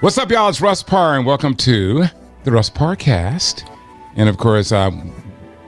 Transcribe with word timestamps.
What's 0.00 0.18
up, 0.18 0.30
y'all? 0.30 0.48
It's 0.48 0.60
Russ 0.60 0.82
Parr, 0.82 1.16
and 1.16 1.24
welcome 1.24 1.54
to 1.56 2.04
the 2.42 2.50
Russ 2.52 2.68
Parrcast. 2.68 3.66
And 4.16 4.28
of 4.28 4.36
course, 4.36 4.70
um, 4.70 5.12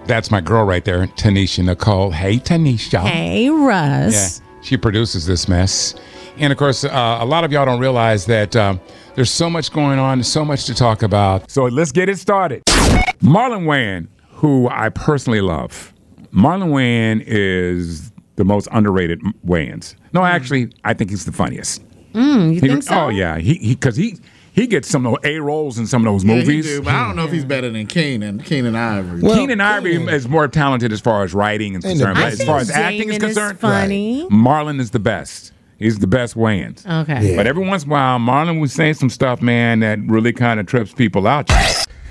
that's 0.07 0.31
my 0.31 0.41
girl 0.41 0.65
right 0.65 0.85
there, 0.85 1.07
Tanisha 1.07 1.65
Nicole. 1.65 2.11
Hey, 2.11 2.39
Tanisha. 2.39 3.01
Hey, 3.01 3.49
Russ. 3.49 4.41
Yeah, 4.41 4.47
she 4.63 4.77
produces 4.77 5.27
this 5.27 5.49
mess. 5.49 5.95
And 6.37 6.53
of 6.53 6.59
course, 6.59 6.85
uh, 6.85 7.19
a 7.21 7.25
lot 7.25 7.45
of 7.45 7.53
y'all 7.53 7.65
don't 7.65 7.81
realize 7.81 8.27
that 8.27 8.55
um, 8.57 8.79
there's 9.15 9.31
so 9.31 9.49
much 9.49 9.73
going 9.73 9.99
on, 9.99 10.23
so 10.23 10.45
much 10.45 10.67
to 10.67 10.75
talk 10.75 11.03
about. 11.03 11.51
So 11.51 11.65
let's 11.65 11.93
get 11.93 12.09
it 12.11 12.19
started. 12.19 12.63
Marlon 13.21 13.65
Wayans, 13.65 14.09
who 14.33 14.69
I 14.69 14.91
personally 14.91 15.41
love. 15.41 15.95
Marlon 16.33 16.71
Wayans 16.73 17.23
is 17.27 18.13
the 18.35 18.45
most 18.45 18.69
underrated 18.73 19.23
Wayans. 19.47 19.95
No, 20.13 20.25
actually, 20.25 20.73
I 20.85 20.93
think 20.93 21.09
he's 21.11 21.25
the 21.25 21.33
funniest. 21.33 21.83
Mm, 22.17 22.55
you 22.55 22.61
He- 22.61 22.69
think 22.69 22.83
so? 22.83 22.95
Oh 22.95 23.09
yeah, 23.09 23.39
he 23.39 23.75
because 23.75 23.97
he, 23.97 24.17
he 24.53 24.67
gets 24.67 24.89
some 24.89 25.05
of 25.07 25.13
those 25.23 25.31
A 25.31 25.39
roles 25.39 25.79
in 25.79 25.87
some 25.87 26.07
of 26.07 26.13
those 26.13 26.25
Yeah, 26.25 26.35
he 26.37 26.41
movies. 26.41 26.67
do, 26.67 26.83
but 26.83 26.95
I 26.95 27.07
don't 27.07 27.15
know 27.17 27.25
if 27.27 27.33
he's 27.33 27.45
better 27.45 27.69
than 27.71 27.87
Keenen. 27.87 28.41
Keenen 28.43 28.75
Ivory. 28.75 29.21
Well, 29.21 29.37
Keenen 29.37 29.61
Ivory 29.61 29.99
Keenen- 29.99 30.09
is 30.15 30.27
more 30.29 30.49
talented 30.49 30.93
as 30.93 31.01
far 31.01 31.25
as 31.25 31.35
writing 31.35 31.75
is 31.75 31.85
And 31.85 31.93
concerned. 31.99 32.15
But 32.17 32.33
as 32.33 32.43
far 32.43 32.59
as 32.59 32.71
acting 32.71 33.11
is 33.11 33.17
Jamin 33.17 33.29
is 33.29 33.35
concerned, 33.35 33.61
funny. 33.61 34.27
Marlon 34.31 34.81
is 34.81 34.91
the 34.93 34.99
best. 34.99 35.53
He's 35.79 35.99
the 35.99 36.07
best 36.07 36.37
Wayans. 36.37 36.87
Okay. 37.03 37.31
Yeah. 37.33 37.37
But 37.37 37.47
every 37.47 37.67
once 37.67 37.85
in 37.85 37.91
a 37.91 37.93
while, 37.93 38.19
Marlon 38.19 38.61
was 38.63 38.73
saying 38.73 38.95
some 38.95 39.11
stuff, 39.11 39.43
man, 39.43 39.81
that 39.81 39.99
really 40.07 40.33
kind 40.33 40.59
of 40.59 40.65
trips 40.65 40.93
people 40.95 41.27
out. 41.27 41.51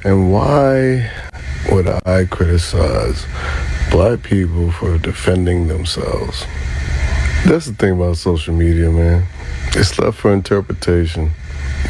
And 0.03 0.31
why 0.31 1.09
would 1.71 1.87
I 2.05 2.25
criticize 2.25 3.25
black 3.89 4.21
people 4.21 4.69
for 4.71 4.99
defending 4.99 5.67
themselves? 5.67 6.45
That's 7.45 7.67
the 7.67 7.73
thing 7.73 7.93
about 7.93 8.17
social 8.17 8.55
media, 8.55 8.89
man. 8.89 9.23
It's 9.75 9.99
left 9.99 10.17
for 10.17 10.33
interpretation. 10.33 11.31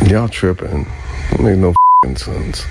Y'all 0.06 0.28
tripping. 0.28 0.86
It 1.32 1.40
make 1.40 1.58
no 1.58 1.74
fing 2.04 2.18
sense. 2.18 2.66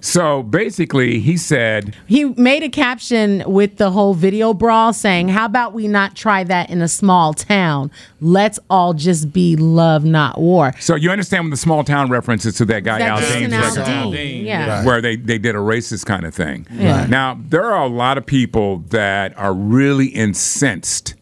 So 0.00 0.42
basically, 0.42 1.20
he 1.20 1.36
said, 1.36 1.96
He 2.06 2.26
made 2.26 2.62
a 2.62 2.68
caption 2.68 3.42
with 3.46 3.76
the 3.78 3.90
whole 3.90 4.14
video 4.14 4.54
brawl 4.54 4.92
saying, 4.92 5.28
How 5.28 5.46
about 5.46 5.72
we 5.72 5.88
not 5.88 6.14
try 6.14 6.44
that 6.44 6.70
in 6.70 6.82
a 6.82 6.88
small 6.88 7.32
town? 7.34 7.90
Let's 8.20 8.58
all 8.70 8.94
just 8.94 9.32
be 9.32 9.56
love, 9.56 10.04
not 10.04 10.38
war. 10.38 10.74
so 10.80 10.94
you 10.94 11.10
understand 11.10 11.44
when 11.44 11.50
the 11.50 11.56
small 11.56 11.82
town 11.82 12.10
references 12.10 12.54
to 12.56 12.64
that 12.66 12.84
guy, 12.84 13.00
Al 13.00 13.20
That's 13.20 13.32
James, 13.32 13.52
Jason 13.52 13.80
record? 13.80 13.94
Aldean. 13.94 14.44
Yeah. 14.44 14.84
where 14.84 15.00
they, 15.00 15.16
they 15.16 15.38
did 15.38 15.54
a 15.54 15.58
racist 15.58 16.06
kind 16.06 16.24
of 16.24 16.34
thing. 16.34 16.66
Yeah. 16.70 17.00
Right. 17.00 17.10
Now, 17.10 17.40
there 17.48 17.64
are 17.64 17.82
a 17.82 17.88
lot 17.88 18.18
of 18.18 18.26
people 18.26 18.78
that 18.90 19.36
are 19.36 19.54
really 19.54 20.08
incensed 20.08 21.14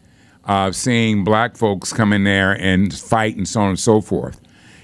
of 0.46 0.74
seeing 0.76 1.24
black 1.24 1.56
folks 1.56 1.92
come 1.92 2.12
in 2.12 2.24
there 2.24 2.52
and 2.52 2.92
fight 2.96 3.36
and 3.36 3.46
so 3.48 3.60
on 3.60 3.68
and 3.70 3.78
so 3.78 4.00
forth. 4.00 4.40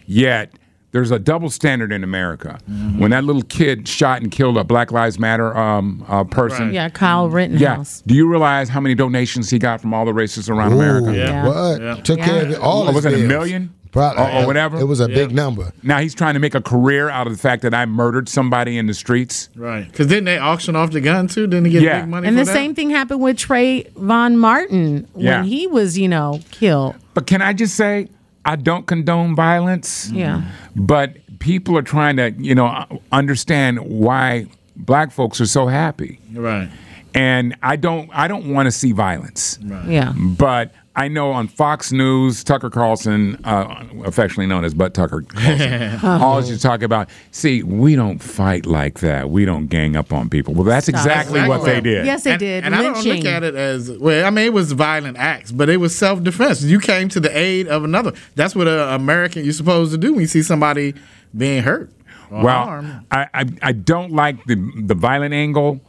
Yet, 0.07 0.53
there's 0.91 1.11
a 1.11 1.19
double 1.19 1.49
standard 1.49 1.91
in 1.91 2.05
America. 2.05 2.59
Mm-hmm. 2.71 2.99
When 2.99 3.13
that 3.13 3.25
little 3.25 3.41
kid 3.43 3.89
shot 3.89 4.21
and 4.21 4.31
killed 4.31 4.59
a 4.59 4.65
Black 4.65 4.93
Lives 4.93 5.19
Matter 5.19 5.57
um, 5.57 6.05
uh, 6.07 6.25
person, 6.25 6.73
Yeah, 6.75 6.91
Kyle 6.91 7.31
Rittenhouse. 7.31 7.61
yeah. 7.63 7.69
Rittenhouse. 7.71 8.03
Do 8.07 8.15
you 8.15 8.29
realize 8.29 8.69
how 8.69 8.81
many 8.81 8.95
donations 8.95 9.49
he 9.49 9.59
got 9.59 9.81
from 9.81 9.95
all 9.95 10.05
the 10.05 10.13
racists 10.13 10.51
around 10.51 10.73
America? 10.75 11.17
Yeah. 11.17 11.47
What? 11.47 11.81
Yeah. 11.81 11.95
Took 12.03 12.21
care 12.21 12.43
of 12.45 12.51
it, 12.51 12.59
all 12.59 12.83
Or 12.83 12.87
his 12.93 12.95
was 12.97 13.07
it 13.07 13.15
a 13.15 13.27
million? 13.27 13.73
Probably. 13.93 14.23
Or- 14.25 14.43
or 14.43 14.47
whatever? 14.47 14.81
It 14.81 14.85
was 14.87 15.01
a 15.01 15.07
big 15.09 15.31
number. 15.33 15.73
Now 15.83 15.99
he's 15.99 16.15
trying 16.15 16.35
to 16.35 16.41
make 16.41 16.55
a 16.55 16.61
career 16.61 17.09
out 17.11 17.27
of 17.27 17.33
the 17.33 17.39
fact 17.39 17.63
that 17.63 17.75
I 17.75 17.85
murdered 17.87 18.29
somebody 18.29 18.79
in 18.79 18.87
the 18.87 18.95
streets. 18.95 19.49
Right. 19.55 19.87
Because 19.87 20.07
didn't 20.09 20.25
they 20.25 20.39
auction 20.39 20.75
off 20.75 20.91
the 20.93 21.01
gun 21.01 21.29
too? 21.29 21.47
Didn't 21.47 21.67
he 21.67 21.73
get 21.73 21.83
Yeah. 21.83 22.01
big 22.01 22.09
money 22.09 22.27
And 22.29 22.37
for 22.37 22.45
the 22.45 22.47
that? 22.51 22.53
same 22.55 22.75
thing 22.75 22.91
happened 22.91 23.21
with 23.21 23.37
Trey 23.37 23.85
Von 23.97 24.37
Martin 24.39 25.07
when 25.13 25.25
Yeah. 25.27 25.45
he 25.45 25.67
was, 25.67 25.97
you 25.99 26.09
know, 26.09 26.41
killed. 26.51 26.95
But 27.15 27.27
can 27.27 27.43
I 27.43 27.53
just 27.53 27.75
say, 27.75 28.09
I 28.45 28.57
don't 28.57 28.87
condone 28.87 29.37
violence. 29.37 30.07
Mm-hmm. 30.07 30.17
Yeah. 30.19 30.43
But 30.75 31.17
people 31.39 31.77
are 31.79 31.83
trying 31.83 32.17
to, 32.17 32.31
you 32.39 32.55
know, 32.55 32.87
understand 33.13 33.79
why 33.81 34.47
black 34.77 35.13
folks 35.13 35.41
are 35.41 35.47
so 35.47 35.67
happy. 35.67 36.19
Right. 36.35 36.69
And 37.15 37.55
I 37.63 37.77
don't 37.77 38.09
I 38.15 38.27
don't 38.27 38.47
want 38.55 38.67
to 38.67 38.71
see 38.73 38.93
violence. 38.93 39.59
Yeah. 39.87 40.13
But 40.17 40.73
I 40.95 41.09
know 41.09 41.31
on 41.33 41.49
Fox 41.49 41.91
News, 41.91 42.45
Tucker 42.45 42.69
Carlson, 42.69 43.43
uh, 43.45 43.85
affectionately 44.05 44.47
known 44.47 44.65
as 44.65 44.75
Butt 44.75 44.93
Tucker 44.93 45.23
Carlson, 45.23 46.01
always 46.05 46.51
you 46.51 46.59
talk 46.59 46.83
about, 46.83 47.09
see, 47.31 47.63
we 47.63 47.97
don't 47.97 48.19
fight 48.19 48.67
like 48.67 49.01
that. 49.01 49.31
We 49.31 49.47
don't 49.47 49.69
gang 49.69 49.97
up 49.97 50.13
on 50.13 50.29
people. 50.29 50.53
Well, 50.53 50.65
that's 50.65 50.89
exactly 50.89 51.41
what 51.49 51.65
they 51.65 51.81
did. 51.81 52.05
Yes, 52.05 52.25
they 52.25 52.33
and, 52.33 52.41
did. 52.41 52.65
And 52.65 52.75
I 52.75 52.83
don't 52.83 53.05
look 53.05 53.25
at 53.25 53.43
it 53.43 53.55
as 53.55 53.91
well. 53.91 54.27
I 54.27 54.31
mean, 54.31 54.47
it 54.47 54.53
was 54.53 54.73
violent 54.73 55.17
acts, 55.17 55.51
but 55.51 55.71
it 55.71 55.79
was 55.79 55.97
self 55.97 56.23
defense. 56.23 56.63
You 56.63 56.79
came 56.79 57.09
to 57.11 57.21
the 57.21 57.35
aid 57.37 57.69
of 57.69 57.85
another. 57.85 58.13
That's 58.35 58.55
what 58.55 58.69
an 58.69 58.89
American 58.91 59.45
you're 59.45 59.55
supposed 59.55 59.93
to 59.93 59.99
do 59.99 60.13
when 60.13 60.21
you 60.21 60.27
see 60.27 60.43
somebody 60.43 60.95
being 61.37 61.63
hurt. 61.63 61.91
Or 62.31 62.45
Well, 62.45 62.65
harmed. 62.65 63.07
I, 63.11 63.29
I 63.33 63.45
I 63.63 63.73
don't 63.73 64.13
like 64.13 64.45
the 64.45 64.57
the 64.77 64.95
violent 64.95 65.33
angle, 65.33 65.81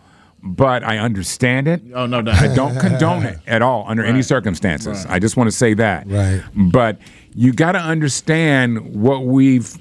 but 0.45 0.83
I 0.83 0.97
understand 0.97 1.67
it. 1.69 1.81
Oh, 1.95 2.05
no 2.05 2.21
doubt. 2.21 2.35
I 2.41 2.53
don't 2.53 2.77
condone 2.79 3.23
it 3.23 3.39
at 3.47 3.61
all 3.61 3.85
under 3.87 4.03
any 4.03 4.21
circumstances. 4.21 5.05
I 5.07 5.19
just 5.19 5.37
want 5.37 5.47
to 5.49 5.55
say 5.55 5.73
that. 5.75 6.05
Right. 6.07 6.43
But 6.53 6.97
you 7.33 7.53
got 7.53 7.71
to 7.71 7.79
understand 7.79 8.93
what 8.93 9.25
we've 9.25 9.73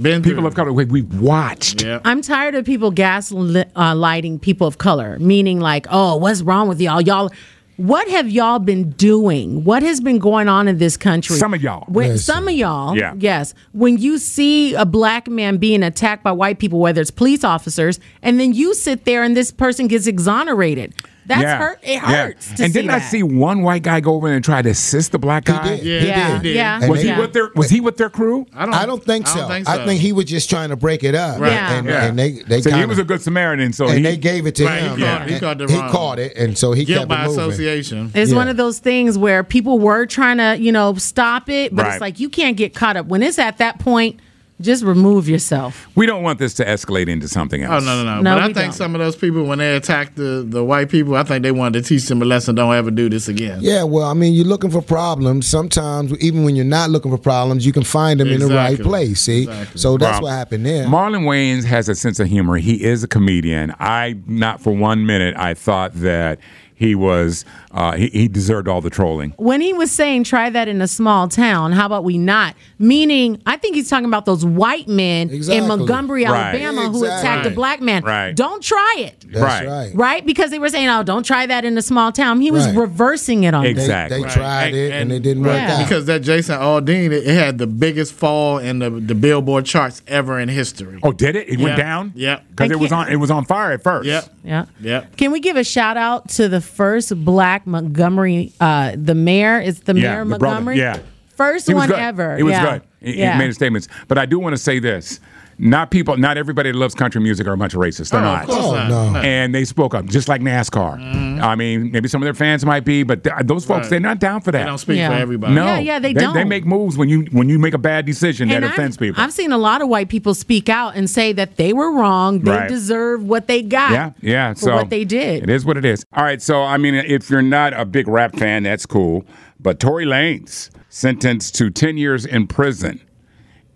Been 0.00 0.22
people 0.22 0.38
through. 0.40 0.46
of 0.48 0.54
color 0.54 0.72
we- 0.72 0.84
we've 0.84 1.20
watched. 1.20 1.82
Yeah. 1.82 2.00
I'm 2.04 2.22
tired 2.22 2.54
of 2.54 2.64
people 2.64 2.92
gaslighting 2.92 4.36
uh, 4.36 4.38
people 4.40 4.66
of 4.66 4.78
color, 4.78 5.18
meaning 5.18 5.60
like, 5.60 5.86
oh, 5.90 6.16
what's 6.16 6.42
wrong 6.42 6.68
with 6.68 6.80
y'all? 6.80 7.00
Y'all, 7.00 7.30
what 7.76 8.08
have 8.08 8.30
y'all 8.30 8.58
been 8.60 8.90
doing? 8.90 9.64
What 9.64 9.82
has 9.82 10.00
been 10.00 10.18
going 10.18 10.48
on 10.48 10.68
in 10.68 10.78
this 10.78 10.96
country? 10.96 11.36
Some 11.36 11.54
of 11.54 11.62
y'all. 11.62 11.84
When, 11.88 12.10
Listen. 12.10 12.34
some 12.34 12.48
of 12.48 12.54
y'all, 12.54 12.96
Yeah. 12.96 13.14
yes. 13.18 13.52
When 13.72 13.98
you 13.98 14.18
see 14.18 14.74
a 14.74 14.84
black 14.84 15.28
man 15.28 15.56
being 15.56 15.82
attacked 15.82 16.22
by 16.22 16.32
white 16.32 16.58
people, 16.58 16.78
whether 16.78 17.00
it's 17.00 17.10
police 17.10 17.42
officers, 17.42 17.98
and 18.22 18.38
then 18.38 18.52
you 18.52 18.74
sit 18.74 19.04
there 19.04 19.22
and 19.24 19.36
this 19.36 19.50
person 19.50 19.88
gets 19.88 20.06
exonerated, 20.06 20.94
that's 21.26 21.42
yeah. 21.42 21.58
hurt. 21.58 21.78
It 21.82 21.90
Yeah. 21.94 21.98
hurts. 22.00 22.52
To 22.54 22.64
and 22.64 22.72
didn't 22.72 22.90
I 22.90 22.98
that. 22.98 23.10
see 23.10 23.22
one 23.22 23.62
white 23.62 23.82
guy 23.82 24.00
go 24.00 24.14
over 24.14 24.28
and 24.32 24.44
try 24.44 24.62
to 24.62 24.70
assist 24.70 25.12
the 25.12 25.18
black 25.18 25.44
guy? 25.44 25.54
He 25.54 25.58
guy? 25.70 25.76
did. 25.76 25.84
Yeah, 25.86 26.00
He 26.00 26.06
Yeah, 26.08 26.38
did. 26.42 26.54
yeah. 26.56 26.80
And 26.82 26.90
Was 26.90 27.02
they- 27.02 27.14
he 27.14 27.20
with 27.20 27.32
their 27.32 27.50
Was 27.54 27.70
he 27.70 27.80
with 27.80 27.96
their 27.96 28.10
crew? 28.10 28.46
I 28.54 28.64
don't, 28.66 28.74
I 28.74 28.86
don't 28.86 29.02
think 29.04 29.26
so. 29.26 29.34
I 29.34 29.40
don't 29.40 29.50
think 29.50 29.68
I 29.68 29.86
think 29.86 30.00
he 30.00 30.12
was 30.12 30.26
just 30.26 30.50
trying 30.50 30.68
to 30.70 30.76
break 30.76 31.04
it 31.04 31.14
up. 31.14 31.40
Right. 31.40 31.52
Yeah. 31.52 31.72
And, 31.78 31.86
Yeah. 31.88 32.04
and 32.06 32.18
they 32.18 32.30
they 32.46 32.60
so 32.60 32.70
he 32.70 32.74
kinda- 32.74 32.88
was 32.88 32.98
a 32.98 33.04
good 33.04 33.22
Samaritan. 33.22 33.72
So 33.72 33.86
and 33.86 33.96
he, 33.98 34.02
they 34.02 34.16
gave 34.16 34.46
it 34.46 34.54
to 34.56 34.64
Right, 34.66 34.82
he 34.82 34.88
him. 34.88 34.98
caught- 35.00 35.26
he 35.26 35.32
and 35.34 35.40
caught 35.42 35.58
the 35.58 35.66
he 35.66 35.78
caught 35.78 36.18
it, 36.18 36.36
and 36.36 36.56
so 36.58 36.72
he 36.72 36.84
guilt 36.84 37.00
kept 37.00 37.08
by 37.08 37.24
it 37.24 37.28
moving. 37.28 37.40
association. 37.40 38.10
It's 38.14 38.30
Yeah. 38.30 38.36
one 38.36 38.48
of 38.48 38.56
those 38.56 38.78
things 38.78 39.16
where 39.18 39.42
people 39.42 39.78
were 39.78 40.06
trying 40.06 40.38
to, 40.38 40.56
you 40.60 40.72
know, 40.72 40.94
stop 40.94 41.48
it, 41.48 41.74
but 41.74 41.84
Right. 41.86 41.92
it's 41.92 42.00
like 42.00 42.20
you 42.20 42.28
can't 42.28 42.56
get 42.56 42.74
caught 42.74 42.96
up. 42.96 43.06
When 43.06 43.22
it's 43.22 43.38
at 43.38 43.58
that 43.58 43.78
point, 43.78 44.20
just 44.60 44.84
remove 44.84 45.28
yourself. 45.28 45.88
we 45.96 46.06
don't 46.06 46.22
want 46.22 46.38
this 46.38 46.54
to 46.54 46.64
escalate 46.64 47.08
into 47.08 47.26
something 47.26 47.64
Oh 47.64 47.72
else. 47.74 47.84
no 47.84 48.04
no 48.04 48.16
no! 48.16 48.20
No, 48.22 48.34
but 48.36 48.42
I 48.42 48.44
think 48.46 48.56
don't. 48.56 48.72
some 48.72 48.94
of 48.94 49.00
those 49.00 49.16
people 49.16 49.44
when 49.44 49.58
they 49.58 49.74
attacked 49.74 50.14
the, 50.16 50.44
the 50.48 50.62
white 50.64 50.88
people, 50.88 51.16
I 51.16 51.24
think 51.24 51.42
they 51.42 51.50
wanted 51.50 51.82
to 51.82 51.88
teach 51.88 52.06
them 52.06 52.22
a 52.22 52.24
lesson. 52.24 52.54
Don't 52.54 52.72
ever 52.74 52.90
do 52.92 53.08
this 53.08 53.26
again. 53.26 53.58
Yeah, 53.60 53.82
well, 53.82 54.04
I 54.06 54.14
mean, 54.14 54.32
you're 54.32 54.44
looking 54.44 54.70
for 54.70 54.80
problems. 54.80 55.48
Sometimes, 55.48 56.16
even 56.20 56.44
when 56.44 56.54
you're 56.54 56.64
not 56.64 56.90
looking 56.90 57.10
for 57.10 57.18
problems, 57.18 57.66
you 57.66 57.72
can 57.72 57.82
find 57.84 58.20
them 58.20 58.28
in 58.28 58.38
the 58.40 58.46
right 58.48 58.78
place. 58.80 59.22
See, 59.22 59.42
Exactly. 59.42 59.80
so 59.80 59.96
that's 59.98 60.14
Well, 60.20 60.22
what 60.22 60.30
happened 60.38 60.64
there. 60.66 60.86
Marlon 60.86 61.24
Wayans 61.24 61.64
has 61.64 61.88
a 61.88 61.94
sense 61.96 62.20
of 62.20 62.28
humor. 62.28 62.56
He 62.56 62.84
is 62.84 63.02
a 63.02 63.08
comedian. 63.08 63.74
I 63.80 64.16
not 64.26 64.60
for 64.60 64.72
one 64.72 65.04
minute 65.04 65.34
I 65.36 65.54
thought 65.54 65.94
that 65.94 66.38
he 66.74 66.94
was 66.94 67.44
uh, 67.72 67.92
he, 67.92 68.08
he 68.08 68.28
deserved 68.28 68.68
all 68.68 68.80
the 68.80 68.90
trolling. 68.90 69.32
When 69.36 69.60
he 69.60 69.72
was 69.72 69.90
saying 69.90 70.24
try 70.24 70.50
that 70.50 70.68
in 70.68 70.80
a 70.82 70.88
small 70.88 71.28
town, 71.28 71.72
how 71.72 71.86
about 71.86 72.04
we 72.04 72.18
not? 72.18 72.54
Meaning, 72.78 73.40
I 73.46 73.56
think 73.56 73.74
he's 73.76 73.88
talking 73.88 74.06
about 74.06 74.26
those 74.26 74.44
white 74.44 74.88
men 74.88 75.30
Exactly. 75.30 75.58
in 75.62 75.68
Montgomery, 75.68 76.24
Right. 76.24 76.54
Alabama, 76.54 76.82
who 76.90 77.04
Exactly. 77.04 77.08
attacked 77.30 77.46
a 77.46 77.50
black 77.50 77.80
man. 77.80 78.02
Right. 78.04 78.34
Don't 78.34 78.62
try 78.62 78.96
it. 78.98 79.24
that's 79.28 79.42
right. 79.42 79.66
right. 79.66 79.94
Right? 79.94 80.26
Because 80.26 80.50
they 80.50 80.58
were 80.58 80.68
saying, 80.68 80.88
oh, 80.88 81.02
don't 81.02 81.24
try 81.24 81.46
that 81.46 81.64
in 81.64 81.76
a 81.78 81.82
small 81.82 82.12
town. 82.12 82.40
He 82.40 82.50
was 82.50 82.66
Right. 82.66 82.76
reversing 82.76 83.44
it 83.44 83.54
on 83.54 83.64
Exactly. 83.66 83.88
them. 83.88 84.08
They, 84.10 84.16
they 84.18 84.24
Right. 84.24 84.32
tried 84.34 84.74
it 84.74 84.92
and, 84.92 85.12
it 85.12 85.20
didn't 85.20 85.42
work 85.44 85.54
Yeah. 85.54 85.76
out. 85.78 85.88
Because 85.88 86.06
that 86.06 86.20
Jason 86.20 86.58
Aldean, 86.60 87.06
it, 87.12 87.26
it 87.26 87.34
had 87.34 87.58
the 87.58 87.66
biggest 87.66 88.12
fall 88.12 88.58
in 88.58 88.78
the, 88.80 88.90
the 88.90 89.14
Billboard 89.14 89.64
charts 89.64 90.02
ever 90.06 90.38
in 90.38 90.48
history. 90.48 90.98
Oh, 91.02 91.12
did 91.12 91.36
it? 91.36 91.48
It 91.48 91.58
went 91.60 91.76
down. 91.76 92.12
Yeah. 92.14 92.40
because 92.50 92.70
it 92.70 92.78
was 92.78 92.92
on 92.92 93.08
it 93.08 93.16
was 93.16 93.30
on 93.30 93.44
fire 93.44 93.72
at 93.72 93.82
first. 93.82 94.06
Yeah. 94.06 94.22
Yeah. 94.44 94.66
Yeah. 94.80 95.04
Can 95.16 95.32
we 95.32 95.40
give 95.40 95.56
a 95.56 95.64
shout 95.64 95.96
out 95.96 96.28
to 96.30 96.48
the 96.48 96.60
first 96.64 97.24
black 97.24 97.66
Montgomery, 97.66 98.52
uh, 98.60 98.92
the 98.96 99.14
mayor? 99.14 99.60
Is 99.60 99.80
the 99.80 99.94
Yeah, 99.94 100.10
mayor 100.12 100.20
of 100.22 100.28
the 100.28 100.38
brother, 100.38 100.54
Montgomery? 100.56 100.78
yeah. 100.78 100.98
First 101.36 101.72
one 101.72 101.88
good. 101.88 101.98
ever. 101.98 102.36
He 102.36 102.42
was 102.42 102.52
yeah. 102.52 102.78
good. 102.78 102.82
He, 103.00 103.12
he 103.14 103.18
made 103.38 103.46
his 103.48 103.56
statements. 103.56 103.88
But 104.08 104.18
I 104.18 104.26
do 104.26 104.38
want 104.38 104.54
to 104.54 104.62
say 104.62 104.78
this. 104.78 105.18
Not 105.58 105.90
people, 105.90 106.16
not 106.16 106.36
everybody 106.36 106.72
that 106.72 106.78
loves 106.78 106.94
country 106.94 107.20
music 107.20 107.46
are 107.46 107.52
a 107.52 107.56
bunch 107.56 107.74
of 107.74 107.80
racists. 107.80 108.10
They're 108.10 108.20
Oh, 108.20 108.24
not. 108.24 108.42
of 108.44 108.48
course 108.50 108.64
Oh, 108.64 108.74
not. 108.74 109.12
no. 109.12 109.18
And 109.20 109.54
they 109.54 109.64
spoke 109.64 109.94
up 109.94 110.06
just 110.06 110.28
like 110.28 110.40
NASCAR. 110.40 110.98
Mm-hmm. 110.98 111.42
I 111.44 111.54
mean, 111.56 111.90
maybe 111.92 112.08
some 112.08 112.22
of 112.22 112.26
their 112.26 112.34
fans 112.34 112.64
might 112.64 112.84
be, 112.84 113.02
but 113.02 113.24
th- 113.24 113.34
those 113.44 113.64
folks 113.64 113.82
Right. 113.84 113.90
they're 113.90 114.00
not 114.00 114.18
down 114.20 114.40
for 114.40 114.52
that. 114.52 114.58
They 114.60 114.64
don't 114.64 114.78
speak 114.78 114.96
Yeah. 114.98 115.08
for 115.08 115.14
everybody. 115.14 115.54
no, 115.54 115.64
Yeah, 115.66 115.78
yeah, 115.78 115.98
they 115.98 116.12
They 116.12 116.20
don't. 116.20 116.34
They 116.34 116.44
make 116.44 116.64
moves 116.66 116.96
when 116.96 117.08
you 117.08 117.26
when 117.32 117.48
you 117.48 117.58
make 117.58 117.74
a 117.74 117.78
bad 117.78 118.06
decision 118.06 118.48
that 118.48 118.56
And 118.56 118.64
offends 118.64 118.96
I've, 118.96 119.00
people. 119.00 119.22
I've 119.22 119.32
seen 119.32 119.52
a 119.52 119.58
lot 119.58 119.82
of 119.82 119.88
white 119.88 120.08
people 120.08 120.34
speak 120.34 120.68
out 120.68 120.94
and 120.96 121.08
say 121.08 121.32
that 121.32 121.56
they 121.56 121.72
were 121.72 121.92
wrong. 121.92 122.40
They 122.40 122.50
Right. 122.50 122.68
deserve 122.68 123.22
what 123.22 123.46
they 123.46 123.62
got. 123.62 123.92
Yeah, 123.92 124.10
yeah. 124.20 124.54
For 124.54 124.60
so 124.60 124.74
what 124.76 124.90
they 124.90 125.04
did. 125.04 125.42
It 125.44 125.50
is 125.50 125.64
what 125.64 125.76
it 125.76 125.84
is. 125.84 126.04
All 126.16 126.24
right. 126.24 126.40
So 126.42 126.62
I 126.62 126.76
mean, 126.78 126.94
if 126.94 127.30
you're 127.30 127.42
not 127.42 127.72
a 127.78 127.84
big 127.84 128.08
rap 128.08 128.36
fan, 128.36 128.62
that's 128.64 128.86
cool. 128.86 129.24
But 129.60 129.80
Tory 129.80 130.04
Lanez 130.04 130.70
sentenced 130.88 131.54
to 131.56 131.70
10 131.70 131.96
years 131.96 132.24
in 132.26 132.46
prison, 132.46 133.00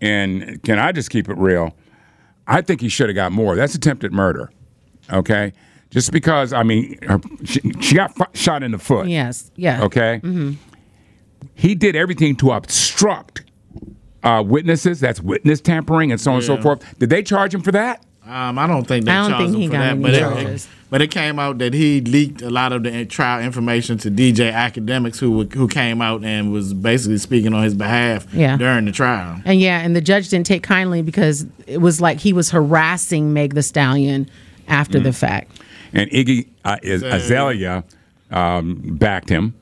and 0.01 0.61
can 0.63 0.79
I 0.79 0.91
just 0.91 1.09
keep 1.09 1.29
it 1.29 1.37
real? 1.37 1.75
I 2.47 2.61
think 2.61 2.81
he 2.81 2.89
should 2.89 3.09
have 3.09 3.15
got 3.15 3.31
more. 3.31 3.55
That's 3.55 3.75
attempted 3.75 4.11
murder. 4.11 4.51
Okay. 5.11 5.53
Just 5.91 6.11
because 6.11 6.53
I 6.53 6.63
mean, 6.63 6.97
her, 7.07 7.19
she, 7.45 7.61
she 7.81 7.95
got 7.95 8.19
f- 8.19 8.35
shot 8.35 8.63
in 8.63 8.71
the 8.71 8.77
foot. 8.77 9.07
Yes. 9.07 9.51
Yeah. 9.55 9.83
Okay. 9.83 10.21
He 11.55 11.75
did 11.75 11.95
everything 11.95 12.35
to 12.37 12.51
obstruct 12.51 13.43
uh, 14.23 14.43
witnesses. 14.45 14.99
That's 14.99 15.21
witness 15.21 15.61
tampering 15.61 16.11
and 16.11 16.19
so 16.19 16.31
on 16.31 16.37
and 16.37 16.45
so 16.45 16.57
forth. 16.61 16.83
Did 16.99 17.09
they 17.09 17.23
charge 17.23 17.53
him 17.53 17.61
for 17.61 17.71
that? 17.71 18.05
Um, 18.25 18.59
I 18.59 18.67
don't 18.67 18.85
think 18.87 19.05
they 19.05 19.11
I 19.11 19.21
don't 19.27 19.31
charged 19.31 19.43
think 19.45 19.55
him 19.55 19.61
he 19.61 19.67
for 19.67 19.71
got 19.73 19.79
that, 19.79 19.91
any 19.91 20.01
but 20.01 20.13
it, 20.13 20.19
charges. 20.19 20.67
But 20.91 21.03
it 21.03 21.11
came 21.11 21.37
out 21.37 21.59
that 21.59 21.75
he 21.75 22.01
leaked 22.01 22.41
a 22.41 22.49
lot 22.49 22.73
of 22.73 22.81
the 22.83 23.05
trial 23.05 23.41
information 23.43 23.99
to 23.99 24.09
DJ 24.09 24.51
Akademiks, 24.51 25.19
who 25.19 25.43
who 25.43 25.67
came 25.67 26.01
out 26.01 26.23
and 26.23 26.51
was 26.51 26.73
basically 26.73 27.19
speaking 27.19 27.53
on 27.53 27.63
his 27.63 27.75
behalf 27.75 28.25
Yeah. 28.33 28.57
during 28.57 28.85
the 28.85 28.91
trial. 28.91 29.39
And 29.45 29.59
yeah, 29.59 29.81
and 29.81 29.95
the 29.95 30.01
judge 30.01 30.29
didn't 30.29 30.47
take 30.47 30.63
kindly 30.63 31.01
because 31.03 31.45
it 31.67 31.79
was 31.79 32.01
like 32.01 32.19
he 32.19 32.33
was 32.33 32.49
harassing 32.49 33.33
Meg 33.33 33.53
the 33.53 33.61
Stallion 33.63 34.27
after 34.67 34.99
Mm. 34.99 35.03
the 35.03 35.13
fact. 35.13 35.51
and 35.93 36.09
Iggy 36.11 36.47
uh, 36.65 36.77
is, 36.81 37.03
Azalea 37.03 37.83
um, 38.31 38.79
backed 38.97 39.29
him. 39.29 39.53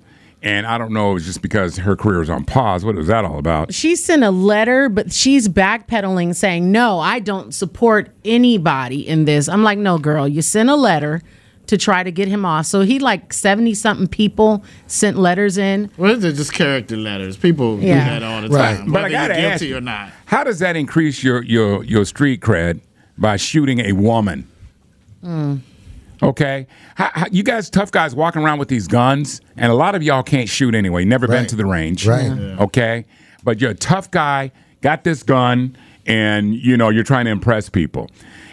And 0.43 0.67
I 0.67 0.77
don't 0.77 0.91
know, 0.93 1.11
it 1.11 1.13
was 1.15 1.25
just 1.25 1.41
because 1.41 1.77
her 1.77 1.95
career 1.95 2.19
was 2.19 2.29
on 2.29 2.45
pause. 2.45 2.85
What 2.85 2.95
was 2.95 3.07
that 3.07 3.25
all 3.25 3.39
about? 3.39 3.73
She 3.73 3.95
sent 3.95 4.23
a 4.23 4.29
letter, 4.31 4.87
but 4.87 5.11
she's 5.11 5.49
backpedaling 5.49 6.35
saying, 6.35 6.71
No, 6.71 6.99
I 6.99 7.19
don't 7.19 7.53
support 7.53 8.11
anybody 8.23 9.07
in 9.07 9.25
this. 9.25 9.49
I'm 9.49 9.63
like, 9.63 9.79
No, 9.79 9.97
girl, 9.97 10.27
you 10.27 10.41
sent 10.43 10.69
a 10.69 10.75
letter 10.75 11.21
to 11.65 11.77
try 11.77 12.01
to 12.03 12.11
get 12.11 12.27
him 12.29 12.45
off. 12.45 12.65
So 12.67 12.81
he 12.81 12.99
like 12.99 13.33
70 13.33 13.73
something 13.73 14.07
people 14.07 14.63
sent 14.85 15.17
letters 15.17 15.57
in. 15.57 15.89
Well, 15.97 16.23
it's 16.23 16.37
just 16.37 16.53
character 16.53 16.95
letters. 16.95 17.35
People 17.35 17.77
do 17.77 17.87
that 17.87 18.21
all 18.23 18.41
the 18.43 18.47
Right. 18.49 18.77
time, 18.77 18.91
But 18.91 19.05
I 19.05 19.09
gotta 19.09 19.41
you're 19.41 19.51
ask 19.51 19.61
you, 19.63 19.77
or 19.77 19.81
not. 19.81 20.11
how 20.27 20.43
does 20.45 20.59
that 20.59 20.75
increase 20.77 21.23
your, 21.23 21.43
your, 21.43 21.83
your 21.83 22.05
street 22.05 22.39
cred 22.41 22.79
by 23.17 23.35
shooting 23.37 23.79
a 23.79 23.91
woman? 23.93 24.47
Mm. 25.25 25.59
Okay, 26.21 26.67
how, 26.95 27.11
how, 27.13 27.25
you 27.31 27.43
guys, 27.43 27.69
tough 27.69 27.91
guys, 27.91 28.15
walking 28.15 28.41
around 28.41 28.59
with 28.59 28.69
these 28.69 28.87
guns, 28.87 29.41
and 29.55 29.71
a 29.71 29.75
lot 29.75 29.93
of 29.95 30.01
y'all 30.01 30.23
can't 30.23 30.49
shoot 30.49 30.73
anyway. 30.73 31.05
Never 31.05 31.27
been 31.27 31.45
to 31.47 31.55
the 31.55 31.65
range, 31.65 32.07
Right. 32.07 32.25
Yeah. 32.25 32.63
Okay, 32.63 33.05
but 33.43 33.61
you're 33.61 33.71
a 33.71 33.75
tough 33.75 34.09
guy, 34.09 34.51
got 34.81 35.03
this 35.03 35.23
gun, 35.23 35.77
and 36.07 36.55
you 36.55 36.77
know 36.77 36.89
you're 36.89 37.03
trying 37.03 37.25
to 37.25 37.31
impress 37.31 37.69
people. 37.69 38.09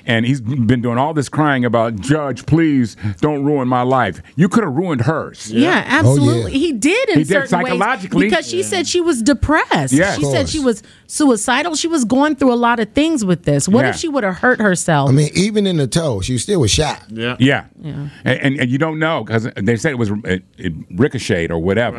And 0.06 0.26
he's 0.26 0.42
been 0.42 0.82
doing 0.82 0.98
all 0.98 1.14
this 1.14 1.30
crying 1.30 1.64
about, 1.64 1.96
Judge, 1.96 2.44
please 2.44 2.94
don't 3.22 3.42
ruin 3.42 3.68
my 3.68 3.80
life. 3.80 4.20
You 4.36 4.50
could 4.50 4.62
have 4.62 4.74
ruined 4.74 5.00
hers. 5.00 5.50
Yeah, 5.50 5.82
oh, 5.82 5.96
absolutely. 6.10 6.52
yeah. 6.52 6.58
He 6.58 6.72
did 6.74 7.08
in 7.08 7.18
He 7.20 7.24
did 7.24 7.28
certain 7.48 7.60
ways 7.60 7.68
psychologically. 7.68 8.28
because 8.28 8.46
she 8.46 8.62
said 8.62 8.86
she 8.86 9.00
was 9.00 9.22
depressed. 9.22 9.94
Yeah. 9.94 10.10
Of 10.12 10.16
she 10.16 10.24
said 10.26 10.50
she 10.50 10.60
was 10.60 10.82
suicidal. 11.06 11.74
She 11.74 11.88
was 11.88 12.04
going 12.04 12.36
through 12.36 12.52
a 12.52 12.54
lot 12.54 12.80
of 12.80 12.92
things 12.92 13.24
with 13.24 13.44
this. 13.44 13.66
What 13.66 13.86
Yeah. 13.86 13.90
if 13.92 13.96
she 13.96 14.08
would 14.08 14.24
have 14.24 14.36
hurt 14.36 14.60
herself? 14.60 15.08
I 15.08 15.12
mean, 15.14 15.30
even 15.34 15.66
in 15.66 15.78
the 15.78 15.86
toe, 15.86 16.20
she 16.20 16.36
still 16.36 16.60
was 16.60 16.70
shot. 16.70 17.02
Yeah. 17.08 17.36
Yeah. 17.38 17.64
And, 17.82 18.10
and, 18.26 18.60
and 18.60 18.70
you 18.70 18.76
don't 18.76 18.98
know 18.98 19.24
because 19.24 19.48
they 19.56 19.76
said 19.78 19.92
it 19.92 19.98
was 19.98 20.10
it, 20.24 20.42
it 20.58 20.74
ricocheted 20.90 21.50
or 21.50 21.60
whatever. 21.60 21.96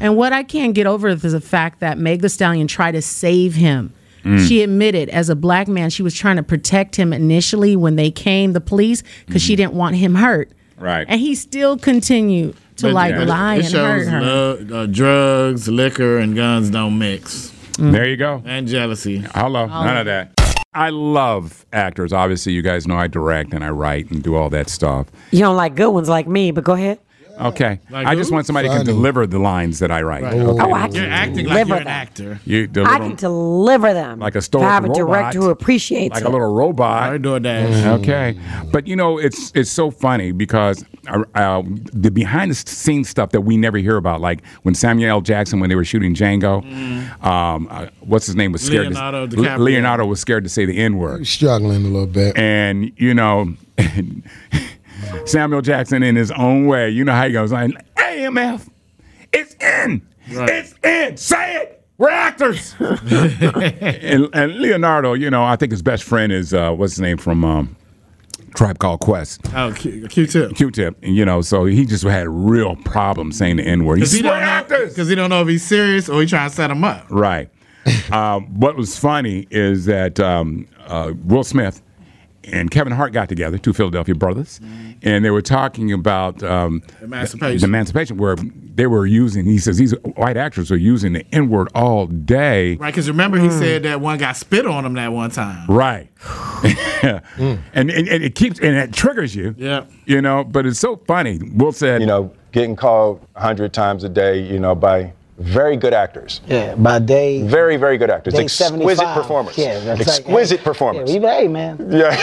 And 0.00 0.16
what 0.16 0.32
I 0.32 0.42
can't 0.42 0.74
get 0.74 0.88
over 0.88 1.06
is 1.06 1.22
the 1.22 1.40
fact 1.40 1.78
that 1.78 1.98
Meg 1.98 2.20
the 2.20 2.28
Stallion 2.28 2.66
tried 2.66 2.92
to 2.92 3.02
save 3.02 3.54
him. 3.54 3.92
Mm. 4.24 4.48
She 4.48 4.62
admitted, 4.62 5.08
as 5.10 5.28
a 5.28 5.36
black 5.36 5.68
man, 5.68 5.90
she 5.90 6.02
was 6.02 6.14
trying 6.14 6.36
to 6.36 6.42
protect 6.42 6.96
him 6.96 7.12
initially 7.12 7.76
when 7.76 7.96
they 7.96 8.10
came, 8.10 8.52
the 8.52 8.60
police, 8.60 9.02
because 9.26 9.42
she 9.42 9.54
didn't 9.54 9.74
want 9.74 9.96
him 9.96 10.14
hurt. 10.16 10.48
Mm-hmm. 10.50 10.84
Right. 10.84 11.06
And 11.08 11.20
he 11.20 11.34
still 11.34 11.78
continued 11.78 12.56
to 12.76 12.86
But, 12.86 12.92
like 12.94 13.14
yeah, 13.14 13.24
lie 13.24 13.54
it 13.56 13.58
and 13.60 13.68
shows 13.68 14.06
hurt 14.06 14.08
her. 14.08 14.20
love, 14.20 14.72
uh, 14.72 14.86
drugs, 14.86 15.68
liquor, 15.68 16.18
and 16.18 16.34
guns 16.34 16.70
don't 16.70 16.98
mix, 16.98 17.52
There 17.78 18.08
you 18.08 18.16
go. 18.16 18.42
and 18.44 18.66
jealousy. 18.66 19.18
Hello. 19.34 19.66
None 19.66 19.96
of 19.98 20.06
that. 20.06 20.32
I 20.76 20.90
love 20.90 21.64
actors. 21.72 22.12
Obviously, 22.12 22.52
you 22.52 22.62
guys 22.62 22.86
know 22.88 22.96
I 22.96 23.06
direct 23.06 23.54
and 23.54 23.62
I 23.62 23.68
write 23.70 24.10
and 24.10 24.22
do 24.24 24.34
all 24.34 24.50
that 24.50 24.68
stuff. 24.68 25.06
You 25.30 25.38
don't 25.38 25.56
like 25.56 25.76
good 25.76 25.90
ones 25.90 26.08
like 26.08 26.26
me, 26.26 26.50
but 26.50 26.64
go 26.64 26.72
ahead. 26.72 26.98
Okay. 27.40 27.80
Like 27.90 28.06
I 28.06 28.14
just 28.14 28.30
who? 28.30 28.34
want 28.34 28.46
somebody 28.46 28.68
who 28.68 28.74
can 28.74 28.86
Funny. 28.86 28.96
deliver 28.96 29.26
the 29.26 29.38
lines 29.38 29.78
that 29.80 29.90
I 29.90 30.02
write. 30.02 30.22
Okay. 30.24 30.40
Oh, 30.62 30.72
I 30.72 30.86
can 30.86 30.94
You're 30.94 31.04
can 31.04 31.12
acting 31.12 31.46
like 31.46 31.66
deliver 31.66 31.68
you're 31.68 31.76
an 31.78 31.84
them. 31.84 31.88
actor. 31.92 32.40
You 32.46 32.66
deliver 32.66 32.92
I 32.92 32.98
can 32.98 33.14
deliver 33.16 33.92
them. 33.92 34.18
Like 34.20 34.34
a 34.34 34.38
If 34.38 34.44
stoic 34.44 34.64
I 34.64 34.70
have 34.74 34.84
a 34.84 34.88
robot. 34.88 34.96
director 34.96 35.38
who 35.40 35.50
appreciates 35.50 36.14
like 36.14 36.22
it. 36.22 36.26
a 36.26 36.30
little 36.30 36.54
robot. 36.54 37.12
I 37.12 37.18
do 37.18 37.38
that. 37.40 37.86
Okay, 38.00 38.38
but 38.72 38.86
you 38.86 38.94
know 38.96 39.18
it's 39.18 39.50
it's 39.54 39.70
so 39.70 39.90
funny 39.90 40.30
because 40.32 40.84
uh, 41.08 41.24
uh, 41.34 41.62
the 41.92 42.10
behind 42.10 42.50
the 42.50 42.54
scenes 42.54 43.08
stuff 43.08 43.30
that 43.30 43.40
we 43.40 43.56
never 43.56 43.78
hear 43.78 43.96
about, 43.96 44.20
like 44.20 44.44
when 44.62 44.74
Samuel 44.74 45.10
L. 45.10 45.20
Jackson 45.20 45.58
when 45.60 45.68
they 45.68 45.76
were 45.76 45.84
shooting 45.84 46.14
Django, 46.14 46.62
um, 47.24 47.66
uh, 47.70 47.86
what's 48.00 48.26
his 48.26 48.36
name 48.36 48.52
was 48.52 48.62
scared. 48.62 48.86
Leonardo 48.88 49.26
to, 49.26 49.36
DiCaprio. 49.36 49.58
Leonardo 49.58 50.06
was 50.06 50.20
scared 50.20 50.44
to 50.44 50.50
say 50.50 50.64
the 50.66 50.76
N 50.78 50.98
word, 50.98 51.26
Struggling 51.26 51.84
a 51.84 51.88
little 51.88 52.06
bit. 52.06 52.36
and 52.38 52.92
you 52.96 53.12
know. 53.14 53.54
Samuel 55.26 55.62
Jackson, 55.62 56.02
in 56.02 56.16
his 56.16 56.30
own 56.32 56.66
way, 56.66 56.90
you 56.90 57.04
know 57.04 57.12
how 57.12 57.26
he 57.26 57.32
goes, 57.32 57.52
like, 57.52 57.70
AMF, 57.96 58.68
it's 59.32 59.54
in, 59.60 60.06
it's 60.26 60.74
in, 60.84 61.16
say 61.16 61.56
it, 61.62 61.84
we're 61.98 62.10
actors. 62.10 62.74
and, 62.80 64.28
and 64.32 64.58
Leonardo, 64.58 65.14
you 65.14 65.30
know, 65.30 65.44
I 65.44 65.56
think 65.56 65.72
his 65.72 65.82
best 65.82 66.04
friend 66.04 66.32
is 66.32 66.52
uh, 66.54 66.72
what's 66.72 66.94
his 66.94 67.00
name 67.00 67.18
from 67.18 67.44
um, 67.44 67.76
Tribe 68.54 68.78
Called 68.78 69.00
Quest, 69.00 69.40
Oh, 69.54 69.72
Q- 69.72 70.06
Q-tip. 70.08 70.54
Q-Tip. 70.54 70.96
And, 71.02 71.16
you 71.16 71.24
know, 71.24 71.40
so 71.40 71.64
he 71.64 71.84
just 71.86 72.04
had 72.04 72.26
a 72.26 72.30
real 72.30 72.76
problem 72.76 73.32
saying 73.32 73.56
the 73.56 73.64
N 73.64 73.84
word. 73.84 73.98
He's 73.98 74.12
Because 74.12 74.18
said, 74.18 74.24
he, 74.24 74.28
"We're 74.28 74.34
don't 74.34 74.40
know- 74.42 74.46
actors." 74.78 74.96
'cause 74.96 75.08
he 75.08 75.14
don't 75.14 75.30
know 75.30 75.42
if 75.42 75.48
he's 75.48 75.64
serious 75.64 76.08
or 76.08 76.20
he 76.20 76.26
trying 76.26 76.48
to 76.50 76.54
set 76.54 76.70
him 76.70 76.84
up. 76.84 77.06
Right. 77.10 77.48
um, 78.12 78.44
what 78.60 78.76
was 78.76 78.98
funny 78.98 79.46
is 79.50 79.86
that 79.86 80.18
um, 80.20 80.66
uh, 80.86 81.12
Will 81.24 81.44
Smith 81.44 81.82
and 82.48 82.70
Kevin 82.70 82.92
Hart 82.92 83.12
got 83.12 83.28
together, 83.28 83.58
two 83.58 83.72
Philadelphia 83.72 84.14
brothers, 84.14 84.60
and 85.02 85.24
they 85.24 85.30
were 85.30 85.42
talking 85.42 85.92
about 85.92 86.42
um, 86.42 86.82
Emancipation. 87.00 87.58
The 87.58 87.64
emancipation, 87.64 88.16
where 88.16 88.36
they 88.36 88.86
were 88.86 89.06
using. 89.06 89.44
He 89.44 89.58
says 89.58 89.78
these 89.78 89.92
white 90.16 90.36
actors 90.36 90.70
are 90.70 90.76
using 90.76 91.12
the 91.12 91.24
N 91.32 91.48
word 91.48 91.68
all 91.74 92.06
day. 92.06 92.74
Right, 92.76 92.92
because 92.92 93.08
remember 93.08 93.38
he 93.38 93.50
said 93.50 93.84
that 93.84 94.00
one 94.00 94.18
guy 94.18 94.32
spit 94.32 94.66
on 94.66 94.84
him 94.84 94.94
that 94.94 95.12
one 95.12 95.30
time. 95.30 95.66
Right. 95.68 96.10
and, 97.02 97.60
and, 97.74 97.90
and 97.90 98.24
it 98.24 98.34
keeps 98.34 98.58
and 98.60 98.76
it 98.76 98.92
triggers 98.92 99.34
you. 99.34 99.54
Yeah. 99.58 99.84
You 100.06 100.22
know, 100.22 100.44
but 100.44 100.66
it's 100.66 100.78
so 100.78 100.96
funny. 101.06 101.38
Will 101.54 101.72
said, 101.72 102.00
you 102.00 102.06
know, 102.06 102.32
getting 102.52 102.76
called 102.76 103.20
100 103.32 103.72
times 103.72 104.04
a 104.04 104.08
day, 104.08 104.40
you 104.40 104.58
know, 104.58 104.74
by 104.74 105.12
very 105.38 105.76
good 105.76 105.92
actors. 105.92 106.40
Yeah, 106.46 106.74
by 106.76 106.98
day 107.00 107.42
Very, 107.42 107.76
very 107.76 107.98
good 107.98 108.10
actors. 108.10 108.34
Exquisite 108.34 108.68
75. 108.96 109.14
performance. 109.16 109.58
Yeah, 109.58 109.80
that's 109.80 109.98
like- 110.00 110.08
Exquisite 110.20 110.58
hey, 110.60 110.64
performance. 110.64 111.10
Yeah, 111.10 111.18
we, 111.20 111.26
hey 111.26 111.48
man, 111.48 111.76
Yeah. 111.90 112.16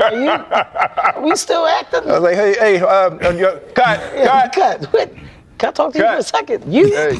are 0.00 0.14
you, 0.14 0.30
are 0.30 1.22
we 1.22 1.36
still 1.36 1.66
acting? 1.66 2.00
I 2.08 2.12
was 2.18 2.22
like, 2.22 2.34
hey, 2.34 2.54
hey, 2.58 2.80
um, 2.80 3.20
yo, 3.38 3.58
cut, 3.74 4.00
Yeah, 4.14 4.48
cut. 4.48 4.82
cut. 4.82 4.92
Wait, 4.92 5.10
Can 5.58 5.68
I 5.68 5.72
talk 5.72 5.92
to 5.92 5.98
you 5.98 6.04
for 6.04 6.16
a 6.16 6.22
second? 6.22 6.72
You, 6.72 6.86
Hey, 6.94 7.18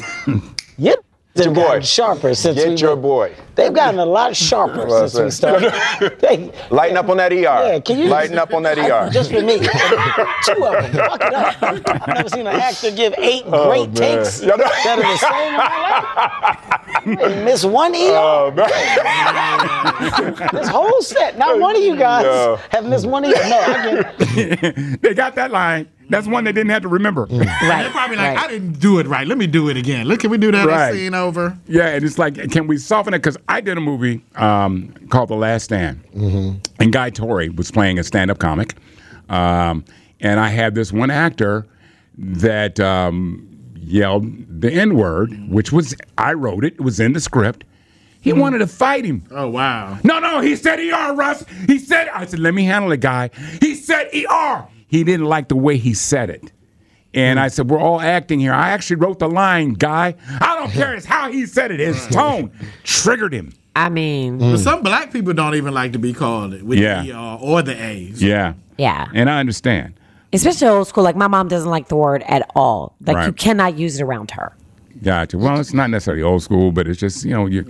you 0.77 0.95
your 1.35 1.53
boy. 1.53 1.79
sharper 1.79 2.33
since 2.35 2.57
we 2.57 2.63
get 2.65 2.81
your 2.81 2.95
been- 2.97 3.01
boy. 3.01 3.33
They've 3.61 3.73
gotten 3.73 3.99
a 3.99 4.05
lot 4.05 4.35
sharper 4.35 4.85
Well 4.87 5.07
since 5.07 5.13
we 5.23 5.29
said. 5.31 5.33
started. 5.61 6.19
They- 6.21 6.51
Lighten 6.69 6.97
up 6.97 7.09
on 7.09 7.17
that 7.17 7.31
ER. 7.31 7.35
Yeah, 7.37 7.79
can 7.79 7.99
you 7.99 8.05
Lighten 8.05 8.37
up 8.39 8.53
on 8.53 8.63
that 8.63 8.79
I- 8.79 8.89
ER. 9.07 9.09
Just 9.11 9.31
for 9.31 9.41
me, 9.41 9.59
two 10.45 10.65
of 10.65 10.81
them. 10.83 10.93
Fuck 10.93 11.21
it 11.21 11.33
up. 11.33 11.63
I've 11.63 12.07
never 12.15 12.29
seen 12.29 12.47
an 12.47 12.55
actor 12.59 12.91
give 12.91 13.13
eight 13.17 13.43
Oh, 13.45 13.67
great 13.69 13.87
man. 13.89 13.95
takes 13.95 14.41
Yeah, 14.41 14.55
no. 14.55 14.57
that 14.57 14.97
are 14.97 15.01
the 15.01 15.17
same. 15.17 15.51
in 15.51 15.57
my 15.57 15.67
life. 16.47 16.57
They 17.05 17.43
miss 17.45 17.63
one 17.65 17.93
ER. 17.95 17.97
Oh, 17.97 18.51
man. 18.55 18.67
this 20.53 20.67
whole 20.67 21.01
set, 21.01 21.37
not 21.37 21.59
one 21.59 21.75
of 21.75 21.81
you 21.81 21.95
guys 21.95 22.25
No. 22.25 22.59
have 22.69 22.85
missed 22.85 23.05
one 23.07 23.25
ER. 23.25 23.29
No, 23.29 23.35
I 23.35 24.05
get 24.19 24.75
it. 24.77 25.01
they 25.01 25.13
got 25.13 25.35
that 25.35 25.51
line. 25.51 25.87
That's 26.09 26.27
one 26.27 26.43
they 26.43 26.51
didn't 26.51 26.71
have 26.71 26.81
to 26.81 26.89
remember. 26.89 27.23
right 27.31 27.83
They're 27.83 27.89
probably 27.91 28.17
like, 28.17 28.37
I 28.37 28.47
didn't 28.49 28.73
do 28.79 28.99
it 28.99 29.07
right. 29.07 29.25
Let 29.25 29.37
me 29.37 29.47
do 29.47 29.69
it 29.69 29.77
again. 29.77 30.05
Look, 30.07 30.19
can 30.19 30.29
we 30.29 30.37
do 30.37 30.51
that 30.51 30.67
Right. 30.67 30.93
scene 30.93 31.13
over? 31.15 31.57
Yeah, 31.67 31.87
and 31.87 32.03
it's 32.03 32.19
like, 32.19 32.35
can 32.51 32.67
we 32.67 32.77
soften 32.77 33.13
it? 33.13 33.19
Because 33.19 33.37
I 33.51 33.59
did 33.59 33.77
a 33.77 33.81
movie 33.81 34.23
um, 34.35 34.93
called 35.09 35.27
The 35.29 35.35
Last 35.35 35.63
Stand, 35.65 36.01
and 36.79 36.93
Guy 36.93 37.09
Torry 37.09 37.49
was 37.49 37.69
playing 37.69 37.99
a 37.99 38.03
stand-up 38.03 38.39
comic, 38.39 38.75
um, 39.27 39.83
and 40.21 40.39
I 40.39 40.47
had 40.47 40.73
this 40.73 40.93
one 40.93 41.11
actor 41.11 41.67
that 42.17 42.79
um, 42.79 43.45
yelled 43.75 44.25
the 44.61 44.71
N-word, 44.71 45.49
which 45.49 45.71
was 45.73 45.93
I 46.17 46.31
wrote 46.33 46.63
it. 46.63 46.75
It 46.75 46.81
was 46.81 47.01
in 47.01 47.11
the 47.11 47.19
script. 47.19 47.65
He 48.21 48.31
wanted 48.31 48.59
to 48.59 48.67
fight 48.67 49.03
him. 49.03 49.25
Oh 49.31 49.49
wow. 49.49 49.97
No, 50.03 50.19
no, 50.19 50.39
he 50.39 50.55
said 50.55 50.79
ER, 50.79 51.13
Russ. 51.13 51.43
He 51.67 51.77
said, 51.77 52.07
I 52.09 52.25
said, 52.27 52.39
let 52.39 52.53
me 52.53 52.63
handle 52.63 52.91
it, 52.93 53.01
guy. 53.01 53.31
He 53.59 53.75
said 53.75 54.09
ER. 54.13 54.65
He 54.87 55.03
didn't 55.03 55.25
like 55.25 55.49
the 55.49 55.55
way 55.55 55.77
he 55.77 55.93
said 55.93 56.29
it. 56.29 56.51
And 57.13 57.39
I 57.39 57.49
said, 57.49 57.69
we're 57.69 57.79
all 57.79 57.99
acting 57.99 58.39
here. 58.39 58.53
I 58.53 58.69
actually 58.69 58.95
wrote 58.97 59.19
the 59.19 59.27
line, 59.27 59.73
guy. 59.73 60.15
I 60.39 60.55
don't 60.55 60.71
care. 60.79 60.93
It's 60.93 61.05
how 61.05 61.31
he 61.31 61.45
said 61.45 61.71
it. 61.71 61.79
His 61.79 62.07
tone 62.07 62.51
triggered 62.83 63.33
him. 63.33 63.53
I 63.75 63.89
mean, 63.89 64.37
But 64.39 64.57
some 64.59 64.81
black 64.83 65.11
people 65.11 65.33
don't 65.33 65.55
even 65.55 65.73
like 65.73 65.93
to 65.93 65.99
be 65.99 66.13
called 66.13 66.53
it 66.53 66.63
with 66.63 66.79
Yeah. 66.79 67.03
the 67.03 67.13
ER 67.13 67.37
or 67.41 67.61
the 67.61 67.81
A's. 67.81 68.21
Yeah. 68.21 68.53
yeah. 68.77 69.07
And 69.13 69.29
I 69.29 69.39
understand. 69.39 69.93
Especially 70.33 70.67
old 70.67 70.87
school. 70.87 71.03
Like 71.03 71.15
my 71.17 71.27
mom 71.27 71.47
doesn't 71.49 71.69
like 71.69 71.87
the 71.89 71.95
word 71.97 72.23
at 72.27 72.49
all. 72.55 72.95
Like 73.01 73.15
you 73.15 73.19
Right. 73.23 73.37
cannot 73.37 73.77
use 73.77 73.99
it 73.99 74.03
around 74.03 74.31
her. 74.31 74.53
Gotcha. 75.03 75.37
Well, 75.37 75.59
it's 75.59 75.73
not 75.73 75.89
necessarily 75.89 76.21
old 76.23 76.43
school, 76.43 76.71
but 76.71 76.87
it's 76.87 76.99
just 76.99 77.25
you 77.25 77.31
know, 77.31 77.45
you, 77.47 77.65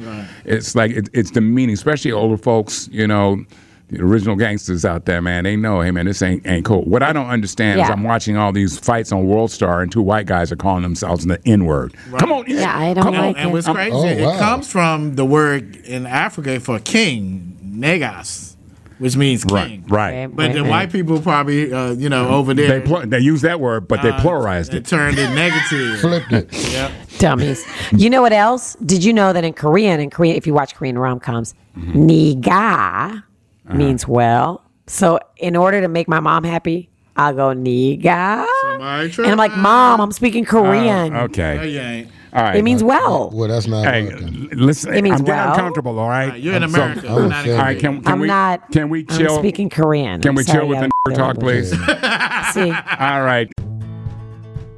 it's 0.46 0.76
like 0.76 0.92
it, 0.92 1.08
it's 1.14 1.32
the 1.32 1.42
meaning, 1.42 1.74
especially 1.74 2.12
older 2.12 2.36
folks. 2.38 2.90
You 2.92 3.08
know, 3.08 3.44
the 3.92 4.02
original 4.02 4.36
gangsters 4.36 4.86
out 4.86 5.06
there, 5.06 5.22
man. 5.22 5.44
They 5.44 5.56
know, 5.56 5.82
hey 5.82 5.92
man, 5.92 6.06
this 6.06 6.22
ain't 6.22 6.46
ain't 6.48 6.66
cool. 6.66 6.82
What 6.84 7.04
I 7.04 7.12
don't 7.14 7.28
understand 7.28 7.80
is 7.82 7.90
I'm 7.90 8.04
watching 8.04 8.38
all 8.38 8.52
these 8.52 8.80
fights 8.80 9.12
on 9.12 9.28
World 9.28 9.52
Star, 9.52 9.82
and 9.82 9.92
two 9.92 10.02
white 10.02 10.26
guys 10.26 10.52
are 10.52 10.56
calling 10.56 10.82
themselves 10.84 11.26
the 11.26 11.40
N 11.46 11.66
word. 11.66 11.94
Come 12.18 12.32
on, 12.32 12.46
Yeah, 12.48 12.78
I 12.78 12.94
don't 12.94 13.04
Come 13.04 13.16
on. 13.16 13.22
like 13.28 13.38
And 13.38 13.52
what's 13.52 13.68
it. 13.68 13.74
crazy, 13.74 13.92
Oh, 13.94 14.06
it 14.06 14.40
comes 14.40 14.72
from 14.72 15.16
the 15.16 15.26
word 15.26 15.76
in 15.86 16.06
Africa 16.06 16.60
for 16.60 16.80
king, 16.80 17.58
negas, 17.64 18.56
which 19.00 19.16
means 19.18 19.44
king. 19.44 19.84
Right, 19.88 20.26
right. 20.26 20.28
But 20.36 20.54
the 20.54 20.64
white 20.64 20.92
people 20.92 21.20
probably, 21.22 21.74
uh, 21.74 21.92
you 21.92 22.08
know, 22.10 22.30
over 22.30 22.54
They 22.54 22.68
there, 22.68 22.82
pl- 22.82 23.08
they 23.08 23.20
use 23.20 23.42
that 23.42 23.60
word, 23.60 23.88
but 23.88 24.02
they 24.02 24.12
pluralized 24.12 24.70
it 24.70 24.76
it. 24.76 24.86
turned 24.86 25.18
it 25.20 25.30
negative. 25.34 26.00
Flipped 26.02 26.32
it. 26.32 26.72
Yep. 26.72 26.92
Dummies. 27.20 27.66
you 27.92 28.10
know 28.10 28.22
what 28.22 28.34
else? 28.34 28.76
Did 28.86 29.04
you 29.04 29.12
know 29.14 29.34
that 29.34 29.44
in 29.44 29.54
Korean, 29.54 30.00
in 30.00 30.10
Korean, 30.10 30.36
if 30.38 30.48
you 30.48 30.54
watch 30.54 30.76
Korean 30.76 30.98
rom 30.98 31.20
coms, 31.20 31.54
Mm-hmm. 31.78 32.06
niga 32.06 33.24
Uh-huh. 33.72 33.78
means 33.78 34.08
well. 34.08 34.64
So 34.88 35.20
in 35.38 35.56
order 35.56 35.82
to 35.82 35.88
make 35.88 36.08
my 36.08 36.20
mom 36.20 36.44
happy, 36.44 36.90
I'll 37.18 37.34
go 37.34 37.50
niga. 37.54 38.46
Somebody 38.64 39.14
And 39.18 39.28
I'm 39.28 39.38
like, 39.38 39.56
Mom, 39.58 40.00
I'm 40.02 40.12
speaking 40.12 40.46
Korean. 40.46 41.14
Uh, 41.14 41.18
No, 41.20 41.24
okay, 41.26 41.70
you 41.70 41.80
ain't. 41.80 42.08
all 42.34 42.42
right. 42.44 42.56
It 42.56 42.64
means 42.64 42.84
well. 42.84 43.30
Well, 43.34 43.50
that's 43.50 43.68
not 43.68 43.86
Hey, 43.86 44.06
working. 44.06 44.50
listen. 44.54 44.94
It 44.94 45.02
means 45.04 45.20
I'm 45.20 45.26
getting 45.26 45.44
well. 45.44 45.54
uncomfortable. 45.54 46.00
All 46.00 46.08
right. 46.10 46.40
You're 46.40 46.56
in 46.56 46.64
I'm 46.64 46.74
America. 46.74 47.02
So, 47.02 47.18
I'm 47.24 47.30
not 47.30 47.48
all 47.48 47.58
right. 47.58 47.78
Can, 47.80 48.02
can 48.02 48.12
I'm 48.14 48.20
we 48.22 48.28
not. 48.28 48.72
can 48.72 48.90
we 48.90 49.06
I'm 49.10 49.18
chill? 49.18 49.38
speaking 49.40 49.70
Korean. 49.70 50.22
Can 50.22 50.36
we 50.36 50.44
sorry, 50.44 50.60
chill 50.60 50.68
with 50.70 50.78
I- 50.80 50.90
the 51.06 51.16
talk, 51.16 51.38
please? 51.40 51.70
See, 52.54 52.72
all 52.72 53.24
right. 53.24 53.52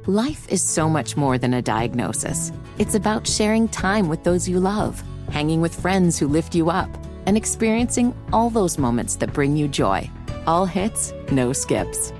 Life 0.06 0.46
is 0.50 0.60
so 0.62 0.88
much 0.88 1.16
more 1.16 1.38
than 1.38 1.54
a 1.54 1.62
diagnosis. 1.62 2.52
It's 2.78 2.94
about 2.94 3.26
sharing 3.26 3.68
time 3.68 4.08
with 4.08 4.22
those 4.24 4.48
you 4.48 4.60
love, 4.60 5.02
hanging 5.30 5.60
with 5.60 5.74
friends 5.80 6.18
who 6.18 6.28
lift 6.28 6.54
you 6.54 6.68
up, 6.68 6.90
and 7.26 7.36
experiencing 7.36 8.14
all 8.32 8.50
those 8.50 8.78
moments 8.78 9.16
that 9.16 9.32
bring 9.32 9.56
you 9.56 9.68
joy. 9.68 10.10
All 10.46 10.66
hits, 10.66 11.12
no 11.30 11.52
skips. 11.52 12.12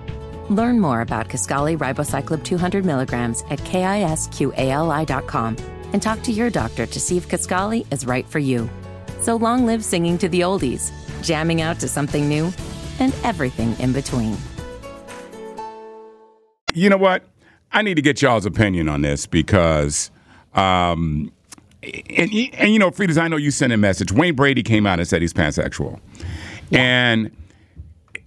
Learn 0.50 0.80
more 0.80 1.00
about 1.00 1.28
Kisqali 1.28 1.76
Ribociclib 1.78 2.44
200 2.44 2.84
milligrams 2.84 3.42
at 3.50 3.58
kisqali.com 3.60 5.56
and 5.92 6.02
talk 6.02 6.22
to 6.22 6.32
your 6.32 6.50
doctor 6.50 6.86
to 6.86 7.00
see 7.00 7.16
if 7.16 7.28
Kisqali 7.28 7.86
is 7.92 8.06
right 8.06 8.26
for 8.26 8.38
you. 8.38 8.68
So 9.20 9.36
long 9.36 9.64
live 9.64 9.84
singing 9.84 10.18
to 10.18 10.28
the 10.28 10.40
oldies, 10.40 10.92
jamming 11.22 11.62
out 11.62 11.80
to 11.80 11.88
something 11.88 12.28
new, 12.28 12.52
and 12.98 13.14
everything 13.24 13.74
in 13.78 13.92
between. 13.92 14.36
You 16.74 16.90
know 16.90 16.96
what? 16.96 17.24
I 17.72 17.82
need 17.82 17.94
to 17.94 18.02
get 18.02 18.20
y'all's 18.20 18.46
opinion 18.46 18.88
on 18.88 19.02
this 19.02 19.26
because, 19.26 20.10
um, 20.54 21.32
and, 22.10 22.30
and 22.54 22.72
you 22.72 22.78
know, 22.78 22.90
Fridas, 22.90 23.18
I 23.18 23.28
know 23.28 23.36
you 23.36 23.50
sent 23.50 23.72
a 23.72 23.76
message. 23.76 24.12
Wayne 24.12 24.34
Brady 24.34 24.62
came 24.62 24.86
out 24.86 24.98
and 24.98 25.08
said 25.08 25.22
he's 25.22 25.32
pansexual, 25.32 26.00
and 26.72 27.30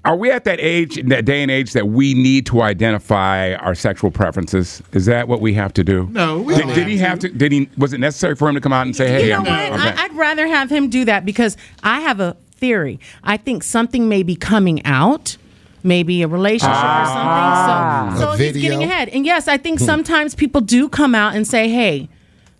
are 0.07 0.15
we 0.15 0.31
at 0.31 0.45
that 0.45 0.59
age, 0.61 1.01
that 1.07 1.25
day 1.25 1.41
and 1.41 1.51
age, 1.51 1.73
that 1.73 1.89
we 1.89 2.13
need 2.13 2.45
to 2.45 2.61
identify 2.61 3.53
our 3.55 3.75
sexual 3.75 4.09
preferences? 4.09 4.81
Is 4.93 5.05
that 5.07 5.27
what 5.27 5.41
we 5.41 5.53
have 5.55 5.73
to 5.73 5.83
do? 5.83 6.07
No, 6.11 6.39
we 6.39 6.55
Did, 6.55 6.61
don't 6.61 6.69
did 6.69 6.77
have 6.77 6.87
he 6.87 6.97
have 6.97 7.19
to? 7.19 7.29
Did 7.29 7.51
he? 7.51 7.69
Was 7.77 7.91
it 7.91 7.99
necessary 7.99 8.35
for 8.35 8.47
him 8.47 8.55
to 8.55 8.61
come 8.61 8.71
out 8.71 8.85
and 8.85 8.95
say, 8.95 9.09
"Hey, 9.09 9.25
You 9.25 9.31
know 9.31 9.37
I'm, 9.39 9.71
what? 9.71 9.81
I'm 9.81 9.97
I, 9.97 10.03
I'd 10.03 10.13
rather 10.15 10.47
have 10.47 10.69
him 10.69 10.89
do 10.89 11.03
that 11.05 11.25
because 11.25 11.57
I 11.83 11.99
have 11.99 12.21
a 12.21 12.37
theory. 12.51 13.01
I 13.23 13.35
think 13.35 13.63
something 13.63 14.07
may 14.07 14.23
be 14.23 14.35
coming 14.35 14.83
out. 14.85 15.35
Maybe 15.83 16.21
a 16.21 16.27
relationship 16.27 16.73
or 16.73 17.05
something. 17.05 17.11
So, 17.11 17.13
ah. 17.13 18.15
so 18.19 18.31
he's 18.31 18.53
getting 18.53 18.83
ahead. 18.83 19.09
And 19.09 19.25
yes, 19.25 19.47
I 19.47 19.57
think 19.57 19.79
hmm. 19.79 19.85
sometimes 19.85 20.35
people 20.35 20.61
do 20.61 20.87
come 20.87 21.15
out 21.15 21.35
and 21.35 21.45
say, 21.45 21.69
"Hey, 21.69 22.07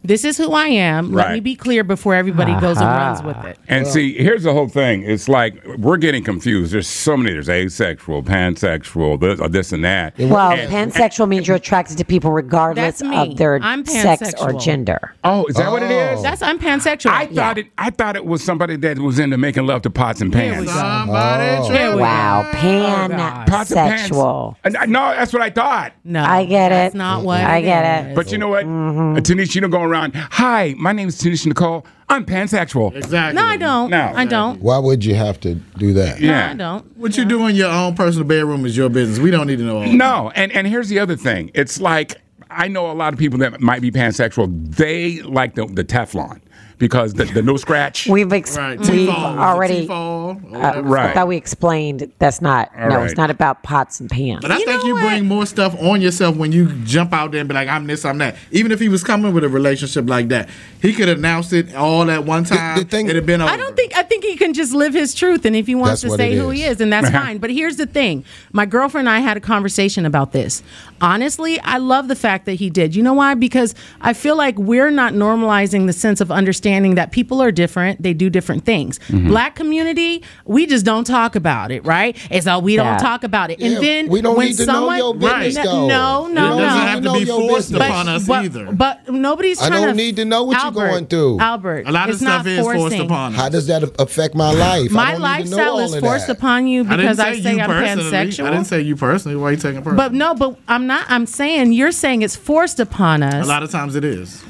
this 0.07 0.23
is 0.25 0.37
who 0.37 0.51
I 0.53 0.67
am. 0.67 1.11
Let 1.11 1.31
me 1.33 1.39
be 1.39 1.55
clear 1.55 1.83
before 1.83 2.15
everybody 2.15 2.53
goes 2.59 2.77
and 2.77 2.87
runs 2.87 3.21
with 3.21 3.37
it." 3.45 3.57
And 3.67 3.85
see, 3.85 4.13
here's 4.17 4.43
the 4.43 4.53
whole 4.53 4.67
thing. 4.67 5.03
It's 5.03 5.27
like 5.29 5.63
we're 5.77 5.97
getting 5.97 6.23
confused. 6.23 6.73
There's 6.73 6.87
so 6.87 7.15
many. 7.17 7.33
There's 7.33 7.49
asexual, 7.49 8.23
pansexual, 8.23 9.19
this, 9.19 9.39
or 9.39 9.49
this 9.49 9.71
and 9.71 9.83
that. 9.83 10.17
well, 10.17 10.51
And- 10.51 10.71
pansexual 10.91 11.27
means 11.27 11.47
you're 11.47 11.57
attracted 11.57 11.97
to 11.97 12.05
people 12.05 12.31
regardless 12.31 13.01
of 13.01 13.37
their 13.37 13.59
sex 13.85 14.33
or 14.41 14.53
gender. 14.53 15.13
Oh, 15.23 15.45
is 15.45 15.55
that 15.55 15.71
what 15.71 15.83
it 15.83 15.91
is? 15.91 16.23
That's 16.23 16.41
I'm 16.41 16.59
pansexual. 16.59 17.11
I 17.11 17.27
thought 17.27 17.57
it. 17.57 17.67
I 17.77 17.89
thought 17.89 18.15
it 18.15 18.25
was 18.25 18.43
somebody 18.43 18.75
that 18.77 18.99
was 18.99 19.19
into 19.19 19.37
making 19.37 19.65
love 19.65 19.81
to 19.83 19.89
pots 19.89 20.21
and 20.21 20.31
pans. 20.31 20.69
Somebody 20.71 21.57
Oh. 21.87 21.97
Wow, 21.97 22.43
God. 22.51 23.47
Pots 23.47 23.71
and 23.71 23.77
pans. 23.79 24.09
pansexual. 24.11 24.55
And 24.63 24.75
No, 24.87 25.13
that's 25.15 25.33
what 25.33 25.41
I 25.41 25.49
thought. 25.49 25.93
No, 26.03 26.23
I 26.23 26.45
get 26.45 26.71
it. 26.71 26.75
That's 26.75 26.95
not 26.95 27.23
what 27.23 27.41
I 27.41 27.61
get 27.61 28.05
it. 28.07 28.15
But 28.15 28.31
you 28.31 28.37
know 28.37 28.47
what, 28.49 28.65
Mm-hmm. 28.65 29.17
uh, 29.17 29.19
Tanisha, 29.21 29.55
you 29.55 29.61
don't 29.61 29.69
go 29.71 29.81
around. 29.81 29.96
Hi, 30.05 30.75
my 30.77 30.91
name 30.91 31.07
is 31.07 31.19
Tanisha 31.21 31.47
Nicole. 31.47 31.85
I'm 32.09 32.25
pansexual. 32.25 32.95
Exactly. 32.95 33.35
no, 33.41 33.45
I 33.45 33.57
don't. 33.57 33.89
No. 33.89 34.13
I 34.15 34.25
don't. 34.25 34.61
Why 34.61 34.77
would 34.77 35.03
you 35.03 35.15
have 35.15 35.39
to 35.41 35.55
do 35.55 35.93
that? 35.93 36.21
No, 36.21 36.27
Yeah. 36.27 36.51
I 36.51 36.53
don't. 36.53 36.97
What 36.97 37.17
you 37.17 37.25
do 37.25 37.45
in 37.47 37.55
your 37.55 37.69
own 37.69 37.95
personal 37.95 38.25
bedroom 38.27 38.65
is 38.65 38.77
your 38.77 38.89
business. 38.89 39.19
We 39.19 39.29
don't 39.31 39.47
need 39.47 39.57
to 39.57 39.65
know 39.65 39.77
all. 39.83 39.87
No, 39.91 40.31
and 40.35 40.51
and 40.53 40.67
here's 40.67 40.87
the 40.89 40.99
other 40.99 41.15
thing. 41.17 41.51
It's 41.53 41.81
like 41.81 42.21
I 42.49 42.69
know 42.69 42.89
a 42.89 42.93
lot 42.93 43.11
of 43.13 43.19
people 43.19 43.39
that 43.39 43.59
might 43.59 43.81
be 43.81 43.91
pansexual. 43.91 44.47
They 44.75 45.21
like 45.23 45.55
the 45.55 45.65
the 45.65 45.83
Teflon 45.83 46.39
because 46.77 47.13
the, 47.13 47.25
the 47.25 47.41
no 47.41 47.57
scratch. 47.57 48.07
We've 48.07 48.31
ex- 48.31 48.57
Right. 48.57 48.79
we've 48.79 49.09
already. 49.09 49.81
T-fall, 49.81 50.39
Uh. 50.53 50.81
Right. 50.83 51.09
I 51.09 51.13
thought 51.13 51.27
we 51.27 51.35
explained 51.37 52.11
that's 52.19 52.41
not. 52.41 52.71
All 52.77 52.89
no, 52.89 52.95
right. 52.97 53.05
it's 53.09 53.17
not 53.17 53.29
about 53.29 53.63
pots 53.63 53.99
and 53.99 54.09
pans. 54.09 54.41
But 54.41 54.51
I 54.51 54.57
You 54.59 54.65
think 54.65 54.83
you 54.83 54.93
what? 54.93 55.01
bring 55.01 55.25
more 55.25 55.45
stuff 55.45 55.75
on 55.81 56.01
yourself 56.01 56.35
when 56.35 56.51
you 56.51 56.67
jump 56.83 57.13
out 57.13 57.31
there 57.31 57.39
and 57.41 57.49
be 57.49 57.55
like, 57.55 57.67
I'm 57.67 57.87
this, 57.87 58.05
I'm 58.05 58.17
that. 58.19 58.35
Even 58.51 58.71
if 58.71 58.79
he 58.79 58.89
was 58.89 59.03
coming 59.03 59.33
with 59.33 59.43
a 59.43 59.49
relationship 59.49 60.07
like 60.09 60.27
that, 60.29 60.49
he 60.81 60.93
could 60.93 61.09
announce 61.09 61.51
it 61.53 61.73
all 61.73 62.09
at 62.11 62.25
one 62.25 62.43
time. 62.43 62.77
the 62.77 62.85
thing- 62.85 63.05
It'd 63.07 63.15
have 63.15 63.25
been 63.25 63.41
over. 63.41 63.51
I 63.51 63.57
don't 63.57 63.75
think 63.75 63.95
I 63.97 64.03
think 64.03 64.23
he 64.23 64.35
can 64.35 64.53
just 64.53 64.73
live 64.73 64.93
his 64.93 65.15
truth, 65.15 65.45
and 65.45 65.55
if 65.55 65.65
he 65.67 65.73
wants 65.75 66.01
That's 66.03 66.13
to 66.13 66.17
say 66.17 66.33
it 66.33 66.37
who 66.37 66.49
he 66.49 66.63
is. 66.63 66.75
is, 66.75 66.81
and 66.81 66.93
that's 66.93 67.09
fine. 67.21 67.37
But 67.39 67.49
here's 67.49 67.77
the 67.77 67.85
thing: 67.87 68.23
my 68.51 68.65
girlfriend 68.65 69.07
and 69.07 69.15
I 69.17 69.19
had 69.21 69.37
a 69.37 69.39
conversation 69.41 70.05
about 70.05 70.31
this. 70.31 70.61
Honestly, 71.01 71.59
I 71.61 71.77
love 71.77 72.07
the 72.07 72.15
fact 72.15 72.45
that 72.45 72.53
he 72.53 72.69
did. 72.69 72.95
You 72.95 73.03
know 73.03 73.13
why? 73.13 73.33
Because 73.35 73.73
I 74.01 74.13
feel 74.13 74.35
like 74.35 74.57
we're 74.57 74.89
not 74.91 75.13
normalizing 75.13 75.85
the 75.87 75.93
sense 75.93 76.21
of 76.21 76.31
understanding 76.31 76.66
that 76.67 77.11
people 77.11 77.41
are 77.41 77.51
different. 77.51 78.03
They 78.03 78.13
do 78.13 78.29
different 78.29 78.65
things. 78.65 78.99
Mm-hmm. 79.07 79.29
Black 79.29 79.55
community, 79.55 80.21
we 80.45 80.65
just 80.65 80.83
don't 80.85 81.05
talk 81.05 81.35
about 81.37 81.71
it, 81.71 81.85
right? 81.85 82.17
It's 82.29 82.45
all 82.45 82.61
we 82.61 82.75
Yeah. 82.75 82.83
don't 82.91 82.99
talk 82.99 83.23
about 83.23 83.51
it. 83.51 83.59
Yeah, 83.59 83.67
and 83.67 83.83
then 83.83 84.07
we 84.09 84.21
don't 84.21 84.35
when 84.35 84.47
need 84.47 84.57
to 84.57 84.65
know 84.65 84.73
someone, 84.73 84.97
your 84.97 85.13
business, 85.15 85.55
Right. 85.57 85.63
though. 85.63 85.87
no, 85.87 86.27
no, 86.27 86.27
no. 86.27 86.57
It 86.57 86.61
doesn't 86.61 86.79
need 86.79 86.87
have 86.89 87.03
to 87.03 87.13
be 87.13 87.25
forced 87.25 87.71
business. 87.71 87.89
upon 87.89 88.09
us 88.09 88.27
but, 88.27 88.43
either. 88.45 88.71
But 88.73 89.09
nobody's 89.09 89.61
I 89.61 89.69
don't 89.69 89.87
to 89.87 89.93
need 89.93 90.17
to 90.17 90.25
know 90.25 90.43
what 90.43 90.61
you're 90.61 90.71
going 90.71 91.05
through. 91.07 91.39
Albert, 91.39 91.87
a 91.87 91.91
lot 91.91 92.09
of 92.09 92.17
stuff 92.17 92.45
is 92.45 92.59
forced 92.59 92.97
upon 92.97 93.33
us. 93.33 93.39
How 93.39 93.47
does 93.49 93.67
that 93.67 93.83
affect 93.97 94.35
my 94.35 94.51
life? 94.51 94.91
My 94.91 95.11
don't 95.13 95.21
need 95.21 95.45
to 95.45 95.49
know 95.51 95.57
lifestyle 95.75 95.79
is 95.79 95.95
forced 96.01 96.27
that. 96.27 96.37
upon 96.37 96.67
you 96.67 96.83
because 96.83 97.17
say, 97.17 97.23
I 97.23 97.39
say 97.41 97.59
I'm 97.59 97.69
personally. 97.69 98.11
pansexual. 98.11 98.45
I 98.45 98.51
didn't 98.51 98.65
say 98.67 98.81
you 98.81 98.95
personally. 98.97 99.37
Why 99.37 99.47
are 99.47 99.51
you 99.51 99.57
taking 99.57 99.77
it 99.77 99.83
personally? 99.83 99.97
But 99.97 100.13
no, 100.13 100.33
but 100.35 100.57
I'm 100.67 100.85
not. 100.87 101.05
I'm 101.09 101.25
saying 101.25 101.71
you're 101.73 101.91
saying 101.91 102.21
it's 102.23 102.35
forced 102.35 102.79
upon 102.79 103.23
us. 103.23 103.45
a 103.45 103.47
lot 103.47 103.63
of 103.63 103.71
times 103.71 103.95
it 103.95 104.03
is. 104.03 104.43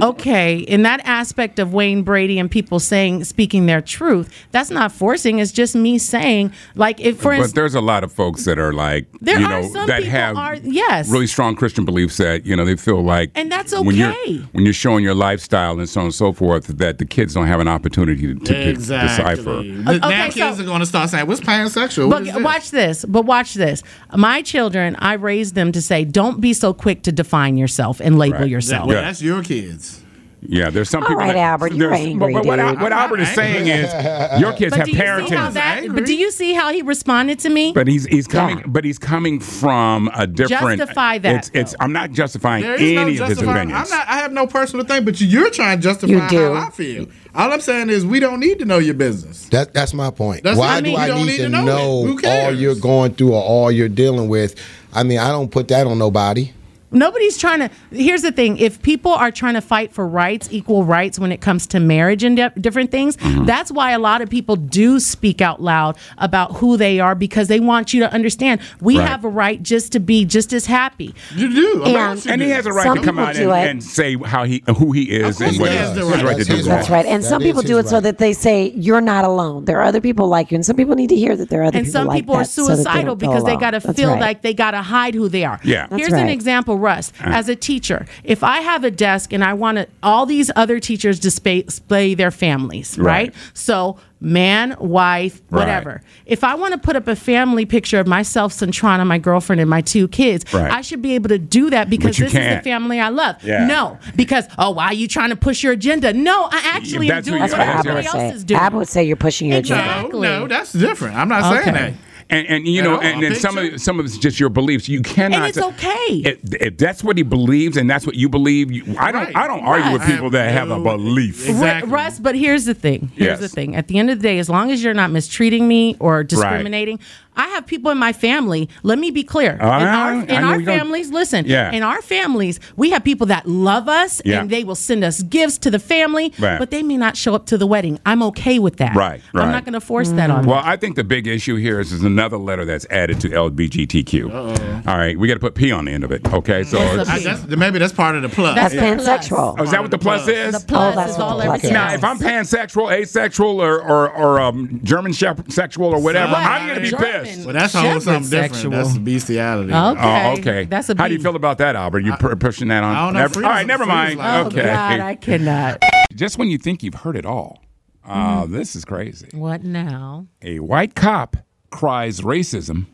Okay, 0.00 0.58
in 0.58 0.82
that 0.82 1.00
aspect 1.04 1.58
of 1.58 1.72
Wayne 1.72 2.02
Brady 2.02 2.38
and 2.38 2.50
people 2.50 2.78
saying 2.80 3.24
speaking 3.24 3.66
their 3.66 3.80
truth, 3.80 4.30
that's 4.52 4.70
not 4.70 4.92
forcing. 4.92 5.38
It's 5.38 5.52
just 5.52 5.74
me 5.74 5.98
saying, 5.98 6.52
like, 6.74 7.00
if 7.00 7.16
for 7.16 7.30
But 7.30 7.36
instance, 7.36 7.52
there's 7.54 7.74
a 7.74 7.80
lot 7.80 8.04
of 8.04 8.12
folks 8.12 8.44
that 8.44 8.58
are 8.58 8.72
like, 8.72 9.06
There 9.20 9.38
you 9.40 9.46
are 9.46 9.62
know, 9.62 9.68
some 9.72 9.86
that 9.86 9.98
people 10.02 10.10
have 10.18 10.36
are- 10.36 10.56
yes. 10.62 11.08
really 11.08 11.26
strong 11.26 11.54
Christian 11.56 11.84
beliefs 11.84 12.16
that 12.18 12.44
you 12.46 12.54
know 12.54 12.64
they 12.64 12.76
feel 12.76 13.02
like, 13.02 13.30
And 13.34 13.50
that's 13.50 13.72
When 13.76 13.96
you're 13.96 14.10
okay. 14.10 14.36
when 14.52 14.64
you're 14.64 14.72
showing 14.74 15.02
your 15.02 15.14
lifestyle 15.14 15.78
and 15.78 15.88
so 15.88 16.00
on 16.00 16.06
and 16.06 16.14
so 16.14 16.32
forth, 16.32 16.66
that 16.78 16.98
the 16.98 17.04
kids 17.04 17.34
don't 17.34 17.46
have 17.46 17.60
an 17.60 17.68
opportunity 17.68 18.34
to, 18.34 18.44
to 18.44 18.68
exactly. 18.70 19.08
decipher. 19.36 19.58
N- 19.60 19.88
Okay, 19.88 19.98
now 19.98 20.24
kids 20.28 20.56
so- 20.58 20.62
are 20.62 20.66
going 20.66 20.80
to 20.80 20.86
start 20.86 21.10
saying, 21.10 21.26
"What's 21.26 21.40
pansexual?" 21.40 22.08
What 22.08 22.24
but 22.24 22.34
this? 22.34 22.42
watch 22.44 22.70
this. 22.70 23.04
But 23.06 23.22
watch 23.24 23.54
this. 23.54 23.82
My 24.14 24.42
children, 24.42 24.96
I 24.98 25.14
raised 25.14 25.54
them 25.54 25.72
to 25.72 25.80
say, 25.82 26.04
don't 26.04 26.40
be 26.40 26.52
so 26.52 26.72
quick 26.74 27.02
to 27.04 27.12
define 27.12 27.56
yourself 27.56 28.00
and 28.00 28.18
label 28.18 28.34
Right. 28.36 28.40
That- 28.42 28.48
yourself. 28.50 28.86
well, 28.86 28.96
Yeah. 28.96 29.02
that's 29.02 29.22
your 29.22 29.42
kids. 29.60 30.02
Yeah, 30.48 30.70
there's 30.70 30.90
some 30.90 31.02
All 31.02 31.08
people. 31.08 31.22
right, 31.22 31.32
that- 31.32 31.38
Albert, 31.38 31.72
you're 31.72 31.88
there's- 31.90 32.06
angry, 32.06 32.32
but 32.34 32.44
what, 32.46 32.60
Al- 32.60 32.72
dude. 32.74 32.82
what 32.82 32.92
Albert 32.92 33.20
is 33.20 33.30
saying 33.30 33.66
is, 33.66 33.90
your 34.40 34.52
kids 34.52 34.70
But 34.76 34.80
have 34.80 34.84
do 34.86 34.92
you 34.92 34.96
see 34.96 35.02
parenting. 35.02 35.52
that? 35.54 35.86
But 35.92 36.04
do 36.04 36.14
you 36.14 36.30
see 36.30 36.52
how 36.52 36.70
he 36.72 36.82
responded 36.82 37.38
to 37.40 37.48
me? 37.48 37.72
But 37.72 37.88
he's 37.88 38.04
he's 38.04 38.28
coming, 38.28 38.58
Yeah. 38.58 38.64
but 38.68 38.84
he's 38.84 38.98
coming 38.98 39.40
from 39.40 40.08
a 40.14 40.26
different. 40.26 40.78
Justify 40.78 41.18
that, 41.18 41.34
It's, 41.36 41.50
it's. 41.54 41.74
I'm 41.80 41.90
not 41.92 42.12
justifying 42.12 42.62
There 42.62 42.74
is 42.74 42.92
no 42.94 43.00
any 43.00 43.18
of 43.18 43.28
his 43.28 43.38
opinions. 43.38 43.72
I'm 43.72 43.88
not. 43.98 44.06
I 44.08 44.18
have 44.18 44.30
no 44.32 44.46
personal 44.46 44.84
thing, 44.84 45.04
but 45.04 45.20
you're 45.20 45.50
trying 45.50 45.78
to 45.78 45.82
justify 45.82 46.12
You 46.12 46.28
do. 46.28 46.54
how 46.54 46.66
I 46.68 46.70
feel. 46.70 47.06
All 47.34 47.50
I'm 47.52 47.60
saying 47.60 47.88
is 47.90 48.06
we 48.06 48.20
don't 48.20 48.38
need 48.38 48.58
to 48.60 48.66
know 48.66 48.78
your 48.78 48.94
business. 48.94 49.48
That, 49.48 49.74
that's 49.74 49.94
my 49.94 50.10
point. 50.10 50.42
That's 50.44 50.58
Why 50.58 50.76
I 50.76 50.80
mean. 50.80 50.94
do 50.94 51.00
I 51.00 51.08
need, 51.16 51.26
need 51.26 51.36
to 51.38 51.42
to 51.44 51.48
know 51.48 51.64
know, 51.64 52.18
all 52.28 52.52
you're 52.54 52.74
going 52.76 53.14
through 53.14 53.32
or 53.32 53.42
all 53.42 53.72
you're 53.72 53.88
dealing 53.88 54.28
with? 54.28 54.54
I 54.92 55.02
mean, 55.02 55.18
I 55.18 55.28
don't 55.28 55.50
put 55.50 55.68
that 55.68 55.86
on 55.86 55.98
nobody. 55.98 56.52
Nobody's 56.92 57.36
trying 57.36 57.60
to. 57.60 57.70
Here's 57.90 58.22
the 58.22 58.32
thing: 58.32 58.58
if 58.58 58.80
people 58.82 59.12
are 59.12 59.30
trying 59.30 59.54
to 59.54 59.60
fight 59.60 59.92
for 59.92 60.06
rights, 60.06 60.48
equal 60.52 60.84
rights, 60.84 61.18
when 61.18 61.32
it 61.32 61.40
comes 61.40 61.66
to 61.68 61.80
marriage 61.80 62.22
and 62.24 62.36
di- 62.36 62.50
different 62.60 62.90
things, 62.90 63.16
Mm-hmm. 63.16 63.44
that's 63.44 63.70
why 63.72 63.90
a 63.92 63.98
lot 63.98 64.20
of 64.22 64.30
people 64.30 64.56
do 64.56 65.00
speak 65.00 65.40
out 65.40 65.60
loud 65.60 65.96
about 66.18 66.56
who 66.56 66.76
they 66.76 67.00
are 67.00 67.14
because 67.14 67.48
they 67.48 67.60
want 67.60 67.92
you 67.92 68.00
to 68.00 68.12
understand 68.12 68.60
we 68.80 68.98
Right. 68.98 69.08
have 69.08 69.24
a 69.24 69.28
right 69.28 69.62
just 69.62 69.92
to 69.92 70.00
be 70.00 70.24
just 70.24 70.52
as 70.52 70.66
happy. 70.66 71.14
You 71.34 71.52
do. 71.52 71.82
Of 71.82 71.88
And- 71.88 72.26
and 72.26 72.42
he 72.42 72.50
has 72.50 72.66
a 72.66 72.72
right 72.72 72.94
to 72.94 73.02
come 73.02 73.18
out 73.18 73.34
do 73.34 73.50
and, 73.50 73.70
and 73.70 73.84
say 73.84 74.16
how 74.16 74.44
he 74.44 74.62
who 74.78 74.92
he 74.92 75.02
is 75.10 75.40
and 75.40 75.58
what 75.58 75.70
he 75.70 75.76
he 75.76 75.78
has 75.78 75.88
has 75.88 75.98
the 75.98 76.04
the 76.04 76.06
right. 76.10 76.24
right 76.24 76.30
to 76.32 76.36
That's 76.38 76.48
do 76.48 76.56
his 76.56 76.66
that. 76.66 76.76
That's 76.76 76.90
right. 76.90 77.06
And 77.06 77.22
That 77.22 77.28
some 77.28 77.42
people 77.42 77.62
do 77.62 77.78
it 77.78 77.88
so 77.88 78.00
that 78.00 78.18
they 78.18 78.32
say 78.32 78.72
you're 78.76 79.00
not 79.00 79.24
alone. 79.24 79.64
There 79.64 79.78
are 79.78 79.84
other 79.84 80.00
people 80.00 80.28
like 80.28 80.50
you, 80.50 80.54
and 80.56 80.64
some 80.66 80.76
people 80.76 80.94
need 80.94 81.08
to 81.10 81.16
hear 81.16 81.36
that 81.36 81.48
there 81.48 81.62
are 81.62 81.64
other 81.64 81.78
and 81.78 81.86
people 81.86 82.00
some 82.00 82.06
like 82.08 82.22
people 82.22 82.34
are 82.36 82.42
that 82.42 82.48
so 82.50 82.66
they 82.68 82.74
suicidal 82.76 83.16
don't 83.16 83.18
because 83.18 83.44
they 83.44 83.56
got 83.56 83.72
to 83.72 83.80
feel 83.80 84.10
right. 84.10 84.20
like 84.20 84.42
they 84.42 84.54
got 84.54 84.70
to 84.72 84.82
hide 84.82 85.14
who 85.14 85.28
they 85.28 85.44
are. 85.44 85.58
Yeah. 85.64 85.86
That's 85.88 86.00
Here's 86.00 86.12
an 86.12 86.24
right. 86.24 86.30
Example, 86.76 86.84
Russ. 86.84 87.12
As 87.20 87.48
a 87.48 87.56
teacher, 87.56 88.06
if 88.24 88.42
I 88.44 88.60
have 88.60 88.84
a 88.84 88.90
desk 88.90 89.32
and 89.32 89.42
I 89.44 89.54
want 89.54 89.78
to, 89.78 89.88
all 90.02 90.26
these 90.26 90.50
other 90.56 90.80
teachers 90.80 91.18
display, 91.18 91.62
display 91.62 92.14
their 92.14 92.30
families, 92.30 92.98
right? 92.98 93.06
Right. 93.06 93.34
So 93.54 93.98
man, 94.18 94.74
wife, 94.80 95.42
Right. 95.50 95.60
whatever. 95.60 96.00
If 96.24 96.42
I 96.42 96.54
want 96.54 96.72
to 96.72 96.78
put 96.78 96.96
up 96.96 97.06
a 97.06 97.14
family 97.14 97.66
picture 97.66 97.98
of 98.00 98.06
myself, 98.06 98.52
Centrana, 98.52 99.06
my 99.06 99.18
girlfriend, 99.18 99.60
and 99.60 99.68
my 99.68 99.82
two 99.82 100.08
kids, 100.08 100.44
Right. 100.54 100.70
I 100.72 100.80
should 100.80 101.02
be 101.02 101.14
able 101.14 101.28
to 101.28 101.38
do 101.38 101.68
that 101.70 101.90
because 101.90 102.16
this 102.16 102.28
is 102.28 102.32
can't. 102.32 102.64
the 102.64 102.68
family 102.68 102.98
I 102.98 103.10
love. 103.10 103.36
Yeah. 103.44 103.66
No, 103.66 103.98
because 104.16 104.46
oh, 104.58 104.70
why 104.70 104.86
are 104.86 104.94
you 104.94 105.06
trying 105.06 105.30
to 105.30 105.36
push 105.36 105.62
your 105.62 105.72
agenda? 105.74 106.12
No, 106.14 106.44
I 106.50 106.60
actually 106.74 107.10
am 107.10 107.22
doing 107.22 107.40
what 107.40 107.50
That's 107.50 107.58
what 107.58 107.66
would 107.68 107.78
everybody 107.90 108.06
else 108.06 108.14
say. 108.16 108.30
is 108.30 108.44
doing. 108.44 108.60
Abba 108.60 108.76
would 108.78 108.88
say 108.88 109.04
you're 109.04 109.16
pushing 109.16 109.50
your 109.50 109.58
agenda. 109.58 110.08
No, 110.08 110.20
no, 110.20 110.48
that's 110.48 110.72
different. 110.72 111.14
I'm 111.16 111.28
not 111.28 111.62
saying 111.62 111.74
that. 111.74 111.92
And, 112.28 112.46
and 112.48 112.66
you 112.66 112.82
know, 112.82 112.96
No, 112.96 113.00
and 113.02 113.22
then 113.22 113.34
some 113.36 113.56
of 113.56 113.80
some 113.80 114.00
of 114.00 114.06
it's 114.06 114.18
just 114.18 114.40
your 114.40 114.48
beliefs. 114.48 114.88
You 114.88 115.00
cannot. 115.02 115.38
And 115.38 115.46
it's 115.46 115.58
okay. 115.58 116.22
If, 116.24 116.38
if 116.60 116.76
that's 116.76 117.04
what 117.04 117.16
he 117.16 117.22
believes 117.22 117.76
and 117.76 117.88
that's 117.88 118.04
what 118.04 118.16
you 118.16 118.28
believe, 118.28 118.72
you, 118.72 118.82
I 118.98 119.12
don't. 119.12 119.26
Right. 119.26 119.36
I 119.36 119.46
don't 119.46 119.60
argue 119.64 119.92
with 119.92 120.02
Right. 120.02 120.10
people 120.10 120.30
that 120.30 120.50
have 120.50 120.70
a 120.70 120.80
belief. 120.80 121.44
Ru- 121.46 121.50
Exactly. 121.54 121.92
Russ, 121.92 122.18
but 122.18 122.34
here's 122.34 122.64
the 122.64 122.74
thing. 122.74 123.12
Here's 123.14 123.38
Yes. 123.38 123.40
the 123.40 123.48
thing. 123.48 123.76
At 123.76 123.86
the 123.86 123.98
end 123.98 124.10
of 124.10 124.18
the 124.18 124.22
day, 124.22 124.38
as 124.40 124.48
long 124.48 124.72
as 124.72 124.82
you're 124.82 124.92
not 124.94 125.12
mistreating 125.12 125.68
me 125.68 125.94
or 126.00 126.24
discriminating, 126.24 126.98
I 127.36 127.46
have 127.48 127.66
people 127.66 127.90
in 127.90 127.98
my 127.98 128.12
family. 128.12 128.68
Let 128.82 128.98
me 128.98 129.10
be 129.10 129.22
clear. 129.22 129.58
Oh, 129.60 129.66
in 129.66 129.70
our, 129.82 130.12
in 130.24 130.30
our 130.44 130.58
you 130.58 130.64
don't- 130.66 130.78
families, 130.78 131.10
listen. 131.10 131.44
Yeah. 131.46 131.70
In 131.72 131.82
our 131.82 132.00
families, 132.02 132.58
we 132.76 132.90
have 132.90 133.04
people 133.04 133.26
that 133.28 133.46
love 133.46 133.88
us 133.88 134.22
Yeah. 134.24 134.40
and 134.40 134.50
they 134.50 134.64
will 134.64 134.74
send 134.74 135.04
us 135.04 135.22
gifts 135.22 135.58
to 135.58 135.70
the 135.70 135.78
family, 135.78 136.32
Right. 136.38 136.58
but 136.58 136.70
they 136.70 136.82
may 136.82 136.96
not 136.96 137.16
show 137.16 137.34
up 137.34 137.46
to 137.46 137.58
the 137.58 137.66
wedding. 137.66 137.98
I'm 138.06 138.22
okay 138.24 138.58
with 138.58 138.76
that. 138.78 138.94
Right, 138.96 139.20
right. 139.34 139.44
I'm 139.44 139.52
not 139.52 139.64
going 139.64 139.74
to 139.74 139.80
force 139.80 140.08
that 140.10 140.30
on 140.30 140.42
them. 140.42 140.46
Well, 140.50 140.60
them. 140.62 140.68
I 140.70 140.76
think 140.76 140.96
the 140.96 141.04
big 141.04 141.26
issue 141.26 141.56
here 141.56 141.78
is, 141.80 141.92
is 141.92 142.02
another 142.02 142.36
letter 142.38 142.64
that's 142.64 142.86
added 142.90 143.20
to 143.20 143.28
LBGTQ. 143.28 144.86
All 144.86 144.96
right, 144.96 145.18
we 145.18 145.28
got 145.28 145.34
to 145.34 145.40
put 145.40 145.54
P 145.54 145.70
on 145.72 145.84
the 145.86 145.92
end 145.92 146.04
of 146.04 146.12
it. 146.12 146.26
Okay, 146.32 146.64
so 146.64 146.78
What's 146.78 147.08
the 147.08 147.14
I, 147.14 147.18
that's, 147.20 147.46
maybe 147.48 147.78
that's 147.78 147.92
part 147.92 148.14
of 148.16 148.22
the 148.22 148.28
plus. 148.28 148.54
That's 148.54 148.74
That's 148.74 149.04
the 149.04 149.10
pansexual. 149.36 149.56
Oh, 149.58 149.62
is 149.62 149.70
that 149.70 149.82
what 149.82 149.90
the 149.90 149.98
plus 149.98 150.26
is? 150.28 150.60
The 150.60 150.66
plus 150.66 150.94
that's 150.94 151.12
is 151.12 151.18
what 151.18 151.24
all 151.24 151.34
plus 151.34 151.46
everything. 151.46 151.72
Now, 151.72 151.92
if 151.92 152.02
I'm 152.04 152.18
pansexual, 152.18 152.92
asexual, 152.92 153.60
or 153.60 153.80
or, 153.82 154.10
or 154.12 154.40
um, 154.40 154.80
German 154.84 155.12
shep- 155.12 155.50
sexual 155.50 155.86
or 155.88 156.00
whatever, 156.00 156.32
What? 156.32 156.42
I'm 156.42 156.68
gonna 156.68 156.80
be 156.80 156.90
German. 156.90 157.06
pissed. 157.12 157.25
Well, 157.44 157.52
that's 157.54 157.74
a 157.74 157.80
whole 157.80 158.00
something 158.00 158.30
different. 158.30 158.54
sexual. 158.54 158.70
That's 158.70 158.98
bestiality. 158.98 159.72
Okay. 159.72 160.24
Oh, 160.28 160.32
okay. 160.38 160.64
That's 160.64 160.88
a 160.90 160.94
How 160.96 161.08
do 161.08 161.14
you 161.14 161.20
feel 161.20 161.36
about 161.36 161.58
that, 161.58 161.76
Albert? 161.76 162.00
You 162.00 162.12
pu- 162.16 162.36
pushing 162.36 162.68
that 162.68 162.82
on? 162.84 162.94
I 162.96 163.04
don't 163.06 163.14
know. 163.14 163.20
Never- 163.20 163.34
Freeze- 163.34 163.44
all 163.44 163.50
right, 163.50 163.66
never 163.66 163.86
mind. 163.86 164.18
like- 164.18 164.44
Oh, 164.44 164.46
okay. 164.48 164.62
God, 164.66 165.00
I 165.00 165.14
cannot. 165.14 165.82
Just 166.14 166.38
when 166.38 166.48
you 166.48 166.58
think 166.58 166.82
you've 166.82 166.94
heard 166.94 167.16
it 167.16 167.26
all, 167.26 167.62
uh, 168.04 168.42
Mm-hmm. 168.44 168.52
this 168.54 168.74
is 168.76 168.84
crazy. 168.84 169.28
what 169.32 169.62
now? 169.64 170.26
A 170.42 170.60
white 170.60 170.94
cop 170.94 171.36
cries 171.70 172.20
racism 172.20 172.86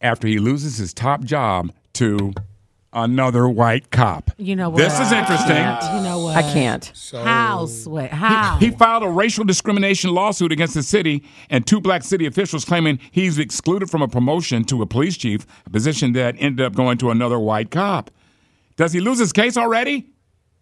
after 0.00 0.26
he 0.28 0.38
loses 0.38 0.76
his 0.78 0.94
top 0.94 1.22
job 1.24 1.72
to 1.94 2.32
another 2.92 3.48
white 3.48 3.90
cop. 3.90 4.30
You 4.38 4.56
know 4.56 4.70
what? 4.70 4.78
This 4.78 4.98
is 5.00 5.12
interesting. 5.12 5.56
You 5.56 6.02
know 6.02 6.20
what? 6.24 6.36
I 6.36 6.42
can't. 6.42 6.92
How, 7.12 7.66
Sweat? 7.66 8.10
How? 8.10 8.56
He 8.58 8.70
filed 8.70 9.02
a 9.02 9.08
racial 9.08 9.44
discrimination 9.44 10.10
lawsuit 10.10 10.52
against 10.52 10.74
the 10.74 10.82
city 10.82 11.24
and 11.50 11.66
two 11.66 11.80
black 11.80 12.02
city 12.02 12.26
officials 12.26 12.64
claiming 12.64 12.98
he's 13.10 13.38
excluded 13.38 13.90
from 13.90 14.02
a 14.02 14.08
promotion 14.08 14.64
to 14.64 14.82
a 14.82 14.86
police 14.86 15.16
chief, 15.16 15.46
a 15.66 15.70
position 15.70 16.12
that 16.12 16.34
ended 16.38 16.64
up 16.64 16.74
going 16.74 16.98
to 16.98 17.10
another 17.10 17.38
white 17.38 17.70
cop. 17.70 18.10
Does 18.76 18.92
he 18.92 19.00
lose 19.00 19.18
his 19.18 19.32
case 19.32 19.56
already? 19.56 20.06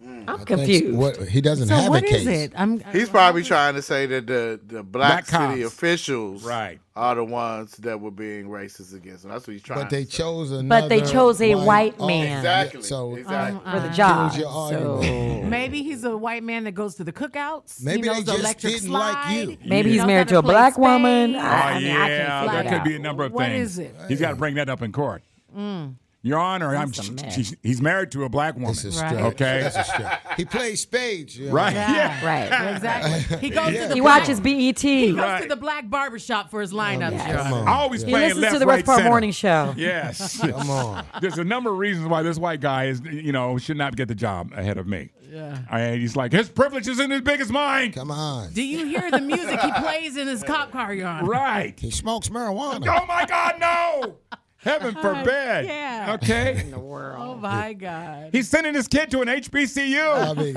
Mm. 0.02 0.20
I'm 0.28 0.36
Thanks- 0.38 0.44
confused. 0.46 0.96
What, 0.96 1.28
he 1.28 1.42
doesn't 1.42 1.68
so 1.68 1.74
have 1.74 1.90
what 1.90 2.02
a 2.02 2.06
is 2.06 2.24
case. 2.24 2.26
it? 2.26 2.52
I'm, 2.56 2.80
He's 2.92 3.10
probably 3.10 3.42
trying 3.42 3.74
to 3.74 3.82
say 3.82 4.06
that 4.06 4.26
the, 4.26 4.58
the 4.66 4.82
black, 4.82 5.26
Black 5.28 5.50
city 5.50 5.62
cops. 5.62 5.74
officials 5.74 6.42
Right. 6.42 6.80
are 6.96 7.14
the 7.16 7.24
ones 7.24 7.76
that 7.78 8.00
were 8.00 8.10
being 8.10 8.48
racist 8.48 8.94
against 8.94 9.24
him. 9.24 9.30
That's 9.30 9.46
what 9.46 9.52
he's 9.52 9.62
trying 9.62 9.80
But 9.80 9.90
they 9.90 10.04
to 10.06 10.10
say. 10.10 10.16
chose 10.16 10.52
another. 10.52 10.68
But 10.84 10.88
they 10.88 11.02
chose 11.02 11.42
a 11.42 11.54
white 11.54 11.96
oh, 11.98 12.06
man. 12.06 12.38
Exactly. 12.38 12.82
So 12.82 13.14
exactly. 13.16 13.60
for 13.70 13.80
the 13.80 13.88
uh, 13.88 13.92
job. 13.92 14.32
So. 14.32 15.42
Maybe 15.44 15.82
he's 15.82 16.02
a 16.04 16.16
white 16.16 16.44
man 16.44 16.64
that 16.64 16.72
goes 16.72 16.94
to 16.94 17.04
the 17.04 17.12
cookouts. 17.12 17.84
Maybe 17.84 18.02
he 18.02 18.06
knows 18.06 18.24
they 18.24 18.32
just 18.32 18.38
electric 18.40 18.72
didn't 18.72 18.88
slide. 18.88 19.12
like 19.12 19.48
you. 19.48 19.58
maybe 19.68 19.90
He 19.90 19.96
he's 19.98 20.06
married 20.06 20.28
to 20.28 20.38
a 20.38 20.42
play 20.42 20.54
black 20.54 20.78
woman. 20.78 21.32
spades. 21.32 21.44
I, 21.44 21.50
Oh, 21.72 21.74
I 21.76 21.78
mean, 21.78 21.90
I 21.90 21.94
oh, 21.94 22.06
yeah, 22.08 22.26
can't 22.46 22.52
there 22.52 22.62
could 22.64 22.72
out. 22.80 22.84
be 22.84 22.96
a 22.96 22.98
number 22.98 23.24
of 23.24 23.32
What 23.32 23.48
things. 23.48 23.72
is 23.72 23.78
it? 23.80 23.94
He's 24.08 24.20
got 24.20 24.30
to 24.30 24.36
bring 24.36 24.54
that 24.54 24.70
up 24.70 24.80
in 24.80 24.92
court. 24.92 25.22
Mm. 25.54 25.94
Your 26.22 26.38
Honor, 26.38 26.76
I'm, 26.76 26.90
That's 26.90 27.08
a 27.08 27.12
mess. 27.12 27.34
she's- 27.34 27.54
he's 27.62 27.80
married 27.80 28.10
to 28.10 28.24
a 28.24 28.28
black 28.28 28.52
woman. 28.54 28.68
This 28.72 28.84
is 28.84 29.00
Right. 29.00 29.08
stretch. 29.10 29.24
Okay. 29.34 29.60
This 29.62 29.74
is 29.76 29.86
stretch. 29.86 30.20
He 30.36 30.44
plays 30.44 30.82
spades. 30.82 31.38
you 31.38 31.46
know. 31.46 31.52
Right. 31.54 31.72
Yeah, 31.72 31.94
Yeah. 31.94 32.24
Right. 32.60 32.74
Exactly. 32.76 33.38
He 33.38 33.48
goes 33.48 33.74
to 33.74 33.88
the 33.88 33.94
He 33.94 34.00
watches 34.02 34.38
BET. 34.38 34.78
He 34.80 35.12
goes 35.14 35.40
to 35.42 35.48
the 35.48 35.56
black 35.56 35.88
barbershop 35.88 36.50
for 36.50 36.60
his 36.60 36.74
lineups. 36.74 37.12
Your 37.26 37.38
Come 37.38 37.52
Honor. 37.54 37.56
on. 37.62 37.68
Always 37.68 38.02
He 38.02 38.10
playing 38.10 38.24
listens 38.36 38.42
left, 38.42 38.52
to 38.52 38.58
the 38.58 38.66
right, 38.66 38.86
Russ 38.86 38.98
Parr. 39.00 39.08
Morning 39.08 39.32
Show. 39.32 39.74
Yes. 39.78 40.38
Come 40.46 40.68
on. 40.68 41.06
There's 41.22 41.38
a 41.38 41.44
number 41.44 41.70
of 41.72 41.78
reasons 41.78 42.06
why 42.06 42.22
this 42.22 42.36
white 42.36 42.60
guy 42.60 42.86
is, 42.86 43.00
you 43.00 43.32
know, 43.32 43.56
should 43.56 43.78
not 43.78 43.96
get 43.96 44.08
the 44.08 44.14
job 44.14 44.52
ahead 44.54 44.76
of 44.76 44.86
me. 44.86 45.10
Yeah. 45.32 45.58
I, 45.70 45.92
he's 45.92 46.16
like, 46.16 46.32
his 46.32 46.48
privilege 46.50 46.86
isn't 46.88 47.12
as 47.12 47.20
big 47.22 47.40
as 47.40 47.50
mine. 47.50 47.92
Come 47.92 48.10
on. 48.10 48.52
Do 48.52 48.62
you 48.62 48.84
hear 48.84 49.10
the 49.10 49.20
music 49.20 49.60
he 49.60 49.72
plays 49.72 50.16
in 50.18 50.26
his 50.26 50.42
cop 50.42 50.70
car, 50.72 50.92
Your 50.92 51.06
Honor? 51.06 51.28
Right. 51.28 51.78
He 51.80 51.90
smokes 51.92 52.28
marijuana. 52.28 52.86
Oh 53.00 53.06
my 53.06 53.24
God, 53.26 53.54
no! 53.60 54.16
Heaven 54.62 54.94
forbid. 54.94 55.64
yeah. 55.66 56.16
Okay. 56.22 56.60
In 56.60 56.70
the 56.70 56.78
world. 56.78 57.16
Oh 57.18 57.34
my 57.36 57.72
God. 57.72 58.28
He's 58.32 58.46
sending 58.48 58.74
his 58.74 58.88
kid 58.88 59.10
to 59.12 59.22
an 59.22 59.28
HBCU. 59.28 60.28
I 60.28 60.34
mean, 60.34 60.54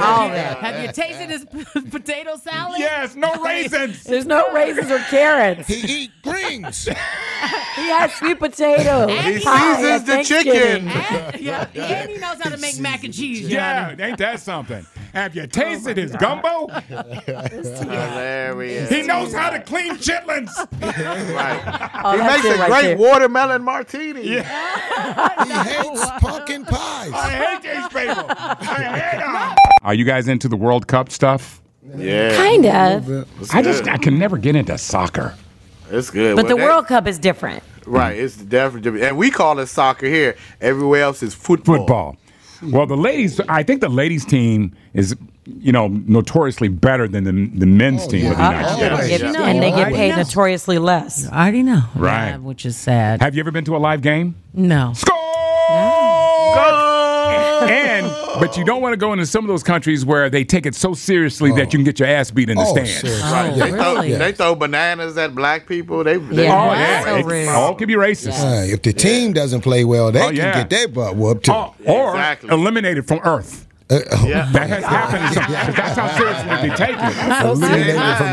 All 0.00 0.28
that. 0.28 0.58
Have 0.58 0.82
you 0.84 0.92
tasted 0.92 1.28
his 1.28 1.44
potato 1.90 2.36
salad? 2.36 2.78
yes, 2.78 3.16
no 3.16 3.32
raisins. 3.44 4.04
There's 4.04 4.24
no 4.26 4.52
raisins 4.52 4.90
or 4.90 5.00
carrots. 5.00 5.66
he 5.66 6.04
eat 6.04 6.10
greens. 6.22 6.88
He 7.76 7.84
has 7.90 8.12
sweet 8.14 8.40
potatoes. 8.40 9.10
He 9.20 9.38
Pie 9.38 9.76
seasons 9.76 10.04
the 10.04 10.24
chicken. 10.24 10.88
And, 10.88 11.40
yeah, 11.40 11.68
and 11.72 12.10
he 12.10 12.18
knows 12.18 12.40
how 12.42 12.50
to 12.50 12.56
make 12.56 12.80
mac 12.80 13.04
and 13.04 13.14
cheese, 13.14 13.48
Yeah, 13.48 13.94
ain't 13.96 14.18
that 14.18 14.40
something? 14.40 14.84
Have 15.14 15.34
you 15.34 15.46
tasted 15.46 15.96
his 15.96 16.12
gumbo? 16.16 16.68
Hilarious. 16.88 18.90
He 18.90 19.02
knows 19.02 19.32
how 19.32 19.50
to 19.50 19.60
clean 19.60 19.96
chitlins. 19.96 20.50
Right. 21.38 21.90
Oh, 22.04 22.12
He 22.12 22.18
makes 22.26 22.44
a 22.44 22.56
right 22.58 22.68
great 22.70 22.82
there. 22.82 22.96
watermelon 22.98 23.62
martini. 23.62 24.22
he 24.28 24.34
hates 24.38 26.10
pumpkin 26.20 26.64
pies. 26.64 27.12
I 27.12 27.30
hate 27.30 27.62
these 27.62 27.88
people. 27.88 28.24
I 28.28 28.82
hate 28.82 29.18
them. 29.18 29.56
Are 29.82 29.94
you 29.94 30.04
guys 30.04 30.28
into 30.28 30.48
the 30.48 30.56
World 30.56 30.86
Cup 30.86 31.10
stuff? 31.10 31.60
Yeah. 31.96 32.36
Kind 32.36 32.66
of. 32.66 33.54
I 33.54 33.62
just. 33.62 33.86
I 33.88 33.96
can 33.98 34.18
never 34.18 34.36
get 34.38 34.56
into 34.56 34.76
soccer. 34.78 35.34
It's 35.90 36.10
good. 36.10 36.36
But 36.36 36.44
Well, 36.44 36.56
the 36.56 36.60
they- 36.60 36.64
World 36.66 36.86
Cup 36.86 37.06
is 37.06 37.18
different. 37.18 37.62
Right. 37.86 38.18
It's 38.18 38.36
definitely 38.36 39.02
and 39.06 39.16
we 39.16 39.30
call 39.30 39.58
it 39.58 39.66
soccer 39.66 40.06
here. 40.06 40.36
Everywhere 40.60 41.02
else 41.02 41.22
is 41.22 41.34
football. 41.34 41.76
Football. 41.78 42.16
Well, 42.62 42.86
the 42.86 42.96
ladies, 42.96 43.40
I 43.48 43.62
think 43.62 43.80
the 43.80 43.88
ladies 43.88 44.24
team 44.24 44.74
is, 44.94 45.14
you 45.46 45.70
know, 45.72 45.88
notoriously 45.88 46.68
better 46.68 47.06
than 47.06 47.24
the, 47.24 47.32
the 47.58 47.66
men's 47.66 48.04
Oh, 48.04 48.08
team 48.08 48.24
yeah. 48.24 48.30
of 48.32 48.36
the 48.78 48.84
United 48.84 49.04
States. 49.04 49.22
And 49.22 49.34
they 49.34 49.36
get, 49.36 49.36
and 49.36 49.62
they 49.62 49.70
get 49.70 49.92
paid 49.94 50.16
notoriously 50.16 50.78
less. 50.78 51.28
I 51.30 51.42
already 51.42 51.62
know. 51.62 51.82
Right. 51.94 52.30
Yeah, 52.30 52.36
which 52.38 52.66
is 52.66 52.76
sad. 52.76 53.20
Have 53.22 53.34
you 53.34 53.40
ever 53.40 53.50
been 53.50 53.64
to 53.66 53.76
a 53.76 53.78
live 53.78 54.02
game? 54.02 54.34
No. 54.52 54.92
Score! 54.94 55.27
And 57.62 58.06
but 58.40 58.56
you 58.56 58.64
don't 58.64 58.80
want 58.82 58.92
to 58.92 58.96
go 58.96 59.12
into 59.12 59.26
some 59.26 59.44
of 59.44 59.48
those 59.48 59.62
countries 59.62 60.04
where 60.04 60.28
they 60.30 60.44
take 60.44 60.66
it 60.66 60.74
so 60.74 60.94
seriously 60.94 61.50
that 61.52 61.72
you 61.72 61.78
can 61.78 61.84
get 61.84 61.98
your 61.98 62.08
ass 62.08 62.30
beat 62.30 62.48
in 62.50 62.56
the 62.56 62.62
Oh, 62.62 62.72
stands. 62.72 62.94
seriously. 62.94 63.22
Right. 63.30 63.50
They, 63.54 63.70
throw, 63.70 63.94
really? 63.94 64.12
they 64.14 64.32
throw 64.32 64.54
bananas 64.54 65.16
at 65.18 65.34
black 65.34 65.66
people. 65.66 66.04
They, 66.04 66.16
they 66.18 66.44
Yeah. 66.44 66.54
Oh 66.68 66.72
yeah, 66.74 67.04
so 67.04 67.16
it 67.16 67.24
rude. 67.26 67.48
all 67.48 67.74
can 67.74 67.88
be 67.88 67.94
racist. 67.94 68.40
Uh, 68.40 68.72
if 68.72 68.82
the 68.82 68.92
team 68.92 69.32
doesn't 69.32 69.62
play 69.62 69.84
well, 69.84 70.12
they 70.12 70.20
Oh, 70.22 70.26
can 70.28 70.36
get 70.36 70.70
their 70.70 70.88
butt 70.88 71.16
whooped 71.16 71.46
too. 71.46 71.52
Oh, 71.52 71.74
or 71.86 72.10
Exactly. 72.10 72.50
eliminated 72.50 73.06
from 73.08 73.20
Earth. 73.24 73.66
That 73.88 74.06
has 74.68 74.84
happened. 74.84 75.34
Some, 75.34 75.50
that's 75.74 75.98
how 75.98 76.16
seriously 76.18 76.68
they 76.68 76.76
take 76.76 76.96
it. 76.98 77.44
Eliminated 77.46 77.94
from 78.18 78.26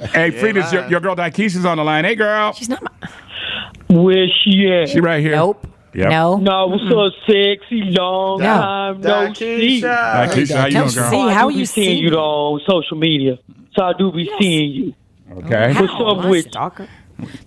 Earth. 0.00 0.10
Hey, 0.12 0.30
Frida's 0.30 0.72
your, 0.72 0.88
your 0.88 1.00
girl 1.00 1.14
Dykeisha's 1.14 1.66
on 1.66 1.76
the 1.76 1.84
line. 1.84 2.04
Hey, 2.04 2.14
girl. 2.14 2.52
She's 2.54 2.70
not. 2.70 2.82
Where 3.90 4.26
she 4.42 4.72
at? 4.72 4.88
She 4.88 5.00
right 5.00 5.20
here. 5.20 5.32
Nope. 5.36 5.66
Yep. 5.94 6.10
No. 6.10 6.36
No, 6.38 6.66
what's 6.68 6.84
up, 6.84 7.12
sexy? 7.26 7.82
Long 7.90 8.38
No. 8.40 8.46
time 8.46 9.00
no 9.02 9.34
see. 9.34 9.82
Dykeisha, 9.82 10.56
how 10.56 10.66
you 10.66 10.74
No 10.74 10.80
doing, 10.84 10.94
girl? 10.94 11.10
see. 11.10 11.20
I 11.20 11.32
How 11.32 11.48
do 11.48 11.52
be 11.54 11.58
you 11.60 11.66
seeing 11.66 11.86
see 11.98 12.02
you 12.04 12.10
though 12.10 12.54
on 12.54 12.60
social 12.66 12.96
media? 12.96 13.38
So 13.76 13.84
I 13.84 13.92
do 13.98 14.10
be 14.12 14.30
seeing 14.40 14.70
you. 14.72 14.94
Okay. 15.38 15.72
What's 15.74 15.92
up 15.94 16.24
A 16.24 16.28
with 16.28 16.44
you? 16.46 16.50
stalker? 16.50 16.88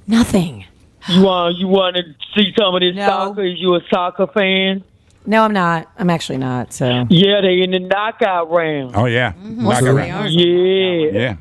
Nothing. 0.08 0.65
You 1.08 1.21
want 1.23 1.58
you 1.58 1.67
want 1.67 1.95
to 1.97 2.03
see 2.36 2.51
some 2.58 2.73
of 2.75 2.81
this 2.81 2.95
No. 2.95 3.05
soccer? 3.08 3.43
Is 3.45 3.60
you 3.60 3.75
a 3.75 3.79
soccer 3.89 4.27
fan? 4.27 4.84
No, 5.27 5.43
I'm 5.43 5.53
not. 5.53 5.88
I'm 5.97 6.10
actually 6.12 6.38
not. 6.38 6.71
So. 6.73 7.05
Yeah, 7.10 7.41
they 7.41 7.62
in 7.62 7.71
the 7.71 7.79
knockout 7.79 8.51
round. 8.51 8.95
Oh 8.95 9.05
yeah. 9.05 9.34
Knock 9.41 9.81
it 9.81 9.91
right. 9.91 10.29
Yeah. 10.31 11.19
Yeah. 11.19 11.36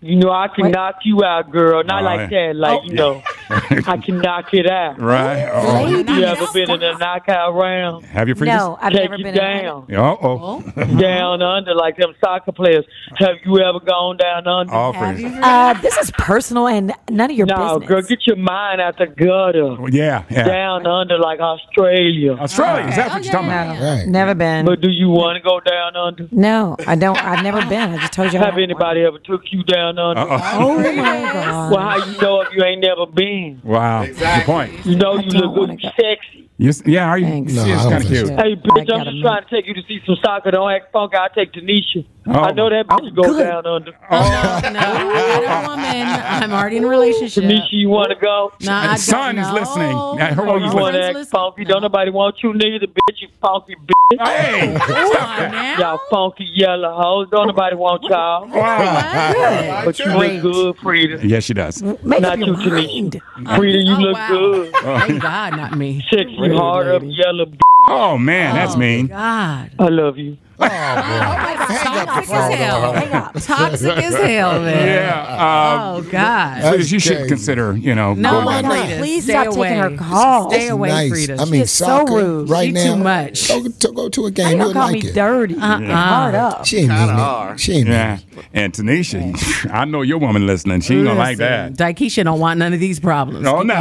You 0.00 0.16
know 0.16 0.30
I 0.30 0.48
can 0.48 0.66
What? 0.66 0.72
knock 0.72 0.94
you 1.04 1.24
out, 1.24 1.50
girl. 1.50 1.82
Not 1.84 2.02
Oh, 2.02 2.04
like 2.06 2.30
yeah. 2.30 2.48
that. 2.48 2.56
Like 2.56 2.84
you 2.84 2.92
oh. 2.92 2.94
know, 3.14 3.22
I 3.86 3.96
can 3.96 4.18
knock 4.18 4.52
it 4.52 4.68
out. 4.70 5.00
Right. 5.00 5.48
Oh. 5.52 5.86
You 5.88 6.24
ever 6.24 6.46
been 6.52 6.70
in 6.70 6.82
a 6.82 6.98
knockout 6.98 7.54
round? 7.54 8.04
Have 8.06 8.28
you 8.28 8.34
Frida's? 8.34 8.56
No, 8.56 8.78
I've 8.80 8.92
Take 8.92 9.02
never 9.10 9.16
you 9.16 9.24
been 9.24 9.34
in 9.34 9.40
down, 9.64 9.86
Uh 9.94 10.16
oh. 10.20 10.60
down 11.00 11.42
under 11.42 11.74
like 11.74 11.96
them 11.96 12.14
soccer 12.22 12.52
players. 12.52 12.84
Have 13.16 13.36
you 13.44 13.58
ever 13.60 13.80
gone 13.80 14.16
down 14.16 14.46
under? 14.46 14.72
All 14.72 14.92
Have 14.92 15.18
Uh, 15.42 15.74
this 15.80 15.96
is 15.96 16.10
personal 16.12 16.68
and 16.68 16.92
none 17.10 17.30
of 17.30 17.36
your 17.36 17.46
business. 17.46 17.66
no, 17.66 17.78
business. 17.80 17.88
girl, 17.88 18.02
get 18.02 18.26
your 18.26 18.36
mind 18.36 18.80
out 18.80 18.98
the 18.98 19.06
gutter. 19.06 19.76
Yeah. 19.90 20.24
Yeah. 20.30 20.44
Down 20.44 20.86
under 20.86 21.18
like 21.18 21.40
Australia. 21.40 22.32
Australia. 22.34 22.86
Is 22.88 22.96
that 22.96 23.10
what 23.12 23.24
you're 23.24 23.32
talking 23.32 23.48
about? 23.48 23.80
Right. 23.80 24.06
never 24.06 24.34
been. 24.34 24.66
But 24.66 24.80
do 24.80 24.90
you 24.90 25.08
want 25.08 25.36
to 25.36 25.42
go 25.42 25.60
down 25.60 25.96
under? 25.96 26.28
no, 26.30 26.76
I 26.86 26.94
don't. 26.96 27.16
I've 27.24 27.42
never 27.42 27.60
been. 27.66 27.94
I 27.94 27.98
just 27.98 28.12
told 28.12 28.32
you. 28.32 28.38
I 28.40 28.44
Have 28.44 28.54
don't 28.54 28.64
anybody 28.64 29.02
ever 29.02 29.18
took 29.18 29.42
you 29.50 29.62
down 29.64 29.98
under? 29.98 30.20
Uh-oh. 30.20 30.38
Oh 30.60 30.78
my 30.78 30.92
god. 31.32 31.72
Well, 31.72 31.80
how 31.80 31.96
you 32.04 32.20
know 32.20 32.40
if 32.42 32.48
you 32.54 32.62
ain't 32.64 32.80
never 32.82 33.06
been? 33.06 33.37
Wow. 33.62 34.06
Good 34.06 34.44
point. 34.44 34.86
You 34.86 34.96
know 34.96 35.18
you 35.18 35.30
look 35.30 35.54
good, 35.54 35.60
wanna 35.60 35.72
you 35.74 35.80
go. 35.82 35.90
sexy. 35.96 36.47
You, 36.60 36.72
yeah. 36.86 37.08
Are 37.08 37.18
you? 37.18 37.26
Thanks. 37.26 37.52
No, 37.54 37.64
she 37.64 37.70
is 37.70 37.82
kind 37.82 37.94
of 37.94 38.06
cute. 38.08 38.28
Hey, 38.30 38.34
I 38.36 38.54
bitch, 38.56 38.88
got 38.88 39.00
I'm 39.00 39.04
just 39.06 39.22
trying 39.22 39.44
to 39.44 39.48
take 39.48 39.66
you 39.68 39.74
to 39.74 39.82
see 39.86 40.00
some 40.04 40.16
soccer. 40.20 40.50
Don't 40.50 40.68
act 40.68 40.90
funky. 40.92 41.16
I'll 41.16 41.28
take 41.30 41.52
Tanisha. 41.52 42.04
I 42.26 42.50
oh. 42.50 42.52
know 42.52 42.68
that 42.68 42.86
bitch 42.88 42.98
oh, 43.00 43.10
go 43.10 43.22
good. 43.22 43.44
down 43.44 43.64
under. 43.64 43.92
Oh. 44.10 44.60
No, 44.64 44.80
I 44.80 45.40
got 45.44 45.64
a 45.64 45.68
woman. 45.68 46.06
I'm 46.42 46.52
already 46.52 46.78
in 46.78 46.84
a 46.84 46.88
relationship. 46.88 47.44
Tanisha, 47.44 47.68
you 47.70 47.88
want 47.88 48.10
to 48.10 48.16
go? 48.16 48.52
No, 48.60 48.72
I 48.72 48.86
don't 48.88 48.98
Son 48.98 49.38
is 49.38 49.50
listening. 49.52 49.96
Yeah, 50.18 50.34
her 50.34 50.48
Oh, 50.48 50.56
you 50.56 50.74
want 50.74 50.94
to 50.94 51.04
act 51.04 51.14
listen? 51.14 51.30
funky? 51.30 51.64
Don't 51.64 51.82
nobody 51.82 52.10
want 52.10 52.42
you 52.42 52.52
neither, 52.52 52.86
bitch. 52.88 53.20
You 53.20 53.28
funky 53.40 53.76
bitch. 53.76 54.26
Hey. 54.26 54.76
Come 54.78 55.16
on 55.16 55.50
now. 55.52 55.78
Y'all 55.78 56.00
funky 56.10 56.44
yellow 56.54 56.92
hoes. 56.92 57.28
Don't 57.30 57.46
nobody 57.46 57.76
want 57.76 58.02
y'all. 58.04 58.48
Wow. 58.48 59.82
But 59.84 59.98
you 59.98 60.06
look 60.06 60.42
good, 60.42 60.76
Frida. 60.78 61.26
Yes, 61.26 61.44
she 61.44 61.54
does. 61.54 61.82
Make 61.82 62.20
Not 62.20 62.38
you, 62.38 62.54
Tanisha. 62.54 63.56
Frida, 63.56 63.78
you 63.78 63.94
Oh, 63.94 64.00
look 64.00 64.14
wow. 64.14 64.28
good. 64.28 64.72
Thank 64.74 65.22
God, 65.22 65.56
not 65.56 65.78
me. 65.78 66.04
Sexy, 66.10 66.36
hard 66.56 66.88
up, 66.88 67.02
yellow. 67.04 67.46
B- 67.88 67.94
Oh 67.94 68.18
man, 68.18 68.54
that's 68.54 68.76
mean. 68.76 69.06
God. 69.08 69.70
I 69.78 69.88
love 69.88 70.18
you. 70.18 70.36
Toxic 70.60 72.34
as 72.34 72.54
hell. 72.54 72.92
Hang 72.92 73.12
up. 73.12 73.32
Toxic 73.40 73.96
as 73.96 74.14
hell, 74.16 74.60
man. 74.62 74.86
Yeah. 74.88 75.94
Oh 75.96 76.02
God. 76.02 76.58
Uh, 76.58 76.68
Frida's, 76.68 76.90
you 76.92 76.98
should 76.98 77.16
crazy. 77.18 77.28
consider, 77.28 77.76
you 77.76 77.94
know, 77.94 78.14
No, 78.14 78.30
going 78.32 78.44
why 78.44 78.62
down. 78.62 78.70
not? 78.70 78.86
Frida, 78.86 78.98
Please 78.98 79.24
stay 79.24 79.32
stop 79.34 79.54
taking 79.54 79.78
her 79.78 79.96
calls. 79.96 80.52
Stay 80.52 80.68
away, 80.68 80.88
nice. 80.88 81.10
Frida. 81.10 81.36
I 81.40 81.44
mean, 81.44 81.62
is 81.62 81.70
so 81.70 82.04
rude. 82.06 82.50
right 82.50 82.66
She 82.66 82.72
now. 82.72 82.84
too 82.94 82.96
much. 83.02 83.48
Go, 83.48 83.68
to, 83.68 83.92
go 83.92 84.08
to 84.08 84.26
a 84.26 84.30
game. 84.30 84.58
you 84.58 84.64
You'll 84.64 84.72
call 84.72 84.82
like 84.90 85.02
me 85.04 85.08
it. 85.08 85.14
dirty 85.14 85.54
and 85.54 85.86
hard 85.86 86.34
up? 86.34 86.66
She 86.66 86.78
ain't 86.78 86.88
mean 86.88 86.98
Kinda 87.06 87.50
it. 87.52 87.60
She 87.60 87.72
ain't 87.74 87.84
mean 87.84 87.92
Yeah. 87.94 88.18
it. 88.18 88.44
And 88.52 88.72
Tanisha, 88.72 89.70
I 89.72 89.84
know 89.84 90.02
your 90.02 90.18
woman 90.18 90.46
listening. 90.46 90.80
She 90.80 90.96
ain't 90.96 91.04
gonna 91.06 91.18
like 91.18 91.38
that. 91.38 91.74
Dykeisha 91.74 92.24
don't 92.24 92.40
want 92.40 92.58
none 92.58 92.72
of 92.72 92.80
these 92.80 92.98
problems. 93.00 93.46
Oh 93.46 93.62
no. 93.62 93.74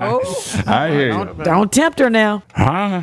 Oh, 0.00 0.62
I 0.66 0.88
hear 0.90 1.12
you. 1.12 1.44
don't 1.44 1.70
tempt 1.70 1.98
her 1.98 2.08
now. 2.10 2.42
Huh? 2.54 3.02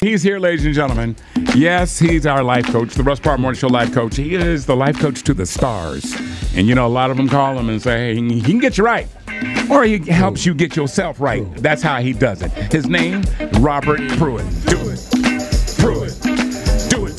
He's 0.00 0.22
here, 0.22 0.38
ladies 0.38 0.64
and 0.64 0.74
gentlemen. 0.74 1.16
Yes, 1.56 1.98
he's 1.98 2.24
our 2.24 2.44
life 2.44 2.66
coach, 2.66 2.94
the 2.94 3.02
Russ 3.02 3.18
Parr 3.18 3.36
Morning 3.36 3.58
Show 3.58 3.66
life 3.66 3.92
coach. 3.92 4.14
He 4.14 4.36
is 4.36 4.64
the 4.64 4.76
life 4.76 4.96
coach 4.96 5.24
to 5.24 5.34
the 5.34 5.44
stars. 5.44 6.14
And 6.54 6.68
you 6.68 6.76
know, 6.76 6.86
a 6.86 6.88
lot 6.88 7.10
of 7.10 7.16
them 7.16 7.28
call 7.28 7.58
him 7.58 7.68
and 7.68 7.82
say, 7.82 8.14
hey, 8.14 8.22
he 8.22 8.40
can 8.40 8.60
get 8.60 8.78
you 8.78 8.84
right. 8.84 9.08
Or 9.68 9.82
he 9.82 9.98
helps 9.98 10.46
you 10.46 10.54
get 10.54 10.76
yourself 10.76 11.20
right. 11.20 11.44
That's 11.56 11.82
how 11.82 12.00
he 12.00 12.12
does 12.12 12.42
it. 12.42 12.52
His 12.72 12.86
name, 12.86 13.24
Robert 13.54 14.00
Pruitt. 14.12 14.46
Do 14.66 14.78
it. 14.88 15.17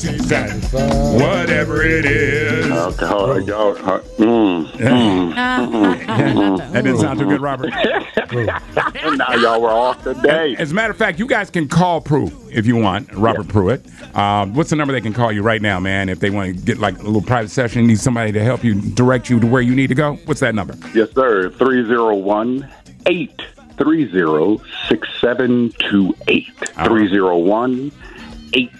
Do 0.00 0.08
it 0.08 0.10
till 0.10 0.12
you 0.12 0.22
satisfied. 0.28 1.20
Whatever 1.20 1.82
it 1.82 2.04
is. 2.04 2.66
Okay, 2.70 3.06
hold 3.06 3.30
on, 3.30 3.44
y'all. 3.46 3.76
uh, 3.76 4.00
Mm, 4.20 4.72
that 6.72 6.84
didn't 6.84 6.98
sound 6.98 7.18
too 7.18 7.26
good, 7.26 7.40
Robert. 7.40 7.70
now 7.70 9.34
y'all 9.34 9.60
were 9.60 9.70
off 9.70 10.02
today. 10.02 10.54
As 10.58 10.72
a 10.72 10.74
matter 10.74 10.90
of 10.90 10.96
fact, 10.96 11.18
you 11.18 11.26
guys 11.26 11.50
can 11.50 11.68
call 11.68 12.00
Pruitt 12.00 12.32
if 12.50 12.66
you 12.66 12.76
want, 12.76 13.12
Robert 13.14 13.48
Pruitt. 13.48 13.84
Um, 14.16 14.54
what's 14.54 14.70
the 14.70 14.76
number 14.76 14.92
they 14.92 15.00
can 15.00 15.12
call 15.12 15.30
you 15.32 15.42
right 15.42 15.60
now, 15.62 15.80
man? 15.80 16.08
If 16.08 16.20
they 16.20 16.30
want 16.30 16.54
to 16.56 16.62
get 16.64 16.78
like 16.78 16.98
a 16.98 17.02
little 17.02 17.22
private 17.22 17.50
session, 17.50 17.86
need 17.86 17.98
somebody 18.00 18.32
to 18.32 18.42
help 18.42 18.62
you 18.64 18.74
direct 18.94 19.28
you 19.30 19.38
to 19.40 19.46
where 19.46 19.62
you 19.62 19.74
need 19.74 19.88
to 19.88 19.94
go. 19.94 20.14
What's 20.26 20.40
that 20.40 20.54
number? 20.54 20.74
Yes, 20.94 21.10
sir. 21.12 21.50
301 21.50 22.68
830 23.06 24.58
6728. 24.88 26.46
301 26.58 27.92
830 28.52 28.79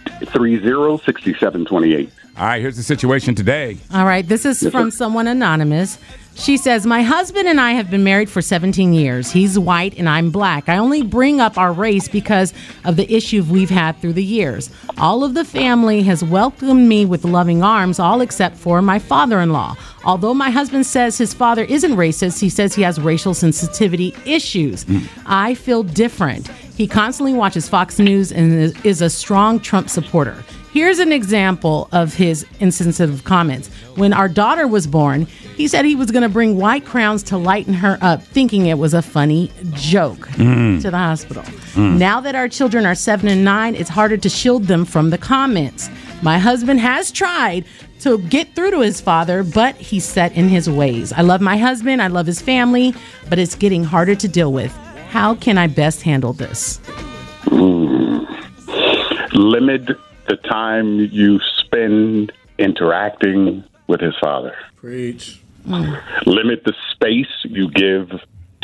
6728. 0.99 2.11
All 2.37 2.47
right, 2.47 2.61
here's 2.61 2.77
the 2.77 2.83
situation 2.83 3.35
today. 3.35 3.77
All 3.93 4.07
right, 4.07 4.27
this 4.27 4.47
is 4.47 4.67
from 4.71 4.91
someone 4.91 5.27
anonymous. 5.27 5.99
She 6.37 6.57
says, 6.57 6.87
My 6.87 7.03
husband 7.03 7.49
and 7.49 7.61
I 7.61 7.73
have 7.73 7.91
been 7.91 8.05
married 8.05 8.31
for 8.31 8.41
17 8.41 8.95
years. 8.95 9.31
He's 9.31 9.59
white 9.59 9.99
and 9.99 10.09
I'm 10.09 10.31
black. 10.31 10.69
I 10.69 10.79
only 10.79 11.03
bring 11.03 11.41
up 11.41 11.59
our 11.59 11.73
race 11.73 12.09
because 12.09 12.55
of 12.85 12.97
the 12.97 13.13
issue 13.13 13.43
we've 13.43 13.69
had 13.69 14.01
through 14.01 14.15
the 14.15 14.25
years. 14.25 14.71
All 14.97 15.23
of 15.23 15.35
the 15.35 15.45
family 15.45 16.03
has 16.03 16.25
welcomed 16.25 16.89
me 16.89 17.05
with 17.05 17.25
loving 17.25 17.63
arms, 17.63 17.99
all 17.99 18.21
except 18.23 18.57
for 18.57 18.81
my 18.81 18.99
father 18.99 19.41
in 19.41 19.53
law. 19.53 19.77
Although 20.05 20.33
my 20.33 20.51
husband 20.51 20.87
says 20.87 21.19
his 21.19 21.35
father 21.35 21.65
isn't 21.65 21.93
racist, 21.93 22.41
he 22.41 22.49
says 22.49 22.75
he 22.75 22.83
has 22.83 22.99
racial 22.99 23.35
sensitivity 23.35 24.15
issues. 24.25 24.85
Hmm. 24.85 25.01
I 25.27 25.55
feel 25.55 25.83
different. 25.83 26.51
He 26.81 26.87
constantly 26.87 27.35
watches 27.35 27.69
Fox 27.69 27.99
News 27.99 28.33
and 28.33 28.75
is- 28.85 29.03
a 29.03 29.11
strong 29.11 29.61
Trump 29.61 29.91
supporter. 29.91 30.35
Here's 30.73 30.99
an 30.99 31.13
example 31.13 31.91
of 31.93 32.15
his 32.15 32.47
insensitive 32.59 33.23
comments. 33.25 33.69
When 33.97 34.15
our 34.15 34.29
daughter 34.29 34.67
was 34.67 34.87
born, 34.87 35.27
he 35.59 35.69
said 35.69 35.85
he 35.85 35.95
was 35.95 36.11
going 36.11 36.23
to 36.23 36.31
bring 36.31 36.57
white 36.57 36.87
crowns 36.87 37.23
to 37.25 37.37
lighten 37.37 37.75
her 37.75 37.99
up, 38.01 38.23
thinking 38.23 38.65
it 38.65 38.79
was 38.79 38.95
a 38.95 39.03
funny 39.03 39.53
joke 39.75 40.27
Mm. 40.39 40.81
to 40.81 40.91
the 40.91 40.97
hospital. 40.97 41.43
Mm. 41.75 41.99
Now 41.99 42.19
that 42.23 42.35
our 42.35 42.49
children 42.49 42.87
are 42.87 42.95
seven 42.95 43.29
and 43.29 43.45
nine, 43.45 43.75
it's 43.75 43.91
harder 43.91 44.17
to 44.17 44.31
shield 44.31 44.67
them 44.67 44.87
from 44.87 45.11
the 45.11 45.19
comments. 45.19 45.91
My 46.23 46.39
husband 46.39 46.81
has 46.81 47.11
tried 47.13 47.67
to 48.01 48.17
get 48.17 48.55
through 48.57 48.71
to 48.71 48.81
his 48.81 49.03
father, 49.03 49.43
but 49.43 49.77
he's 49.77 50.07
set 50.07 50.33
in 50.33 50.49
his 50.49 50.71
ways. 50.71 51.13
I 51.15 51.21
love 51.21 51.43
my 51.43 51.59
husband, 51.59 52.01
I 52.01 52.07
love 52.07 52.27
his 52.27 52.41
family, 52.41 52.95
but 53.29 53.39
it's 53.39 53.55
getting 53.55 53.85
harder 53.85 54.15
to 54.15 54.27
deal 54.29 54.51
with. 54.51 54.73
How 55.11 55.35
can 55.35 55.59
I 55.59 55.67
best 55.67 56.03
handle 56.03 56.33
this? 56.33 56.77
Hmm. 57.47 58.25
Limit 59.33 59.89
the 60.29 60.37
time 60.37 61.01
you 61.01 61.41
spend 61.59 62.33
interacting 62.59 63.65
with 63.89 64.01
his 64.01 64.15
father. 64.21 64.55
Preach. 64.77 65.43
Hmm. 65.67 65.95
Limit 66.27 66.63
the 66.65 66.75
space 66.93 67.27
you 67.43 67.69
give 67.73 68.09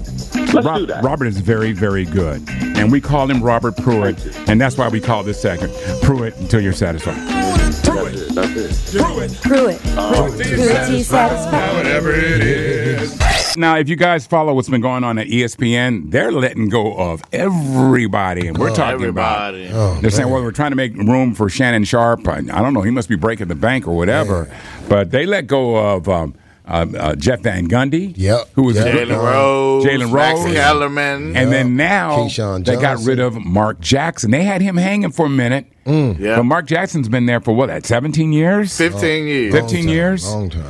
Let's 0.52 0.78
do 0.78 0.86
that. 0.86 1.02
Robert 1.02 1.26
is 1.26 1.38
very, 1.38 1.72
very 1.72 2.04
good. 2.04 2.42
And 2.48 2.92
we 2.92 3.00
call 3.00 3.30
him 3.30 3.42
Robert 3.42 3.76
Pruitt. 3.76 4.24
And 4.48 4.60
that's 4.60 4.76
why 4.78 4.88
we 4.88 5.00
call 5.00 5.22
this 5.22 5.40
segment 5.40 5.72
Pruitt 6.02 6.36
until 6.36 6.60
you're 6.60 6.72
satisfied. 6.72 7.16
That's 7.16 7.86
it. 7.86 8.34
That's 8.34 8.94
it. 8.94 9.02
Pruitt. 9.02 9.32
Pruitt. 9.42 9.78
Pruitt, 9.80 10.88
he 10.88 11.02
satisfied. 11.02 11.76
Whatever 11.76 12.12
it 12.12 12.40
is. 12.40 13.18
Now, 13.56 13.76
if 13.76 13.88
you 13.88 13.94
guys 13.94 14.26
follow 14.26 14.52
what's 14.52 14.68
been 14.68 14.80
going 14.80 15.04
on 15.04 15.16
at 15.18 15.28
ESPN, 15.28 16.10
they're 16.10 16.32
letting 16.32 16.68
go 16.68 16.92
of 16.96 17.22
everybody, 17.32 18.48
and 18.48 18.58
we're 18.58 18.70
Oh, 18.70 18.74
talking 18.74 18.94
everybody. 18.94 19.66
about. 19.68 20.00
they're 20.02 20.10
saying, 20.10 20.28
"Well, 20.28 20.42
we're 20.42 20.50
trying 20.50 20.72
to 20.72 20.76
make 20.76 20.96
room 20.96 21.34
for 21.34 21.48
Shannon 21.48 21.84
Sharpe." 21.84 22.26
I, 22.26 22.38
I 22.38 22.40
don't 22.40 22.74
know; 22.74 22.82
he 22.82 22.90
must 22.90 23.08
be 23.08 23.14
breaking 23.16 23.46
the 23.48 23.54
bank 23.54 23.86
or 23.86 23.94
whatever. 23.96 24.48
But 24.88 25.12
they 25.12 25.24
let 25.24 25.46
go 25.46 25.76
of 25.76 26.08
um, 26.08 26.34
uh, 26.66 26.86
uh, 26.98 27.14
Jeff 27.14 27.42
Van 27.42 27.68
Gundy, 27.68 28.12
Yep. 28.16 28.48
who 28.54 28.64
was 28.64 28.74
Yep. 28.76 28.86
a 28.86 28.90
good- 28.92 29.08
Jalen 29.08 29.22
Rose, 29.22 29.84
Jalen 29.84 30.12
Max 30.12 30.40
Rose, 30.40 30.52
Kellerman. 30.54 31.36
and 31.36 31.52
then 31.52 31.76
now 31.76 32.16
Keyshawn 32.18 32.64
they 32.64 32.74
got 32.76 33.04
rid 33.04 33.20
of 33.20 33.36
Mark 33.44 33.80
Jackson. 33.80 34.32
They 34.32 34.42
had 34.42 34.62
him 34.62 34.76
hanging 34.76 35.10
for 35.12 35.26
a 35.26 35.30
minute, 35.30 35.66
Yeah. 35.86 36.36
but 36.36 36.42
Mark 36.44 36.66
Jackson's 36.66 37.08
been 37.08 37.26
there 37.26 37.40
for 37.40 37.54
what? 37.54 37.68
That 37.68 37.86
seventeen 37.86 38.32
years, 38.32 38.76
15 38.76 39.26
years. 39.28 39.54
15 39.54 39.76
Long 39.78 39.84
time, 39.86 39.94
years? 39.94 40.26
Long 40.28 40.50
time. 40.50 40.62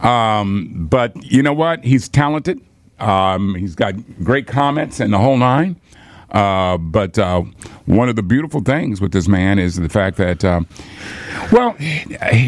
Um, 0.00 0.86
but 0.90 1.14
you 1.22 1.42
know 1.42 1.52
what? 1.52 1.84
He's 1.84 2.08
talented. 2.08 2.60
Um, 2.98 3.54
he's 3.54 3.74
got 3.74 3.94
great 4.22 4.46
comments 4.46 5.00
and 5.00 5.12
the 5.12 5.18
whole 5.18 5.36
nine. 5.36 5.80
Uh, 6.30 6.78
but 6.78 7.18
uh, 7.18 7.42
one 7.86 8.08
of 8.08 8.16
the 8.16 8.22
beautiful 8.22 8.60
things 8.60 9.00
with 9.00 9.12
this 9.12 9.26
man 9.26 9.58
is 9.58 9.76
the 9.76 9.88
fact 9.88 10.16
that, 10.16 10.44
um, 10.44 10.66
well, 11.50 11.72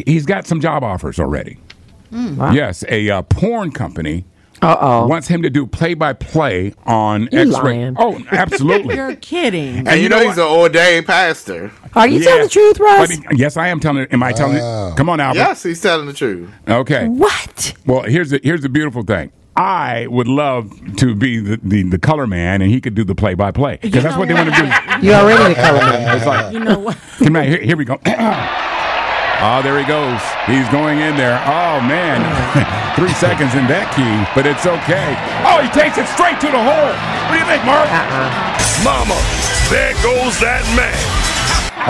he's 0.07 0.25
got 0.25 0.47
some 0.47 0.61
job 0.61 0.85
offers 0.85 1.19
already. 1.19 1.59
Yes, 2.55 2.85
a 2.89 3.11
uh, 3.11 3.23
porn 3.23 3.73
company 3.73 4.25
Uh-oh. 4.63 5.07
wants 5.07 5.29
him 5.29 5.43
to 5.43 5.51
do 5.51 5.67
play-by-play 5.67 6.75
on 6.87 7.25
X-ray. 7.33 7.47
lying. 7.47 7.97
Oh, 7.99 8.23
absolutely. 8.31 8.95
You're 8.97 9.17
kidding. 9.17 9.87
And 9.89 10.01
you, 10.01 10.09
know, 10.09 10.21
he's 10.21 10.39
an 10.39 10.45
ordained 10.45 11.07
pastor. 11.07 11.73
Are 11.95 12.07
you 12.09 12.23
telling 12.23 12.43
the 12.45 12.49
truth, 12.49 12.79
Russ? 12.81 13.17
But 13.17 13.33
he- 13.33 13.39
yes, 13.41 13.57
I 13.57 13.69
am 13.69 13.81
telling. 13.81 14.07
Am 14.11 14.23
I 14.23 14.33
telling? 14.33 14.59
Wow. 14.59 14.95
Come 14.97 15.09
on, 15.09 15.21
Albert. 15.21 15.39
Yes, 15.39 15.63
he's 15.63 15.81
telling 15.81 16.07
the 16.07 16.13
truth. 16.13 16.51
Okay. 16.69 17.09
what? 17.09 17.75
Well, 17.87 18.03
here's 18.03 18.31
the 18.31 18.41
here's 18.43 18.63
the 18.63 18.69
beautiful 18.69 19.03
thing. 19.03 19.33
I 19.55 20.07
would 20.07 20.29
love 20.29 20.97
to 20.97 21.15
be 21.15 21.39
the, 21.39 21.61
the, 21.63 21.83
the 21.83 21.99
color 21.99 22.27
man, 22.27 22.63
and 22.63 22.71
he 22.71 22.81
could 22.81 22.95
do 22.95 23.05
the 23.05 23.15
play 23.15 23.35
by 23.35 23.51
play 23.51 23.79
because 23.83 24.03
that's 24.03 24.17
what 24.17 24.29
they 24.29 24.33
want 24.35 24.49
to 24.49 24.57
do. 24.57 25.07
You 25.07 25.13
already 25.13 25.53
the 25.53 25.61
color 25.61 25.79
man. 25.81 26.17
It's 26.17 26.27
like, 26.27 26.53
You 26.55 26.61
know 26.61 26.79
what? 26.79 26.97
come 27.19 27.37
on, 27.37 27.45
here, 27.45 27.61
here 27.61 27.77
we 27.77 27.85
go. 27.85 28.01
Oh, 29.43 29.59
there 29.59 29.75
he 29.75 29.83
goes. 29.83 30.23
He's 30.47 30.71
going 30.71 31.03
in 31.03 31.19
there. 31.19 31.35
Oh, 31.43 31.83
man. 31.83 32.23
Three 32.95 33.11
seconds 33.19 33.59
in 33.59 33.67
that 33.67 33.91
key, 33.91 34.15
but 34.39 34.47
it's 34.47 34.71
okay. 34.71 35.19
Oh, 35.43 35.59
he 35.59 35.67
takes 35.75 35.99
it 35.99 36.07
straight 36.15 36.39
to 36.47 36.47
the 36.47 36.63
hole. 36.63 36.95
What 37.27 37.35
do 37.35 37.43
you 37.43 37.49
think, 37.51 37.67
Mark? 37.67 37.91
Uh-uh. 37.91 38.31
Mama, 38.87 39.19
there 39.67 39.99
goes 39.99 40.39
that 40.39 40.63
man. 40.79 40.95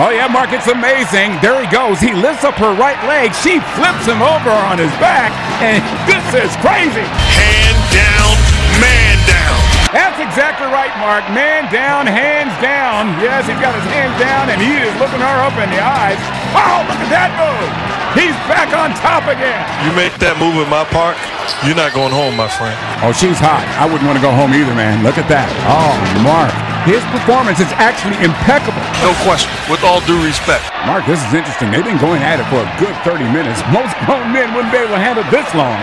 Oh, 0.01 0.09
yeah, 0.09 0.25
Mark, 0.25 0.49
it's 0.49 0.65
amazing. 0.65 1.37
There 1.45 1.61
he 1.61 1.69
goes. 1.69 2.01
He 2.01 2.17
lifts 2.17 2.41
up 2.41 2.57
her 2.57 2.73
right 2.73 2.97
leg. 3.05 3.29
She 3.45 3.61
flips 3.77 4.09
him 4.09 4.25
over 4.25 4.49
on 4.49 4.81
his 4.81 4.89
back, 4.97 5.29
and 5.61 5.77
this 6.09 6.25
is 6.33 6.49
crazy. 6.57 7.05
Hand 7.05 7.77
down, 7.93 8.33
man 8.81 9.17
down. 9.29 9.72
That's 9.93 10.17
exactly 10.17 10.65
right, 10.73 10.89
Mark. 10.97 11.21
Man 11.37 11.69
down, 11.69 12.09
hands 12.09 12.51
down. 12.57 13.13
Yes, 13.21 13.45
he's 13.45 13.61
got 13.61 13.77
his 13.77 13.85
hands 13.93 14.17
down, 14.17 14.49
and 14.49 14.57
he 14.57 14.73
is 14.73 14.89
looking 14.97 15.21
her 15.21 15.37
up 15.45 15.53
in 15.61 15.69
the 15.69 15.77
eyes. 15.77 16.17
Oh, 16.57 16.81
look 16.89 16.97
at 16.97 17.13
that 17.13 17.29
move. 17.37 17.69
He's 18.17 18.33
back 18.49 18.73
on 18.73 18.89
top 18.97 19.29
again. 19.29 19.61
You 19.85 19.93
make 19.93 20.17
that 20.17 20.37
move 20.41 20.57
in 20.57 20.69
my 20.69 20.81
park, 20.89 21.13
you're 21.61 21.77
not 21.77 21.93
going 21.93 22.09
home, 22.09 22.33
my 22.33 22.49
friend. 22.49 22.73
Oh, 23.05 23.13
she's 23.13 23.37
hot. 23.37 23.61
I 23.77 23.85
wouldn't 23.85 24.05
want 24.09 24.17
to 24.17 24.25
go 24.25 24.33
home 24.33 24.53
either, 24.57 24.73
man. 24.73 25.05
Look 25.05 25.21
at 25.21 25.29
that. 25.29 25.45
Oh, 25.69 25.93
Mark. 26.25 26.49
His 26.89 27.05
performance 27.15 27.63
is 27.63 27.69
actually 27.79 28.17
impeccable. 28.19 28.81
No 29.05 29.15
question. 29.23 29.47
With 29.71 29.85
all 29.87 30.03
due 30.03 30.19
respect. 30.19 30.67
Mark, 30.89 31.07
this 31.07 31.21
is 31.21 31.31
interesting. 31.31 31.69
They've 31.69 31.85
been 31.85 32.01
going 32.01 32.19
at 32.25 32.41
it 32.41 32.47
for 32.51 32.59
a 32.59 32.69
good 32.75 32.97
30 33.07 33.29
minutes. 33.29 33.63
Most 33.71 33.95
grown 34.03 34.33
men 34.33 34.51
wouldn't 34.57 34.73
be 34.73 34.83
able 34.83 34.97
to 34.97 35.01
handle 35.01 35.23
this 35.31 35.47
long. 35.55 35.79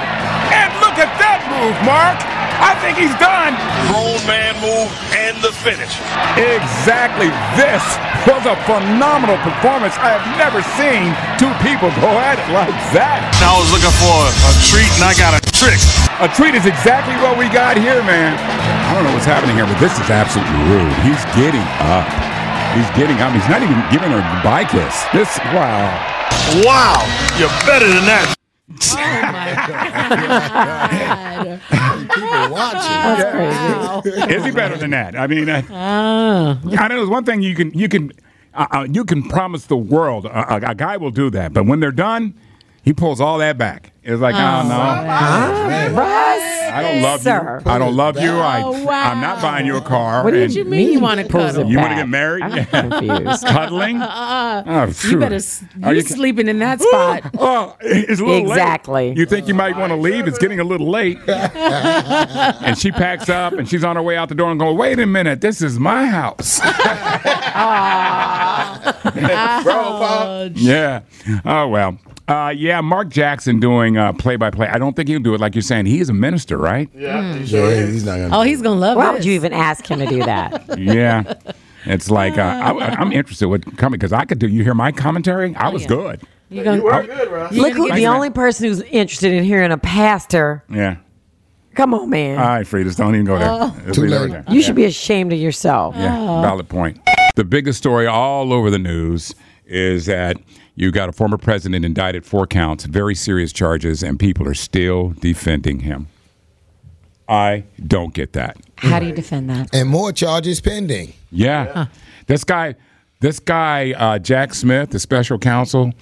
And 0.53 0.69
look 0.83 0.99
at 0.99 1.09
that 1.23 1.41
move, 1.49 1.79
Mark. 1.89 2.40
I 2.61 2.77
think 2.85 3.01
he's 3.01 3.17
done. 3.17 3.57
Grown 3.89 4.21
man 4.29 4.53
move 4.61 4.93
and 5.17 5.37
the 5.41 5.53
finish. 5.65 5.97
Exactly. 6.37 7.33
This 7.57 7.83
was 8.29 8.45
a 8.45 8.57
phenomenal 8.69 9.41
performance. 9.41 9.97
I 9.97 10.13
have 10.13 10.25
never 10.37 10.61
seen 10.77 11.17
two 11.41 11.51
people 11.65 11.89
go 12.05 12.13
at 12.21 12.37
it 12.37 12.49
like 12.53 12.77
that. 12.93 13.25
I 13.41 13.57
was 13.57 13.69
looking 13.73 13.93
for 13.97 14.17
a 14.29 14.53
treat 14.69 14.93
and 15.01 15.05
I 15.09 15.17
got 15.17 15.33
a 15.33 15.41
trick. 15.57 15.81
A 16.21 16.29
treat 16.29 16.53
is 16.53 16.69
exactly 16.69 17.17
what 17.25 17.41
we 17.41 17.49
got 17.49 17.81
here, 17.81 18.05
man. 18.05 18.37
I 18.37 18.93
don't 18.93 19.09
know 19.09 19.15
what's 19.17 19.29
happening 19.29 19.57
here, 19.57 19.65
but 19.65 19.81
this 19.81 19.97
is 19.97 20.13
absolutely 20.13 20.61
rude. 20.69 20.93
He's 21.01 21.25
getting 21.33 21.65
up. 21.89 22.05
He's 22.77 22.91
getting 22.93 23.17
up. 23.25 23.33
He's 23.33 23.49
not 23.49 23.65
even 23.65 23.81
giving 23.89 24.13
her 24.13 24.21
a 24.21 24.27
goodbye 24.37 24.69
kiss. 24.69 24.95
This, 25.17 25.41
wow. 25.57 25.89
Wow, 26.61 27.01
you're 27.39 27.49
better 27.65 27.89
than 27.89 28.05
that. 28.05 28.40
People 32.11 32.51
watching. 32.51 32.81
That's 33.03 34.03
crazy. 34.05 34.35
Is 34.35 34.45
he 34.45 34.51
better 34.51 34.77
than 34.77 34.91
that? 34.91 35.17
I 35.17 35.27
mean, 35.27 35.49
uh, 35.49 35.63
Ah. 35.71 36.59
I 36.79 36.89
know 36.89 36.97
there's 36.97 37.09
one 37.09 37.25
thing 37.25 37.43
you 37.43 37.55
can 37.55 37.73
you 37.73 37.89
can 37.89 38.13
uh, 38.55 38.67
uh, 38.71 38.87
you 38.91 39.05
can 39.05 39.23
promise 39.29 39.67
the 39.67 39.77
world 39.77 40.27
a, 40.27 40.55
a, 40.55 40.71
a 40.71 40.75
guy 40.75 40.97
will 40.97 41.11
do 41.11 41.31
that, 41.31 41.53
but 41.53 41.67
when 41.67 41.81
they're 41.81 41.91
done, 41.93 42.35
he 42.83 42.93
pulls 42.93 43.21
all 43.21 43.39
that 43.39 43.59
back. 43.59 43.90
It's 44.03 44.21
like, 44.21 44.35
oh, 44.35 44.39
no, 44.69 45.95
Russ? 45.95 46.43
I 46.73 46.83
don't 46.83 47.03
love 47.03 47.21
Sir. 47.21 47.61
you. 47.65 47.71
I 47.71 47.79
don't 47.79 47.95
love 47.97 48.19
you. 48.19 48.31
I 48.31 48.63
Oh, 48.63 48.85
wow. 48.85 49.11
I'm 49.11 49.21
not 49.21 49.43
buying 49.43 49.67
you 49.67 49.77
a 49.77 49.81
car. 49.83 50.23
What 50.25 50.31
did 50.31 50.55
you 50.55 50.65
mean 50.65 50.93
you 50.93 51.01
wanna 51.01 51.29
cuddle? 51.29 51.67
You 51.67 51.77
want 51.79 51.91
to 51.91 51.97
get 51.97 52.09
married? 52.09 52.45
I'm 52.45 52.65
confused. 52.91 53.45
Cuddling? 53.47 54.01
Uh, 54.01 54.63
Oh, 54.67 55.09
you 55.09 55.19
better. 55.19 55.35
s- 55.35 55.63
Are 55.83 55.93
You 55.93 56.01
you- 56.01 56.07
sleeping 56.07 56.49
in 56.49 56.61
that 56.61 56.81
spot? 56.81 57.25
Oh, 57.39 57.77
it's 57.81 58.21
a 58.21 58.25
little 58.25 58.43
late. 58.45 58.51
Exactly. 58.53 59.13
You 59.17 59.27
think 59.27 59.49
you 59.49 59.55
might 59.55 59.77
want 59.77 59.91
to 59.91 59.97
leave? 59.97 60.27
It's 60.29 60.39
getting 60.39 60.61
a 60.61 60.65
little 60.65 60.89
late. 60.89 61.19
and 61.29 62.79
she 62.79 62.93
packs 62.93 63.29
up 63.29 63.53
and 63.55 63.69
she's 63.69 63.85
on 63.85 63.97
her 63.97 64.03
way 64.03 64.17
out 64.17 64.29
the 64.31 64.35
door 64.35 64.51
and 64.51 64.59
going, 64.61 64.77
wait 64.79 64.99
a 64.99 65.07
minute, 65.07 65.41
this 65.43 65.61
is 65.61 65.79
my 65.79 66.07
house. 66.07 66.61
Oh, 69.73 70.51
yeah. 70.55 71.01
Oh, 71.45 71.69
well. 71.69 71.99
Uh, 72.31 72.51
yeah, 72.51 72.81
Mark 72.81 73.09
Jackson 73.09 73.59
doing 73.59 73.97
play 74.15 74.37
by 74.37 74.51
play. 74.51 74.69
I 74.69 74.79
don't 74.79 74.95
think 74.95 75.09
he'll 75.09 75.19
do 75.19 75.35
it 75.35 75.41
like 75.41 75.57
you're 75.57 75.63
saying. 75.63 75.87
He 75.87 75.99
is 75.99 76.09
a 76.09 76.13
minister, 76.13 76.57
right? 76.59 76.89
Yeah, 76.95 77.35
he 77.35 77.45
sure 77.45 77.69
Yeah, 77.71 77.77
is. 77.79 77.93
he's 77.93 78.05
not 78.05 78.19
gonna. 78.19 78.39
oh, 78.39 78.43
he's 78.43 78.63
gonna 78.63 78.79
love 78.79 78.97
it. 78.97 78.99
Why 79.01 79.07
this. 79.07 79.15
would 79.15 79.25
you 79.25 79.33
even 79.33 79.53
ask 79.53 79.85
him 79.85 79.99
to 79.99 80.07
do 80.07 80.19
that? 80.21 80.65
Yeah. 80.79 81.35
It's 81.87 82.11
like, 82.11 82.37
uh, 82.37 82.43
I, 82.43 82.95
I'm 83.01 83.11
interested 83.11 83.49
what 83.49 83.65
coming 83.79 83.99
because 83.99 84.13
I 84.13 84.25
could 84.27 84.39
do, 84.39 84.47
you 84.47 84.63
hear 84.63 84.75
my 84.75 84.93
commentary? 84.93 85.55
I 85.57 85.71
was 85.71 85.83
yeah. 85.83 85.89
good. 85.89 86.21
You're 86.51 86.65
gonna, 86.65 87.49
Look, 87.53 87.73
who, 87.73 87.93
the 87.93 88.07
only 88.07 88.31
person 88.31 88.67
who's 88.67 88.83
interested 88.83 89.33
in 89.33 89.45
hearing 89.45 89.73
a 89.73 89.79
pastor. 89.79 90.63
Yeah. 90.69 90.97
Come 91.75 91.95
on, 91.95 92.11
man. 92.11 92.39
All 92.39 92.45
right, 92.45 92.67
Fridas, 92.67 92.97
don't 92.97 93.15
even 93.15 93.25
go 93.25 93.39
there. 93.39 93.49
Oh. 93.49 93.93
Too 93.93 94.07
late. 94.07 94.31
there. 94.31 94.45
you 94.49 94.61
should 94.63 94.75
be 94.75 94.85
ashamed 94.85 95.33
of 95.33 95.39
yourself. 95.39 95.95
Yeah, 95.97 96.43
valid 96.43 96.69
point. 96.69 97.01
The 97.37 97.45
biggest 97.45 97.79
story 97.79 98.07
all 98.07 98.53
over 98.53 98.71
the 98.71 98.79
news 98.79 99.35
is 99.65 100.07
that 100.07 100.37
you 100.75 100.91
got 100.91 101.09
a 101.09 101.13
former 101.13 101.37
president 101.37 101.85
indicted 101.85 102.25
four 102.25 102.47
counts, 102.47 102.85
very 102.85 103.15
serious 103.15 103.53
charges, 103.53 104.03
and 104.03 104.19
people 104.19 104.47
are 104.49 104.55
still 104.55 105.11
defending 105.21 105.81
him. 105.81 106.09
I 107.29 107.65
don't 107.87 108.13
get 108.13 108.33
that. 108.33 108.57
How 108.77 108.99
do 108.99 109.07
you 109.07 109.13
defend 109.13 109.51
that? 109.51 109.73
And 109.75 109.89
more 109.89 110.13
charges 110.13 110.61
pending. 110.61 111.13
Yeah, 111.31 111.87
this 112.27 112.43
guy, 112.45 112.75
this 113.21 113.39
guy, 113.39 113.93
uh, 113.93 114.19
Jack 114.19 114.53
Smith, 114.55 114.91
the 114.91 114.99
special 114.99 115.39
counsel, 115.39 115.93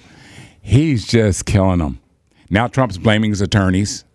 he's 0.61 1.05
just 1.05 1.45
killing 1.45 1.79
them. 1.79 1.99
Now 2.49 2.67
Trump's 2.67 2.97
blaming 2.97 3.29
his 3.29 3.41
attorneys. 3.41 4.05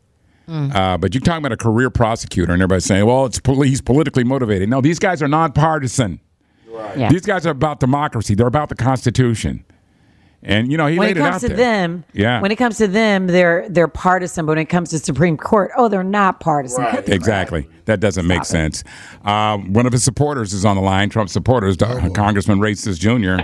Uh, 0.47 0.99
but 0.99 1.15
you're 1.15 1.23
talking 1.23 1.39
about 1.39 1.53
a 1.53 1.57
career 1.57 1.89
prosecutor, 1.89 2.53
and 2.53 2.61
everybody's 2.61 2.85
saying, 2.85 3.07
"Well, 3.07 3.25
it's 3.25 3.39
pol- 3.41 3.63
he's 3.63 3.81
politically 3.81 4.25
motivated." 4.25 4.69
No, 4.69 4.83
these 4.83 4.99
guys 4.99 5.23
are 5.23 5.29
nonpartisan. 5.29 6.21
Yeah. 6.97 7.09
These 7.09 7.23
guys 7.23 7.47
are 7.47 7.51
about 7.51 7.81
democracy. 7.81 8.35
They're 8.35 8.47
about 8.47 8.69
the 8.69 8.75
Constitution. 8.75 9.65
And 10.47 10.71
you 10.71 10.77
know, 10.77 10.87
he 10.87 10.99
when 10.99 11.09
laid 11.09 11.17
it 11.17 11.21
it, 11.21 11.23
comes 11.23 11.37
out 11.37 11.41
to 11.41 11.49
there. 11.49 11.57
them, 11.57 12.05
Yeah. 12.13 12.41
When 12.43 12.51
it 12.53 12.57
comes 12.57 12.77
to 12.79 12.87
them, 12.87 13.27
they're 13.29 13.67
they're 13.69 13.89
partisan. 13.89 14.45
But 14.45 14.51
when 14.53 14.59
it 14.59 14.67
comes 14.67 14.91
to 14.91 14.99
Supreme 14.99 15.37
Court, 15.39 15.71
oh, 15.77 15.89
they're 15.89 16.05
not 16.05 16.41
partisan. 16.41 16.85
Cut 16.85 17.07
the 17.07 17.15
Exactly. 17.25 17.67
That 17.87 18.01
doesn't 18.01 18.27
make 18.27 18.45
sense. 18.45 18.85
Um, 19.25 19.73
one 19.73 19.87
of 19.87 19.93
his 19.93 20.05
supporters 20.05 20.53
is 20.53 20.65
on 20.65 20.77
the 20.77 20.83
line. 20.83 21.09
Trump 21.11 21.29
supporters, 21.31 21.77
Oh, 21.83 22.11
Congressman 22.15 22.61
Ray 22.61 22.75
Cist 22.75 23.01
Jr. 23.01 23.37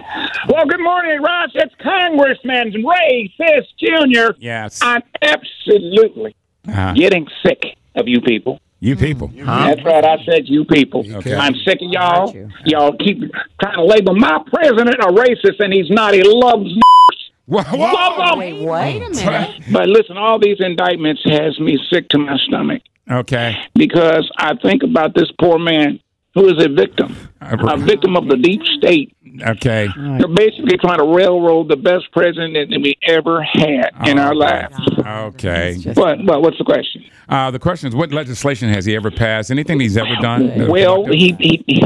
Well, 0.48 0.66
good 0.66 0.80
morning, 0.80 1.20
Ross. 1.22 1.50
It's 1.54 1.74
Congressman 1.82 2.72
Ray 2.84 3.32
Cist 3.36 3.74
Jr. 3.78 4.32
Yes. 4.38 4.80
I'm 4.82 5.02
absolutely 5.22 6.34
Uh-huh. 6.68 6.92
getting 6.94 7.26
sick 7.44 7.76
of 7.96 8.08
you 8.08 8.20
people. 8.20 8.60
Mm, 8.82 8.86
you 8.86 8.96
people. 8.96 9.28
That's 9.34 9.84
right. 9.84 10.04
I 10.04 10.16
said 10.24 10.48
you 10.48 10.64
people. 10.64 11.04
Okay. 11.16 11.34
I'm 11.34 11.54
sick 11.66 11.78
of 11.82 11.90
y'all. 11.90 12.34
Y'all 12.64 12.96
keep 12.96 13.18
trying 13.60 13.76
to 13.76 13.84
label 13.84 14.14
my 14.14 14.42
president 14.52 14.96
a 15.00 15.08
racist, 15.08 15.60
and 15.60 15.72
he's 15.72 15.90
not. 15.90 16.14
He 16.14 16.22
loves. 16.24 16.70
Whoa, 17.46 17.62
Love 17.76 18.32
'em. 18.32 18.38
Wait. 18.38 18.62
Wait 18.64 18.96
a 19.02 19.10
minute. 19.10 19.60
But 19.72 19.88
listen, 19.88 20.16
all 20.16 20.38
these 20.38 20.58
indictments 20.60 21.20
has 21.24 21.58
me 21.58 21.78
sick 21.90 22.08
to 22.10 22.18
my 22.18 22.36
stomach 22.46 22.82
Okay. 23.10 23.56
because 23.74 24.30
I 24.38 24.54
think 24.56 24.82
about 24.84 25.14
this 25.14 25.30
poor 25.40 25.58
man 25.58 25.98
who 26.34 26.46
is 26.48 26.64
a 26.64 26.68
victim, 26.68 27.16
a 27.40 27.76
victim 27.76 28.16
of 28.16 28.28
the 28.28 28.36
deep 28.36 28.62
state. 28.78 29.16
Okay. 29.42 29.88
They're 29.96 30.28
basically 30.28 30.76
trying 30.78 30.98
to 30.98 31.04
railroad 31.14 31.68
the 31.68 31.76
best 31.76 32.10
president 32.12 32.54
that 32.70 32.80
we 32.82 32.94
ever 33.06 33.42
had 33.42 33.90
in 34.06 34.18
Oh, 34.18 34.22
our 34.22 34.34
lives. 34.34 34.74
Okay. 34.98 35.76
But, 35.94 36.24
but 36.26 36.42
what's 36.42 36.58
the 36.58 36.64
question? 36.64 37.04
Uh, 37.28 37.50
the 37.50 37.58
question 37.58 37.88
is, 37.88 37.94
what 37.94 38.12
legislation 38.12 38.68
has 38.68 38.84
he 38.84 38.94
ever 38.96 39.10
passed? 39.10 39.50
Anything 39.50 39.80
he's 39.80 39.96
ever 39.96 40.14
done? 40.20 40.68
Well, 40.68 41.04
he 41.06 41.34
he 41.38 41.82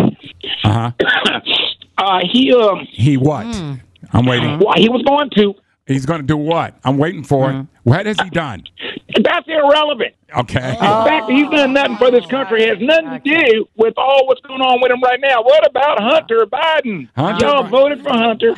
Uh 0.64 0.90
huh. 0.98 1.40
uh, 1.98 2.20
he 2.30 2.52
um 2.52 2.86
He 2.90 3.16
what? 3.16 3.46
I'm 4.12 4.26
waiting. 4.26 4.58
well, 4.58 4.74
he 4.76 4.88
was 4.88 5.02
going 5.02 5.30
to. 5.36 5.54
He's 5.86 6.06
going 6.06 6.20
to 6.20 6.26
do 6.26 6.36
what? 6.36 6.76
I'm 6.82 6.96
waiting 6.96 7.24
for 7.24 7.50
it. 7.50 7.54
Mm-hmm. 7.54 7.90
What 7.90 8.06
has 8.06 8.18
he 8.18 8.30
done? 8.30 8.64
That's 9.22 9.46
irrelevant. 9.46 10.14
Okay. 10.36 10.70
The 10.72 10.76
fact 10.78 11.30
he's 11.30 11.48
done 11.50 11.74
nothing 11.74 11.96
for 11.98 12.10
this 12.10 12.24
country 12.26 12.66
has 12.66 12.78
nothing 12.80 13.10
to 13.10 13.18
do 13.20 13.66
with 13.76 13.94
all 13.98 14.26
what's 14.26 14.40
going 14.40 14.62
on 14.62 14.80
with 14.80 14.90
him 14.90 15.02
right 15.02 15.20
now. 15.20 15.42
What 15.42 15.66
about 15.68 16.00
Hunter 16.00 16.46
Biden? 16.46 17.08
Hunter 17.14 17.46
Y'all 17.46 17.62
Bi- 17.64 17.68
voted 17.68 18.02
for 18.02 18.10
Hunter. 18.10 18.54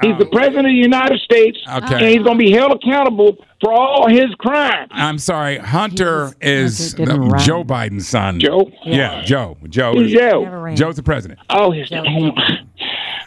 He's 0.00 0.16
the 0.18 0.26
oh. 0.26 0.30
president 0.30 0.66
of 0.66 0.72
the 0.72 0.76
United 0.78 1.20
States, 1.20 1.58
Okay. 1.68 1.94
and 1.94 2.06
he's 2.06 2.22
going 2.22 2.38
to 2.38 2.44
be 2.44 2.50
held 2.50 2.72
accountable 2.72 3.36
for 3.60 3.72
all 3.72 4.08
his 4.08 4.34
crimes. 4.38 4.88
I'm 4.90 5.18
sorry. 5.18 5.58
Hunter 5.58 6.32
is 6.40 6.94
Hunter 6.94 7.12
the- 7.12 7.42
Joe 7.44 7.62
Biden's 7.62 8.08
son. 8.08 8.40
Joe? 8.40 8.70
Yeah, 8.84 9.22
Joe. 9.22 9.58
Joe. 9.68 9.92
Who's 9.92 10.10
is- 10.10 10.18
Joe? 10.18 10.72
Joe's 10.74 10.96
the 10.96 11.02
president. 11.02 11.38
Oh, 11.50 11.70
his. 11.70 11.92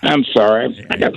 I'm 0.01 0.23
sorry. 0.33 0.85
I 0.89 0.97
got. 0.97 1.13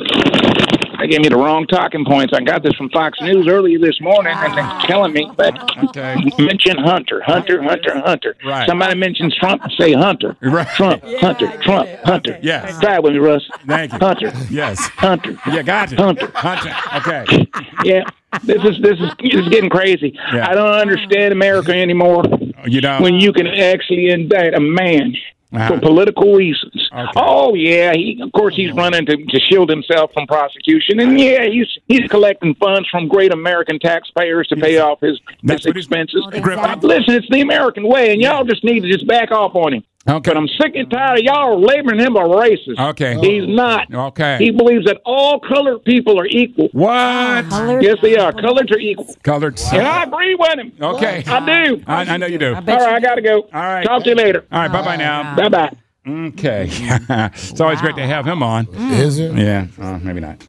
They 0.98 1.06
gave 1.06 1.20
me 1.20 1.28
the 1.28 1.36
wrong 1.36 1.66
talking 1.66 2.04
points. 2.04 2.32
I 2.34 2.40
got 2.40 2.62
this 2.62 2.74
from 2.74 2.90
Fox 2.90 3.20
News 3.20 3.46
earlier 3.48 3.78
this 3.78 4.00
morning, 4.00 4.34
and 4.36 4.52
they're 4.56 4.80
telling 4.86 5.12
me 5.12 5.30
that 5.38 5.54
Okay. 5.84 6.16
mention 6.42 6.76
Hunter, 6.76 7.22
Hunter, 7.24 7.62
Hunter, 7.62 8.00
Hunter. 8.00 8.36
Right. 8.44 8.68
Somebody 8.68 8.98
mentions 8.98 9.34
Trump, 9.36 9.62
say 9.78 9.92
Hunter. 9.92 10.36
Right. 10.42 10.66
Trump, 10.74 11.02
Hunter, 11.20 11.52
Trump, 11.62 11.88
Hunter. 12.04 12.38
Yes. 12.42 12.78
Try 12.80 12.96
it 12.96 13.02
with 13.02 13.12
me, 13.12 13.18
Russ. 13.20 13.48
Thank 13.66 13.92
you. 13.92 13.98
Hunter, 14.00 14.32
Yes. 14.50 14.88
Hunter. 14.96 15.36
Yeah, 15.46 15.62
got 15.62 15.92
it. 15.92 15.98
Hunter. 16.00 16.30
Hunter. 16.34 16.74
Okay. 16.96 17.46
Yeah, 17.84 18.02
this 18.42 18.62
is 18.64 18.80
this 18.82 18.98
is 18.98 19.10
this 19.22 19.34
is 19.34 19.48
getting 19.50 19.70
crazy. 19.70 20.18
Yeah. 20.32 20.48
I 20.48 20.54
don't 20.54 20.72
understand 20.74 21.32
America 21.32 21.72
anymore. 21.72 22.24
You 22.66 22.80
know. 22.80 22.98
when 23.00 23.14
you 23.14 23.32
can 23.32 23.46
actually 23.46 24.08
indict 24.10 24.52
a 24.54 24.60
man 24.60 25.14
Uh-huh. 25.54 25.68
for 25.74 25.80
political 25.80 26.34
reasons. 26.34 26.77
Okay. 26.98 27.12
Oh 27.16 27.54
yeah, 27.54 27.92
he 27.92 28.20
of 28.22 28.32
course 28.32 28.56
he's 28.56 28.70
mm-hmm. 28.70 28.78
running 28.78 29.06
to, 29.06 29.16
to 29.16 29.40
shield 29.40 29.70
himself 29.70 30.12
from 30.12 30.26
prosecution, 30.26 31.00
and 31.00 31.18
yeah, 31.18 31.46
he's 31.46 31.68
he's 31.86 32.08
collecting 32.10 32.54
funds 32.56 32.88
from 32.88 33.08
great 33.08 33.32
American 33.32 33.78
taxpayers 33.78 34.48
to 34.48 34.56
pay 34.56 34.78
off 34.78 35.00
his, 35.00 35.20
his 35.42 35.64
expenses. 35.66 36.26
Griff, 36.40 36.60
Listen, 36.82 37.14
it's 37.14 37.28
the 37.30 37.40
American 37.40 37.86
way, 37.86 38.12
and 38.12 38.20
y'all 38.20 38.44
just 38.44 38.64
need 38.64 38.80
to 38.80 38.90
just 38.90 39.06
back 39.06 39.30
off 39.30 39.54
on 39.54 39.74
him. 39.74 39.84
Okay. 40.08 40.30
But 40.30 40.36
I'm 40.38 40.48
sick 40.48 40.74
and 40.74 40.90
tired 40.90 41.18
of 41.18 41.24
y'all 41.24 41.60
labeling 41.60 41.98
him 41.98 42.16
a 42.16 42.20
racist. 42.20 42.78
Okay. 42.78 43.18
He's 43.20 43.42
oh. 43.42 43.52
not. 43.52 43.92
Okay. 43.92 44.38
He 44.38 44.50
believes 44.50 44.86
that 44.86 45.02
all 45.04 45.38
colored 45.38 45.84
people 45.84 46.18
are 46.18 46.26
equal. 46.26 46.68
What? 46.72 47.48
Colored 47.50 47.82
Yes, 47.82 47.98
they 48.00 48.16
are. 48.16 48.32
Coloreds 48.32 48.74
are 48.74 48.78
equal. 48.78 49.14
Colored. 49.22 49.60
And 49.72 49.86
I 49.86 50.04
agree 50.04 50.34
with 50.34 50.58
him. 50.58 50.72
Okay. 50.80 51.24
I 51.26 51.66
do. 51.66 51.82
I, 51.86 52.14
I 52.14 52.16
know 52.16 52.26
you 52.26 52.38
do. 52.38 52.54
All 52.54 52.62
right, 52.62 52.68
I 52.68 53.00
got 53.00 53.16
to 53.16 53.22
go. 53.22 53.42
All 53.42 53.48
right. 53.52 53.84
Talk 53.84 54.04
to 54.04 54.10
you 54.10 54.14
later. 54.14 54.46
All 54.50 54.60
right. 54.60 54.72
Bye 54.72 54.82
bye 54.82 54.96
now. 54.96 55.36
Bye 55.36 55.48
bye. 55.48 55.76
Okay. 56.08 56.68
it's 56.70 57.60
always 57.60 57.80
great 57.80 57.96
to 57.96 58.06
have 58.06 58.26
him 58.26 58.42
on. 58.42 58.66
Is 58.92 59.18
it? 59.18 59.34
Yeah. 59.36 59.66
Uh, 59.78 59.98
maybe 60.02 60.20
not. 60.20 60.46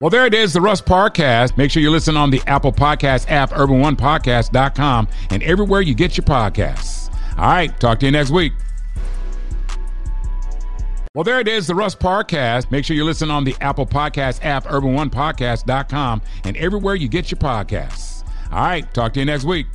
Well, 0.00 0.10
there 0.10 0.26
it 0.26 0.34
is, 0.34 0.52
the 0.52 0.60
Russ 0.60 0.80
Parrcast. 0.80 1.56
Make 1.56 1.70
sure 1.70 1.82
you 1.82 1.90
listen 1.90 2.16
on 2.16 2.30
the 2.30 2.42
Apple 2.46 2.72
Podcast 2.72 3.30
app, 3.30 3.50
urban1podcast.com, 3.50 5.08
and 5.30 5.42
everywhere 5.42 5.80
you 5.80 5.94
get 5.94 6.16
your 6.16 6.24
podcasts. 6.24 7.12
All 7.38 7.46
right. 7.46 7.78
Talk 7.80 8.00
to 8.00 8.06
you 8.06 8.12
next 8.12 8.30
week. 8.30 8.52
Well, 11.14 11.22
there 11.22 11.38
it 11.38 11.46
is, 11.46 11.68
the 11.68 11.76
Russ 11.76 11.94
Parrcast. 11.94 12.72
Make 12.72 12.84
sure 12.84 12.96
you 12.96 13.04
listen 13.04 13.30
on 13.30 13.44
the 13.44 13.54
Apple 13.60 13.86
Podcast 13.86 14.44
app, 14.44 14.64
urban1podcast.com, 14.64 16.22
and 16.42 16.56
everywhere 16.56 16.96
you 16.96 17.08
get 17.08 17.30
your 17.30 17.38
podcasts. 17.38 18.24
All 18.50 18.64
right. 18.64 18.92
Talk 18.94 19.12
to 19.14 19.20
you 19.20 19.26
next 19.26 19.44
week. 19.44 19.66